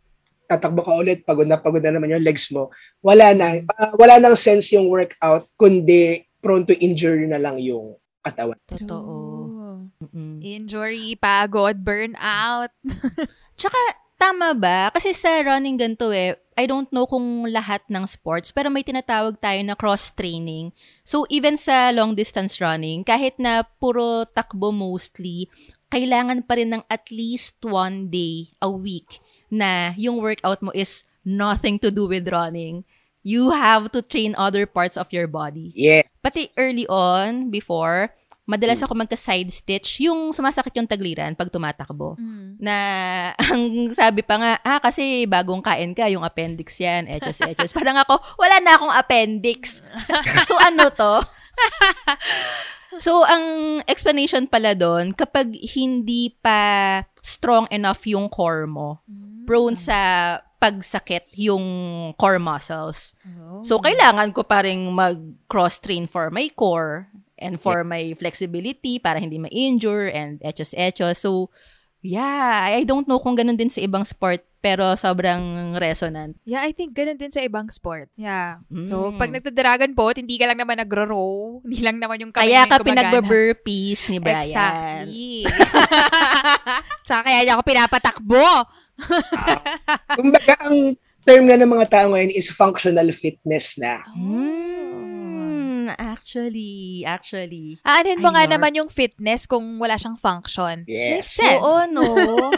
[0.48, 2.72] tatakbo ka ulit, pagod na pagod na naman yung legs mo.
[3.04, 3.60] Wala na.
[3.76, 7.92] Ah, wala nang sense yung workout kundi prone to injury na lang yung
[8.28, 8.58] katawan.
[8.68, 9.16] Totoo.
[9.98, 10.38] Mm-mm.
[10.44, 12.70] Injury, pagod, burnout.
[13.58, 13.78] Tsaka,
[14.18, 14.90] tama ba?
[14.92, 19.38] Kasi sa running ganito eh, I don't know kung lahat ng sports, pero may tinatawag
[19.38, 20.74] tayo na cross-training.
[21.06, 25.46] So, even sa long-distance running, kahit na puro takbo mostly,
[25.88, 31.06] kailangan pa rin ng at least one day a week na yung workout mo is
[31.24, 32.84] nothing to do with running.
[33.22, 35.72] You have to train other parts of your body.
[35.78, 36.18] Yes.
[36.22, 38.17] Pati early on, before,
[38.48, 42.16] madalas ako magka-side stitch, yung sumasakit yung tagliran pag tumatakbo.
[42.16, 42.56] Mm.
[42.56, 42.76] Na,
[43.52, 47.76] ang sabi pa nga, ah, kasi bagong kain ka, yung appendix yan, etches, etches.
[47.76, 49.84] Parang ako, wala na akong appendix.
[50.48, 51.20] so, ano to?
[52.96, 59.04] so, ang explanation pala doon, kapag hindi pa strong enough yung core mo,
[59.44, 60.00] prone sa
[60.58, 61.64] pagsakit yung
[62.16, 63.12] core muscles.
[63.22, 63.60] Oh.
[63.60, 69.38] So, kailangan ko pa rin mag-cross-train for my core and for my flexibility para hindi
[69.38, 71.22] ma-injure and etchos-etchos.
[71.22, 71.50] So,
[71.98, 76.34] yeah, I don't know kung ganun din sa ibang sport pero sobrang resonant.
[76.42, 78.10] Yeah, I think ganun din sa ibang sport.
[78.18, 78.58] Yeah.
[78.90, 79.18] So, Mm.
[79.18, 81.58] pag nagda-dragon boat, hindi ka lang naman nagro-row.
[81.64, 84.42] Hindi lang naman yung kamay Kaya ka pinagbe-burpees ni Brian.
[84.42, 85.46] Exactly.
[87.06, 88.46] Tsaka kaya niya ako pinapatakbo.
[90.18, 94.02] Kumbaga, ang term nga ng mga tao ngayon is functional fitness na.
[95.90, 97.80] Actually, actually.
[97.82, 98.52] Aanin mo Ay, nga Lord.
[98.52, 100.84] naman yung fitness kung wala siyang function.
[100.84, 101.32] Yes.
[101.34, 101.58] sense.
[101.58, 102.04] Oo, no?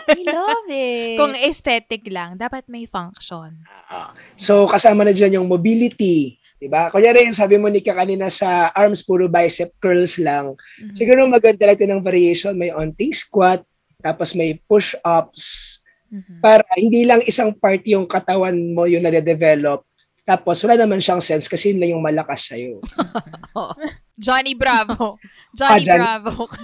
[0.09, 1.16] I love it.
[1.16, 3.62] Kung aesthetic lang, dapat may function.
[3.86, 6.35] Ah, So, kasama na dyan yung mobility.
[6.57, 6.89] Diba?
[6.89, 10.52] Kunyari, yung sabi mo ni kanina sa arms, puro bicep curls lang.
[10.77, 10.93] Mhm.
[10.93, 12.52] Siguro maganda lang ng variation.
[12.52, 13.65] May onting squat,
[13.98, 15.78] tapos may push-ups,
[16.11, 16.43] Mhm.
[16.43, 19.86] para hindi lang isang part yung katawan mo yung nade-develop.
[20.31, 22.78] Tapos wala naman siyang sense kasi yun lang yung malakas sa'yo.
[24.23, 25.19] Johnny Bravo.
[25.59, 25.98] Johnny Johnny.
[25.98, 26.47] Bravo.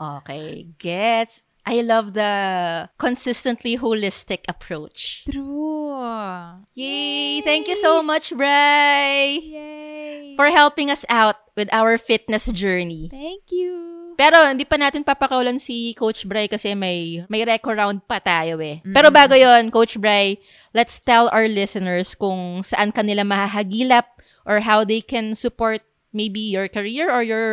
[0.00, 1.46] Okay, gets.
[1.66, 5.22] I love the consistently holistic approach.
[5.30, 5.98] True.
[6.74, 7.42] Yay!
[7.42, 10.34] Thank you so much, Bray, Yay.
[10.34, 13.06] for helping us out with our fitness journey.
[13.10, 13.95] Thank you.
[14.16, 18.56] Pero hindi pa natin papakawalan si Coach Bray kasi may may record round pa tayo
[18.64, 18.80] eh.
[18.82, 20.40] Pero bago 'yon, Coach Bray,
[20.72, 24.08] let's tell our listeners kung saan kanila mahahagilap
[24.48, 25.84] or how they can support
[26.16, 27.48] maybe your career or your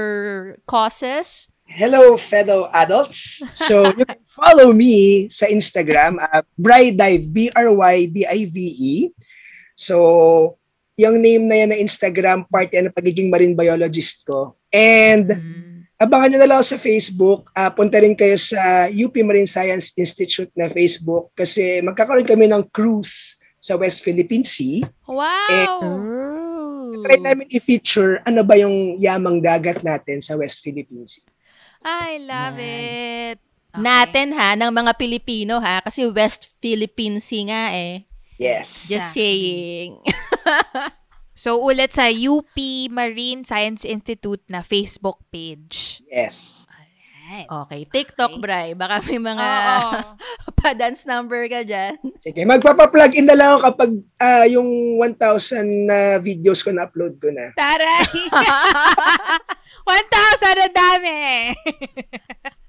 [0.64, 1.52] causes.
[1.68, 3.42] Hello, fellow adults.
[3.56, 9.10] So, you can follow me sa Instagram, uh, Brydive, B-R-Y-D-I-V-E.
[9.10, 9.12] E.
[9.74, 10.60] So,
[11.00, 14.54] yung name na yan na Instagram, part yan ng pagiging marine biologist ko.
[14.70, 15.34] And,
[16.02, 17.42] abangan nyo na lang ako sa Facebook.
[17.54, 22.66] Uh, punta rin kayo sa UP Marine Science Institute na Facebook kasi magkakaroon kami ng
[22.74, 24.84] cruise sa West Philippine Sea.
[25.08, 25.80] Wow.
[27.04, 31.26] Try namin i-feature ano ba yung yamang dagat natin sa West Philippine Sea.
[31.84, 33.36] I love Yan.
[33.36, 33.38] it.
[33.74, 33.82] Okay.
[33.82, 38.06] Natin ha, ng mga Pilipino ha, kasi West Philippine Sea nga eh.
[38.38, 38.88] Yes.
[38.92, 40.00] Just saying.
[41.34, 42.54] So, ulit sa UP
[42.94, 46.06] Marine Science Institute na Facebook page.
[46.06, 46.70] Yes.
[47.34, 47.50] Alright.
[47.50, 48.78] Okay, TikTok, Bray.
[48.78, 49.48] Baka may mga
[50.62, 51.98] pa-dance number ka dyan.
[52.22, 53.92] Sige, magpapa-plug in na lang ako kapag
[54.22, 57.50] ah, yung 1,000 na videos ko na-upload ko na.
[57.58, 58.06] Taray!
[59.90, 61.18] 1,000 ang dami!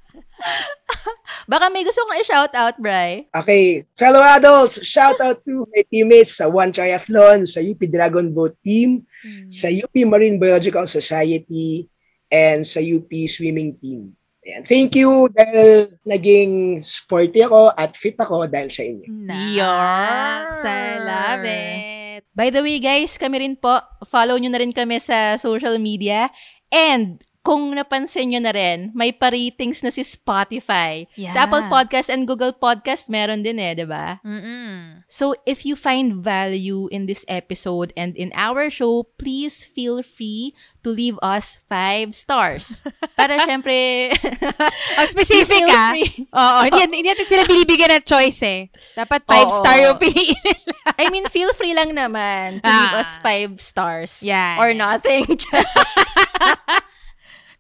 [1.51, 3.29] Baka may gusto kong i-shoutout, Bray.
[3.33, 8.57] Okay, fellow adults, shout out to my teammates sa One Triathlon, sa UP Dragon Boat
[8.65, 9.05] Team,
[9.53, 11.85] sa UP Marine Biological Society,
[12.33, 14.17] and sa UP Swimming Team.
[14.45, 14.61] Ayan.
[14.69, 19.09] Thank you dahil naging sporty ako at fit ako dahil sa inyo.
[19.09, 20.61] Nice!
[20.61, 22.21] I love it!
[22.37, 26.29] By the way, guys, kami rin po, follow nyo na rin kami sa social media.
[26.69, 31.05] And kung napansin nyo na rin, may pa-ratings na si Spotify.
[31.13, 31.37] Yeah.
[31.37, 34.17] Sa Apple Podcast and Google Podcast, meron din eh, di ba?
[35.07, 40.57] So, if you find value in this episode and in our show, please feel free
[40.81, 42.81] to leave us five stars.
[43.21, 44.09] Para syempre,
[44.97, 45.93] Ang specific ah.
[46.33, 48.61] Oo, hindi, hindi natin sila binibigyan ng choice eh.
[48.97, 49.59] Dapat five Oo.
[49.61, 50.65] star yung piliin nila.
[50.97, 53.05] I mean, feel free lang naman to leave Ah.
[53.05, 54.25] us five stars.
[54.25, 54.57] Yan.
[54.57, 55.29] Or nothing.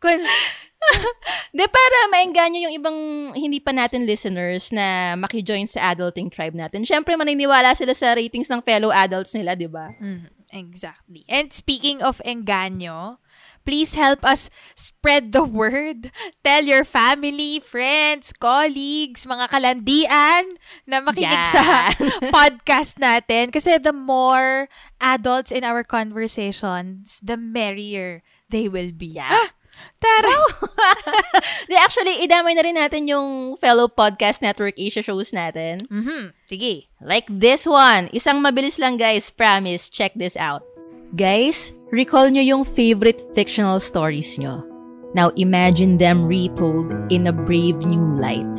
[1.56, 2.98] De, para maengganyo yung ibang
[3.32, 6.84] hindi pa natin listeners na makijoin sa adulting tribe natin.
[6.84, 9.94] Siyempre, maniniwala sila sa ratings ng fellow adults nila, di ba?
[9.96, 11.24] Mm, exactly.
[11.30, 13.22] And speaking of enganyo,
[13.64, 16.12] please help us spread the word.
[16.44, 20.44] Tell your family, friends, colleagues, mga kalandian
[20.84, 21.90] na makinig sa
[22.34, 23.50] podcast natin.
[23.50, 24.68] Kasi the more
[25.00, 29.16] adults in our conversations, the merrier they will be.
[29.16, 29.32] Yeah.
[29.32, 29.48] Ah,
[29.98, 30.36] tara!
[31.68, 35.84] Di, actually, idamay na rin natin yung fellow podcast network Asia shows natin.
[35.88, 36.32] Mhm.
[36.44, 36.88] Sige.
[37.00, 38.12] Like this one.
[38.12, 39.32] Isang mabilis lang, guys.
[39.32, 39.88] Promise.
[39.88, 40.62] Check this out.
[41.14, 44.66] Guys, recall nyo yung favorite fictional stories nyo.
[45.14, 48.50] Now imagine them retold in a brave new light.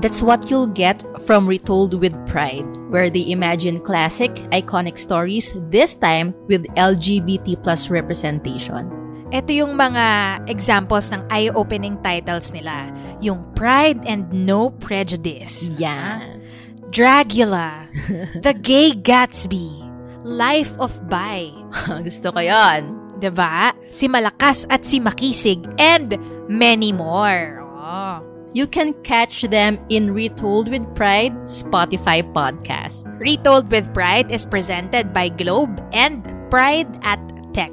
[0.00, 5.94] That's what you'll get from Retold with Pride, where they imagine classic, iconic stories, this
[5.94, 8.88] time with LGBT plus representation.
[9.30, 10.06] Ito yung mga
[10.50, 12.90] examples ng eye-opening titles nila.
[13.22, 15.70] Yung Pride and No Prejudice.
[15.78, 16.42] Yan.
[16.90, 17.86] Dragula.
[18.44, 19.86] The Gay Gatsby.
[20.26, 21.54] Life of Bai.
[22.06, 22.42] Gusto ko.
[22.42, 23.70] 'Di ba?
[23.94, 26.18] Si Malakas at si Makisig and
[26.50, 27.62] many more.
[27.80, 28.30] Oh.
[28.52, 33.06] you can catch them in Retold with Pride Spotify podcast.
[33.22, 37.20] Retold with Pride is presented by Globe and Pride at
[37.54, 37.72] Tech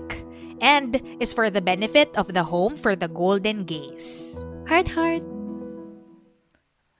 [0.61, 4.35] and is for the benefit of the home for the golden gaze.
[4.67, 5.23] Heart, heart.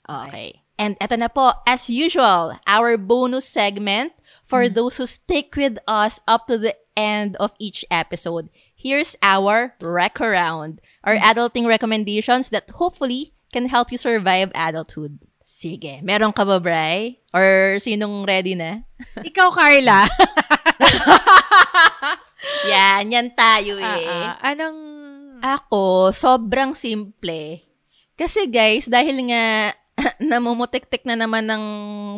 [0.08, 0.64] Okay.
[0.78, 4.14] And eto na po, as usual, our bonus segment
[4.46, 8.50] for those who stick with us up to the end of each episode.
[8.78, 15.18] Here's our rec around, our adulting recommendations that hopefully can help you survive adulthood.
[15.42, 17.24] Sige, meron ka ba, Bray?
[17.34, 18.86] Or sinong ready na?
[19.18, 20.06] Ikaw, Carla.
[22.66, 24.08] yan, yan tayo Ah, eh.
[24.08, 24.80] ah, anong...
[25.38, 27.62] Ako, sobrang simple.
[28.18, 29.74] Kasi guys, dahil nga
[30.22, 31.64] namumutik-tik na naman ng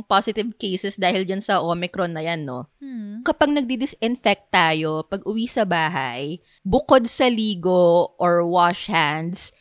[0.07, 2.71] positive cases dahil dyan sa Omicron na yan, no?
[2.79, 3.19] Hmm.
[3.27, 9.51] Kapag nagdi-disinfect tayo, pag uwi sa bahay, bukod sa ligo or wash hands,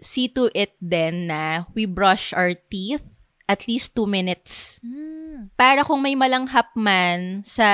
[0.00, 3.11] see to it then na we brush our teeth
[3.52, 4.80] at least two minutes.
[4.80, 5.52] Hmm.
[5.52, 7.68] Para kung may malanghap man sa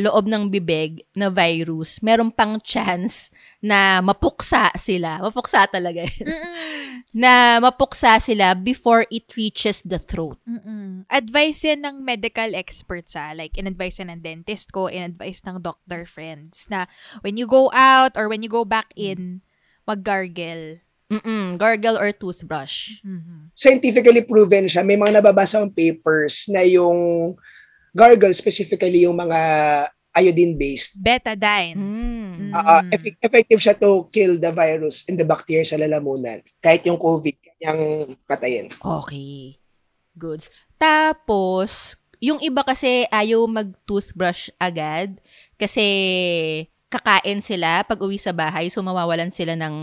[0.00, 3.28] loob ng bibig na virus, meron pang chance
[3.60, 5.20] na mapuksa sila.
[5.20, 6.08] Mapuksa talaga.
[6.08, 6.16] yun.
[7.24, 10.38] Na mapuksa sila before it reaches the throat.
[10.44, 11.08] Mm-mm.
[11.08, 13.32] Advice yan ng medical experts ah.
[13.32, 16.86] Like, in-advise yan ng dentist ko, in-advise ng doctor friends na
[17.22, 19.40] when you go out or when you go back in,
[19.88, 20.84] mag-gargle.
[21.08, 23.00] Mm-mm, gargle or toothbrush.
[23.00, 23.48] Mhm.
[23.56, 24.84] Scientifically proven siya.
[24.84, 27.32] May mga nababasa akong papers na yung
[27.96, 29.40] gargle, specifically yung mga
[30.14, 31.78] iodine-based, Betadine.
[31.78, 32.50] Mm.
[32.52, 32.90] ah, Mm.
[32.90, 36.42] effe- effective siya to kill the virus and the bacteria sa lalamunan.
[36.58, 37.80] Kahit yung COVID, kanyang
[38.26, 38.66] patayin.
[38.76, 39.56] Okay.
[40.12, 40.50] Goods.
[40.74, 45.22] Tapos, yung iba kasi ayaw mag-toothbrush agad
[45.54, 45.86] kasi
[46.88, 49.76] kakain sila pag uwi sa bahay so mawawalan sila ng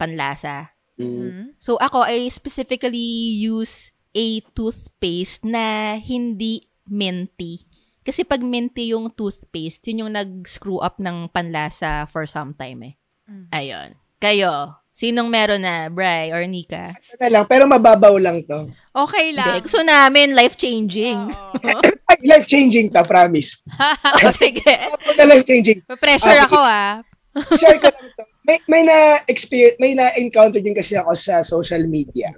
[0.00, 0.72] panlasa.
[0.96, 1.56] Mhm.
[1.60, 7.64] So ako I specifically use a toothpaste na hindi minty.
[8.02, 12.94] Kasi pag minty yung toothpaste, yun yung nag-screw up ng panlasa for some time eh.
[13.30, 13.46] Mm.
[13.54, 13.88] Ayun.
[14.18, 16.92] Kayo, sinong meron na, Bry or Nika?
[16.92, 18.68] Ito na lang, pero mababaw lang to.
[18.92, 19.56] Okay lang.
[19.56, 21.18] Hindi, gusto namin life-changing.
[22.12, 23.56] Ay, life-changing to, promise.
[24.22, 24.62] Oh, sige.
[24.62, 25.80] Tapos na life-changing.
[25.96, 26.46] Pressure Okay.
[26.46, 27.00] ako ah.
[27.60, 28.22] Share ko lang to.
[28.42, 32.34] May, may na-experience, may na-encounter din kasi ako sa social media.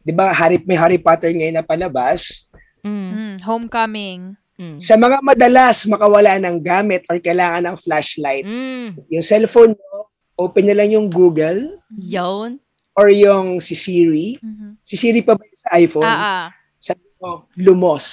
[0.00, 2.48] Di ba, Harry, may Harry Potter ngayon na palabas.
[2.80, 3.08] Mm.
[3.12, 4.20] Mm, homecoming.
[4.56, 4.76] Mm.
[4.80, 8.96] Sa mga madalas makawala ng gamit or kailangan ng flashlight, Mm.
[9.08, 10.09] yung cellphone mo,
[10.40, 12.56] open nyo lang yung Google Yun.
[12.96, 14.40] or yung si Siri.
[14.40, 14.80] Mhm.
[14.80, 16.08] Si Siri pa ba sa iPhone?
[16.08, 16.46] Ah, ah.
[16.80, 18.06] Sabi mo, lumos.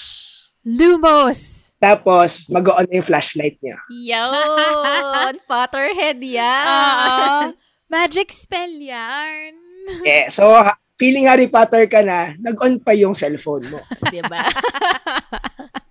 [0.67, 1.71] Lumos.
[1.79, 3.79] Tapos, mag-on na yung flashlight niya.
[3.87, 5.33] Yun.
[5.49, 6.67] Potterhead yan.
[6.67, 7.55] Oo.
[7.87, 9.55] Magic spell yan.
[10.03, 13.79] Eh, so, ha- feeling Harry Potter ka na, nag-on pa yung cellphone mo.
[14.11, 14.43] diba?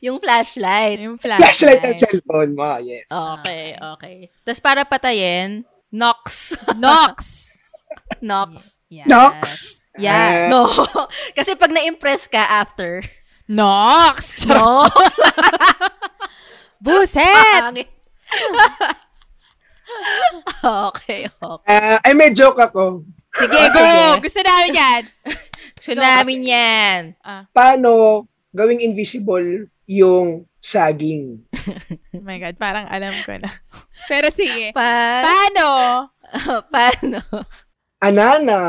[0.00, 0.98] yung flashlight.
[1.00, 1.98] Yung Flashlight ng flashlight.
[1.98, 3.06] cellphone mo, yes.
[3.10, 4.16] Okay, okay.
[4.42, 6.52] Tapos para patayin, Nox.
[6.76, 7.16] Nox.
[8.20, 8.78] Nox.
[8.88, 9.06] Yes.
[9.06, 9.40] Nox.
[9.98, 10.46] Yeah.
[10.46, 10.62] Ah, No.
[11.36, 13.02] Kasi pag na-impress ka after,
[13.48, 14.44] Nox.
[14.44, 14.92] Nox.
[16.84, 17.88] Buset.
[20.62, 21.66] Okay, okay.
[21.66, 23.02] ah, ay, may joke ako.
[23.34, 23.80] Sige, Ah, go.
[23.80, 24.20] sige.
[24.22, 25.02] Gusto namin yan.
[25.74, 27.00] Gusto namin yan.
[27.50, 28.22] Paano
[28.52, 31.40] gawing invisible yung saging?
[32.12, 33.48] Oh my God, parang alam ko na.
[34.10, 34.70] Pero sige.
[34.70, 35.66] Pa- Paano?
[36.74, 37.18] paano?
[37.98, 38.60] Anana.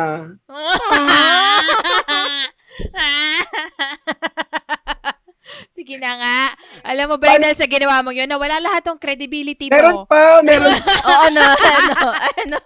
[5.70, 6.40] Sige na nga.
[6.86, 10.06] Alam mo, Bray, dahil sa ginawa mo yun, nawala lahat ng credibility Meron mo.
[10.06, 10.70] pa, meron.
[10.78, 11.98] Oo, ano, ano,
[12.38, 12.60] ano.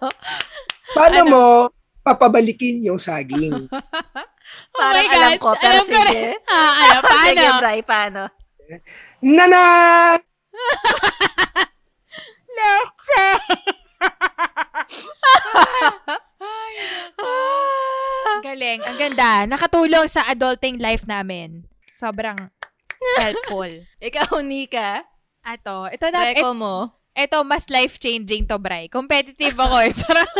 [0.91, 1.31] Paano Ano?
[1.31, 1.43] mo
[2.03, 3.71] papabalikin yung saging?
[4.75, 6.35] Parang Oh my alam ko, pero alam ko sige.
[6.45, 7.29] Ah, ano, paano?
[7.31, 8.21] Sige, Bray, paano?
[9.21, 10.17] Nana!
[12.53, 13.27] Leche!
[16.43, 16.75] Ay,
[18.43, 18.81] Galing.
[18.83, 19.47] Ang ganda.
[19.47, 21.63] Nakatulong sa adulting life namin.
[21.95, 22.35] Sobrang
[23.19, 23.69] helpful.
[24.07, 25.03] Ikaw, Nika,
[25.43, 26.87] Ato, ito na, reko mo.
[27.11, 28.87] ito mas life-changing to, Bray.
[28.87, 29.91] Competitive ako eh.
[29.99, 30.23] Charot.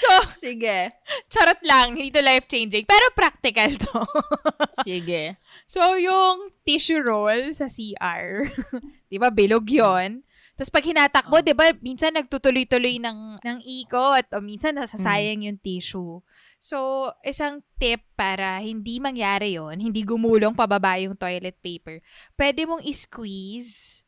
[0.00, 0.92] so, Sige.
[1.28, 1.94] Charot lang.
[1.94, 2.84] Hindi to life-changing.
[2.88, 4.02] Pero practical to.
[4.88, 5.36] Sige.
[5.68, 8.48] So, yung tissue roll sa CR,
[9.12, 10.24] di ba, bilog yon
[10.58, 16.18] Tapos pag hinatakbo, di ba, minsan nagtutuloy-tuloy ng, ng ikot o minsan nasasayang yung tissue.
[16.58, 22.02] So, isang tip para hindi mangyari yon hindi gumulong pababa yung toilet paper,
[22.34, 24.02] pwede mong i-squeeze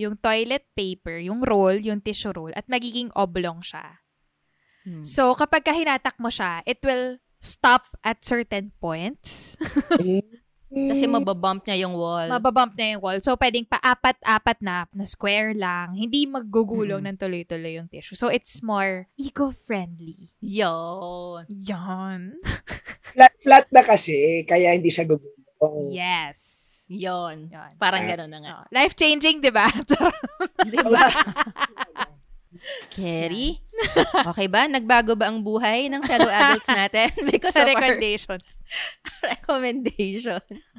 [0.00, 3.99] yung toilet paper, yung roll, yung tissue roll, at magiging oblong siya.
[4.80, 5.04] Hmm.
[5.04, 9.56] So, kapag ka hinatak mo siya, it will stop at certain points.
[10.70, 12.30] Kasi mababump niya yung wall.
[12.30, 13.18] Mababump na yung wall.
[13.18, 15.98] So, pwedeng paapat-apat na, na square lang.
[15.98, 17.08] Hindi maggugulong Mm.
[17.10, 18.14] ng tuloy-tuloy yung tissue.
[18.14, 20.30] So, it's more eco-friendly.
[20.38, 21.42] Yun.
[21.50, 22.38] Yan.
[23.10, 25.90] flat, flat na kasi, kaya hindi siya gugulong.
[25.90, 26.38] Yes.
[26.86, 27.50] Yun.
[27.50, 27.74] Yan.
[27.74, 28.08] Parang Ah.
[28.14, 28.54] gano'n na nga.
[28.62, 29.66] Oh, Life-changing, di ba?
[30.70, 31.02] Diba?
[32.90, 33.60] Kerry?
[34.12, 34.68] Okay ba?
[34.68, 38.60] Nagbago ba ang buhay ng fellow adults natin because Sa of our recommendations.
[39.24, 40.76] recommendations?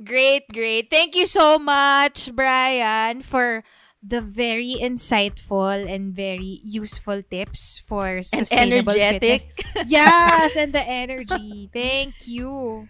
[0.00, 0.88] Great, great.
[0.88, 3.60] Thank you so much, Brian, for
[4.00, 9.44] the very insightful and very useful tips for And sustainable energetic.
[9.52, 9.84] fitness.
[9.92, 11.68] Yes, and the energy.
[11.72, 12.88] Thank you.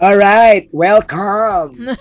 [0.00, 1.92] All right, welcome.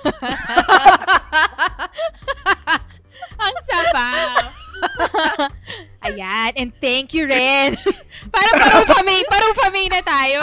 [3.40, 4.36] Ang sabaw.
[6.06, 7.78] Ayan, and thank you rin.
[8.36, 10.40] Parang parufami, parufami na tayo.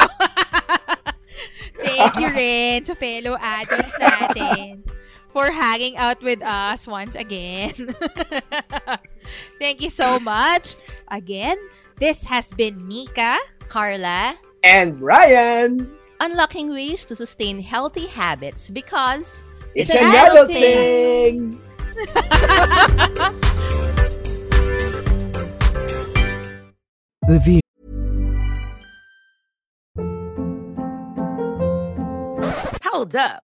[1.85, 4.85] thank you rin sa fellow adults natin
[5.31, 7.73] for hanging out with us once again.
[9.61, 10.77] thank you so much.
[11.13, 11.57] Again,
[12.01, 13.39] this has been Mika.
[13.71, 14.35] Carla,
[14.67, 19.45] And Brian, unlocking ways to sustain healthy habits because
[19.75, 21.55] it's, an adult thing.
[27.29, 27.61] The view.
[32.85, 33.43] Hold up.